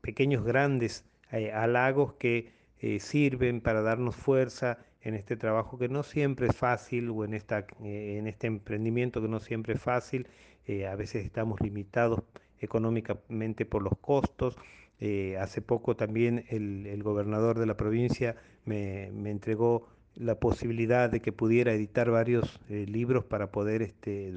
pequeños 0.00 0.42
grandes 0.42 1.04
halagos 1.30 2.14
que 2.14 2.50
sirven 2.98 3.60
para 3.60 3.82
darnos 3.82 4.16
fuerza 4.16 4.78
en 5.02 5.14
este 5.14 5.36
trabajo 5.36 5.78
que 5.78 5.88
no 5.88 6.02
siempre 6.02 6.46
es 6.46 6.56
fácil 6.56 7.10
o 7.10 7.24
en, 7.24 7.34
esta, 7.34 7.66
eh, 7.82 8.16
en 8.18 8.26
este 8.26 8.46
emprendimiento 8.46 9.20
que 9.20 9.28
no 9.28 9.40
siempre 9.40 9.74
es 9.74 9.80
fácil. 9.80 10.28
Eh, 10.66 10.86
a 10.86 10.94
veces 10.94 11.24
estamos 11.24 11.60
limitados 11.60 12.22
económicamente 12.60 13.66
por 13.66 13.82
los 13.82 13.98
costos. 13.98 14.56
Eh, 15.00 15.36
hace 15.38 15.60
poco 15.60 15.96
también 15.96 16.44
el, 16.48 17.02
gobernador 17.02 17.58
de 17.58 17.66
la 17.66 17.76
provincia 17.76 18.36
me, 18.64 19.06
entregó 19.28 19.88
la 20.14 20.34
posibilidad 20.36 21.10
de 21.10 21.20
que 21.20 21.32
pudiera 21.32 21.72
editar 21.72 22.10
varios 22.10 22.60
libros 22.68 23.24
para 23.24 23.50
poder 23.50 23.82
este, 23.82 24.34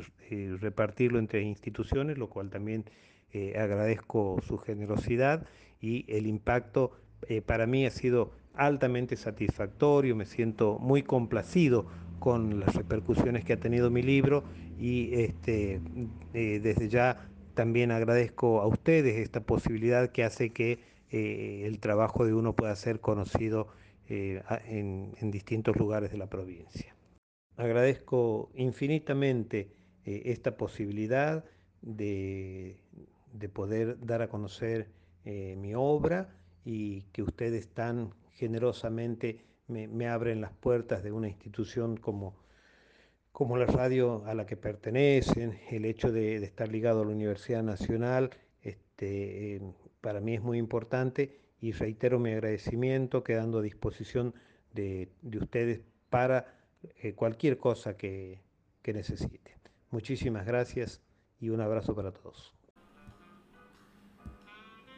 repartirlo 0.60 1.20
entre 1.20 1.42
instituciones, 1.42 2.18
lo 2.18 2.30
cual 2.30 2.50
también 2.50 2.86
agradezco 3.58 4.40
su 4.48 4.58
generosidad 4.58 5.46
y 5.82 6.06
el 6.08 6.26
impacto 6.28 6.92
para 7.46 7.68
mí 7.68 7.86
ha 7.86 7.92
sido 7.92 8.32
altamente 8.54 9.16
satisfactorio, 9.18 10.16
me 10.16 10.26
siento 10.26 10.80
muy 10.80 11.04
complacido 11.04 11.86
con 12.20 12.60
las 12.60 12.76
repercusiones 12.76 13.44
que 13.44 13.54
ha 13.54 13.60
tenido 13.60 13.90
mi 13.90 14.02
libro 14.02 14.44
y 14.80 15.14
este, 15.14 15.82
eh, 16.34 16.60
desde 16.62 16.90
ya 16.90 17.30
también 17.54 17.92
agradezco 17.92 18.62
a 18.62 18.68
ustedes 18.68 19.18
esta 19.18 19.42
posibilidad 19.42 20.12
que 20.12 20.24
hace 20.24 20.50
que 20.52 20.80
eh, 21.12 21.64
el 21.66 21.80
trabajo 21.80 22.26
de 22.26 22.34
uno 22.34 22.54
pueda 22.54 22.76
ser 22.76 23.00
conocido 23.00 23.68
eh, 24.10 24.42
en, 24.68 25.32
distintos 25.32 25.76
lugares 25.76 26.12
de 26.12 26.18
la 26.18 26.28
provincia. 26.28 26.96
Agradezco 27.58 28.52
infinitamente 28.56 29.72
esta 30.04 30.56
posibilidad 30.56 31.46
de, 31.82 32.78
de, 33.34 33.50
poder 33.50 33.98
dar 34.06 34.22
a 34.22 34.28
conocer 34.28 34.90
mi 35.24 35.74
obra 35.74 36.36
y 36.64 37.02
que 37.12 37.24
ustedes 37.24 37.62
están 37.62 38.14
generosamente 38.34 39.46
me, 39.68 40.08
abren 40.08 40.42
las 40.42 40.52
puertas 40.52 41.04
de 41.04 41.12
una 41.12 41.28
institución 41.28 41.98
como, 41.98 42.36
como 43.32 43.58
la 43.58 43.66
radio 43.66 44.24
a 44.26 44.34
la 44.34 44.46
que 44.46 44.58
pertenecen, 44.58 45.60
el 45.70 45.86
hecho 45.86 46.12
de, 46.12 46.36
estar 46.38 46.70
ligado 46.70 47.02
a 47.02 47.06
la 47.06 47.12
Universidad 47.12 47.64
Nacional, 47.64 48.32
este, 48.62 49.62
para 50.02 50.22
mí 50.22 50.36
es 50.36 50.42
muy 50.42 50.58
importante 50.58 51.40
y 51.62 51.72
reitero 51.72 52.20
mi 52.20 52.32
agradecimiento 52.32 53.24
quedando 53.24 53.60
a 53.60 53.62
disposición 53.62 54.34
de, 54.74 55.10
ustedes 55.40 55.82
para 56.10 56.54
eh, 57.02 57.14
cualquier 57.14 57.58
cosa 57.58 57.98
que, 57.98 58.42
que 58.82 58.94
necesiten. 58.94 59.56
Muchísimas 59.92 60.46
gracias 60.46 61.02
y 61.40 61.50
un 61.50 61.62
abrazo 61.62 61.96
para 61.96 62.12
todos. 62.12 62.54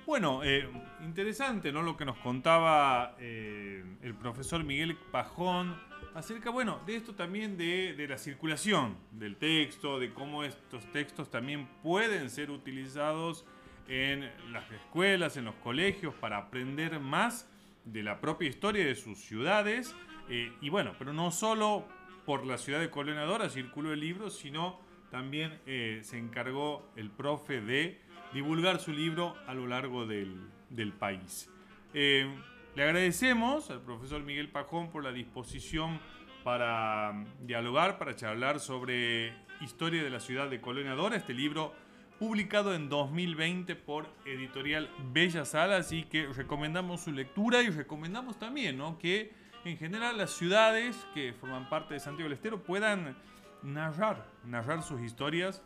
Bueno, 0.07 0.41
eh, 0.41 0.65
interesante, 1.03 1.73
¿no? 1.73 1.81
Lo 1.81 1.97
que 1.97 2.05
nos 2.05 2.17
contaba 2.19 3.17
eh, 3.19 3.83
el 4.01 4.15
profesor 4.15 4.63
Miguel 4.63 4.97
Pajón 5.11 5.75
acerca, 6.15 6.49
bueno, 6.49 6.79
de 6.85 6.95
esto 6.95 7.13
también 7.13 7.57
de, 7.57 7.93
de, 7.93 8.07
la 8.07 8.17
circulación 8.17 8.95
del 9.11 9.35
texto, 9.35 9.99
de 9.99 10.13
cómo 10.13 10.45
estos 10.45 10.89
textos 10.93 11.29
también 11.29 11.67
pueden 11.83 12.29
ser 12.29 12.51
utilizados 12.51 13.45
en 13.87 14.29
las 14.51 14.69
escuelas, 14.71 15.37
en 15.37 15.45
los 15.45 15.55
colegios, 15.55 16.13
para 16.15 16.37
aprender 16.37 16.99
más 16.99 17.49
de 17.85 18.03
la 18.03 18.19
propia 18.19 18.49
historia 18.49 18.85
de 18.85 18.95
sus 18.95 19.19
ciudades. 19.19 19.95
Eh, 20.29 20.51
y 20.61 20.69
bueno, 20.69 20.93
pero 20.99 21.13
no 21.13 21.31
solo 21.31 21.87
por 22.25 22.45
la 22.45 22.57
ciudad 22.57 22.79
de 22.79 22.89
Colonadora 22.89 23.49
circuló 23.49 23.93
el 23.93 24.01
libro, 24.01 24.29
sino 24.29 24.79
también 25.09 25.61
se 25.65 26.17
encargó 26.17 26.91
el 26.97 27.09
profe 27.09 27.61
de 27.61 28.01
divulgar 28.33 28.79
su 28.79 28.91
libro 28.91 29.35
a 29.47 29.53
lo 29.53 29.67
largo 29.67 30.05
del, 30.05 30.93
país. 30.99 31.49
Eh, 31.93 32.27
le 32.75 32.83
agradecemos 32.83 33.71
al 33.71 33.81
profesor 33.81 34.21
Miguel 34.23 34.49
Pajón 34.49 34.89
por 34.91 35.03
la 35.03 35.11
disposición 35.11 35.99
para 36.43 37.13
mm, 37.13 37.47
dialogar, 37.47 37.97
para 37.97 38.15
charlar 38.15 38.59
sobre 38.59 39.33
historia 39.61 40.03
de 40.03 40.09
la 40.09 40.19
ciudad 40.19 40.49
de 40.49 40.61
Colonia 40.61 40.93
Dora, 40.93 41.15
este 41.15 41.33
libro 41.33 41.73
publicado 42.19 42.73
en 42.73 42.89
2020 42.89 43.75
por 43.75 44.07
Editorial 44.25 44.89
Bellas 45.11 45.55
Alas 45.55 45.91
y 45.91 46.03
que 46.03 46.27
recomendamos 46.27 47.01
su 47.01 47.11
lectura 47.11 47.61
y 47.61 47.69
recomendamos 47.69 48.39
también 48.39 48.81
que 48.99 49.33
en 49.65 49.77
general 49.77 50.17
las 50.17 50.31
ciudades 50.31 51.07
que 51.13 51.33
forman 51.33 51.69
parte 51.69 51.93
de 51.93 51.99
Santiago 51.99 52.29
del 52.29 52.37
Estero 52.37 52.63
puedan 52.63 53.15
narrar, 53.63 54.25
narrar 54.45 54.83
sus 54.83 55.01
historias 55.01 55.61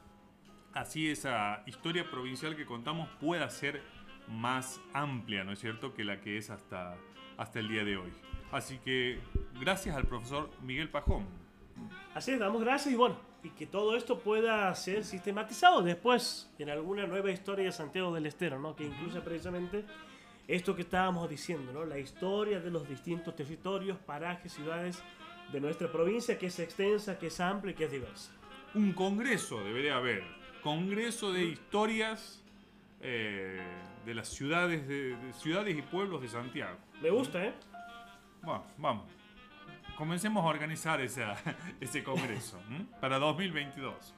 así 0.74 1.10
esa 1.10 1.64
historia 1.66 2.10
provincial 2.10 2.56
que 2.56 2.66
contamos 2.66 3.10
pueda 3.20 3.49
ser 3.49 3.82
más 4.28 4.80
amplia, 4.93 5.43
¿no 5.43 5.52
es 5.52 5.60
cierto?, 5.60 5.93
que 5.93 6.04
la 6.04 6.22
que 6.22 6.38
es 6.38 6.49
hasta, 6.49 6.95
hasta 7.38 7.60
el 7.60 7.68
día 7.68 7.84
de 7.84 7.97
hoy. 7.97 8.14
Así 8.52 8.78
que 8.80 9.20
gracias 9.60 9.95
al 9.95 10.06
profesor 10.06 10.49
Miguel 10.62 10.89
Pajón. 10.89 11.26
Así 12.14 12.32
es, 12.32 12.39
damos 12.39 12.62
gracias 12.62 12.93
y 12.93 12.97
bueno, 12.97 13.18
y 13.44 13.50
que 13.50 13.66
todo 13.66 13.96
esto 13.96 14.20
pueda 14.20 14.74
ser 14.76 15.04
sistematizado 15.04 15.82
después 15.82 16.50
en 16.60 16.70
alguna 16.70 17.08
nueva 17.08 17.32
historia 17.32 17.66
de 17.66 17.72
Santiago 17.72 18.14
del 18.14 18.26
Estero, 18.26 18.60
¿no? 18.60 18.76
Que 18.76 18.86
incluya 18.86 19.24
precisamente 19.24 19.86
esto 20.48 20.76
que 20.76 20.84
estábamos 20.84 21.30
diciendo, 21.30 21.72
¿no? 21.72 21.86
La 21.86 21.98
historia 21.98 22.60
de 22.60 22.70
los 22.70 22.88
distintos 22.88 23.36
territorios, 23.36 23.98
parajes, 23.98 24.54
ciudades 24.54 25.02
de 25.52 25.60
nuestra 25.60 25.92
provincia, 25.92 26.38
que 26.38 26.48
es 26.48 26.60
extensa, 26.60 27.18
que 27.18 27.28
es 27.28 27.39
amplia 27.39 27.72
y 27.72 27.76
que 27.76 27.86
es 27.86 27.92
diversa. 27.92 28.32
Un 28.74 28.94
congreso 28.94 29.64
debería 29.64 29.98
haber 29.98 30.24
Congreso 30.62 31.34
de 31.34 31.46
Historias 31.46 32.44
eh, 33.02 33.60
de 34.06 34.14
las 34.14 34.30
ciudades, 34.30 34.88
de, 34.88 35.16
ciudades 35.34 35.78
y 35.78 35.82
pueblos 35.82 36.22
de 36.22 36.28
Santiago. 36.28 36.78
Me 37.02 37.10
gusta, 37.10 37.44
¿eh? 37.44 37.54
Bueno, 38.44 38.64
vamos. 38.78 39.20
Comencemos 40.02 40.43
a 40.43 40.47
organizar 40.47 40.99
ese 41.80 42.04
congreso 42.04 42.60
para 42.99 43.20
2022. 43.20 44.16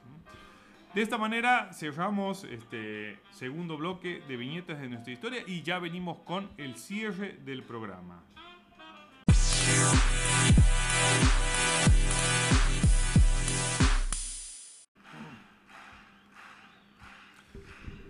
De 0.94 1.02
esta 1.02 1.18
manera 1.18 1.74
cerramos 1.74 2.44
este 2.44 3.18
segundo 3.32 3.76
bloque 3.76 4.22
de 4.26 4.38
viñetas 4.38 4.80
de 4.80 4.88
nuestra 4.88 5.12
historia 5.12 5.42
y 5.46 5.62
ya 5.62 5.78
venimos 5.78 6.20
con 6.20 6.50
el 6.56 6.76
cierre 6.76 7.36
del 7.44 7.64
programa. 7.64 8.24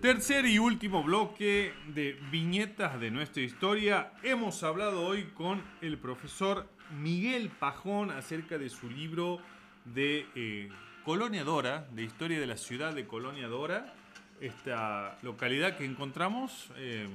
Tercer 0.00 0.46
y 0.46 0.58
último 0.58 1.02
bloque 1.02 1.72
de 1.88 2.12
viñetas 2.30 3.00
de 3.00 3.10
nuestra 3.10 3.42
historia. 3.42 4.12
Hemos 4.22 4.62
hablado 4.62 5.04
hoy 5.04 5.24
con 5.34 5.60
el 5.80 5.98
profesor 5.98 6.68
Miguel 7.00 7.50
Pajón 7.50 8.10
acerca 8.10 8.58
de 8.58 8.68
su 8.70 8.88
libro 8.88 9.40
de 9.84 10.26
eh, 10.34 10.68
Colonia 11.04 11.44
Dora, 11.44 11.86
de 11.92 12.02
historia 12.02 12.40
de 12.40 12.46
la 12.46 12.56
ciudad 12.56 12.94
de 12.94 13.06
Colonia 13.06 13.48
Dora, 13.48 13.94
esta 14.40 15.18
localidad 15.22 15.76
que 15.76 15.84
encontramos 15.84 16.70
eh, 16.76 17.08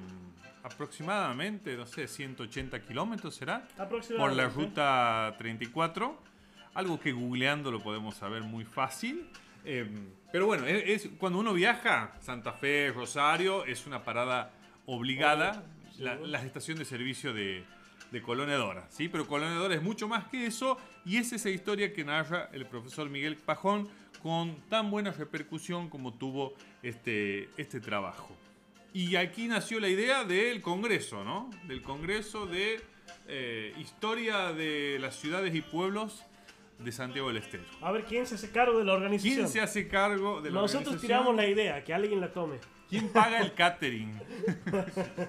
aproximadamente, 0.64 1.76
no 1.76 1.86
sé, 1.86 2.08
180 2.08 2.82
kilómetros 2.84 3.36
será, 3.36 3.68
por 4.18 4.34
la 4.34 4.48
ruta 4.50 5.36
34, 5.38 6.22
algo 6.74 7.00
que 7.00 7.12
googleando 7.12 7.72
lo 7.72 7.82
podemos 7.82 8.16
saber 8.16 8.44
muy 8.44 8.66
fácil. 8.66 9.30
Eh, 9.66 9.90
pero 10.32 10.46
bueno, 10.46 10.66
es, 10.68 11.10
cuando 11.18 11.40
uno 11.40 11.54
viaja, 11.54 12.14
Santa 12.22 12.54
Fe, 12.54 12.92
Rosario, 12.92 13.66
es 13.66 13.88
una 13.88 14.04
parada 14.04 14.52
obligada, 14.86 15.64
la, 15.98 16.42
estación 16.44 16.78
de 16.78 16.86
servicio 16.86 17.34
de, 17.34 17.66
de 18.12 18.22
Colonia 18.22 18.58
Dora, 18.58 18.88
¿sí? 18.90 19.10
Pero 19.10 19.28
Colonia 19.28 19.56
Dora 19.56 19.76
es 19.76 19.82
mucho 19.82 20.08
más 20.08 20.28
que 20.28 20.46
eso 20.46 20.78
y 21.06 21.18
es 21.18 21.32
esa 21.34 21.50
historia 21.50 21.94
que 21.94 22.04
narra 22.04 22.50
el 22.54 22.66
profesor 22.66 23.10
Miguel 23.10 23.36
Pajón 23.38 23.88
con 24.22 24.56
tan 24.70 24.92
buena 24.92 25.12
repercusión 25.12 25.90
como 25.90 26.14
tuvo 26.14 26.54
este, 26.84 27.50
este 27.58 27.80
trabajo. 27.80 28.36
Y 28.94 29.16
aquí 29.16 29.48
nació 29.48 29.80
la 29.80 29.88
idea 29.88 30.24
del 30.24 30.62
Congreso, 30.62 31.24
¿no? 31.24 31.50
Del 31.68 31.82
Congreso 31.82 32.48
de 32.48 32.82
eh, 33.28 33.74
Historia 33.78 34.52
de 34.52 34.98
las 35.00 35.16
Ciudades 35.16 35.54
y 35.54 35.62
Pueblos 35.62 36.26
de 36.80 36.92
Santiago 36.92 37.28
del 37.28 37.38
Estero. 37.38 37.64
A 37.82 37.92
ver, 37.92 38.06
¿quién 38.06 38.26
se 38.26 38.36
hace 38.36 38.52
cargo 38.52 38.80
de 38.80 38.86
la 38.86 38.94
organización? 38.94 39.36
¿Quién 39.36 39.48
se 39.50 39.62
hace 39.62 39.88
cargo 39.88 40.42
de 40.42 40.50
la 40.50 40.62
Nosotros 40.62 41.00
tiramos 41.00 41.36
la 41.36 41.46
idea, 41.46 41.84
que 41.84 41.94
alguien 41.94 42.20
la 42.22 42.32
tome. 42.32 42.58
¿Quién 42.90 43.10
paga 43.10 43.40
el 43.40 43.54
catering? 43.56 44.20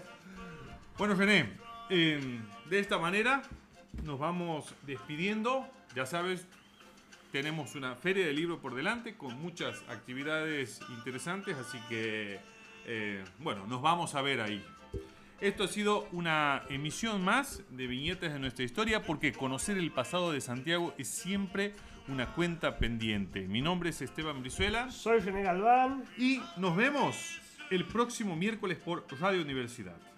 bueno, 0.98 1.14
René, 1.14 1.52
em, 1.90 2.42
de 2.70 2.78
esta 2.78 2.98
manera 2.98 3.42
nos 4.04 4.20
vamos 4.20 4.72
despidiendo. 4.86 5.66
Ya 5.96 6.06
sabes, 6.06 6.46
tenemos 7.32 7.74
una 7.74 7.96
feria 7.96 8.24
de 8.24 8.32
libro 8.32 8.60
por 8.60 8.76
delante 8.76 9.16
con 9.16 9.38
muchas 9.42 9.82
actividades 9.88 10.80
interesantes, 10.90 11.56
así 11.56 11.78
que, 11.88 12.38
eh, 12.86 13.24
bueno, 13.40 13.66
nos 13.66 13.82
vamos 13.82 14.14
a 14.14 14.22
ver 14.22 14.40
ahí. 14.40 14.64
Esto 15.40 15.64
ha 15.64 15.68
sido 15.68 16.06
una 16.12 16.62
emisión 16.68 17.24
más 17.24 17.62
de 17.70 17.88
Viñetas 17.88 18.32
de 18.32 18.38
nuestra 18.38 18.64
historia 18.64 19.02
porque 19.02 19.32
conocer 19.32 19.76
el 19.76 19.90
pasado 19.90 20.30
de 20.30 20.40
Santiago 20.40 20.94
es 20.96 21.08
siempre 21.08 21.74
una 22.06 22.32
cuenta 22.34 22.78
pendiente. 22.78 23.48
Mi 23.48 23.62
nombre 23.62 23.90
es 23.90 24.00
Esteban 24.00 24.42
Brizuela. 24.42 24.92
Soy 24.92 25.18
René 25.18 25.42
Galván. 25.42 26.04
Y 26.16 26.40
nos 26.56 26.76
vemos 26.76 27.40
el 27.70 27.84
próximo 27.84 28.36
miércoles 28.36 28.78
por 28.78 29.06
Radio 29.18 29.42
Universidad. 29.42 30.09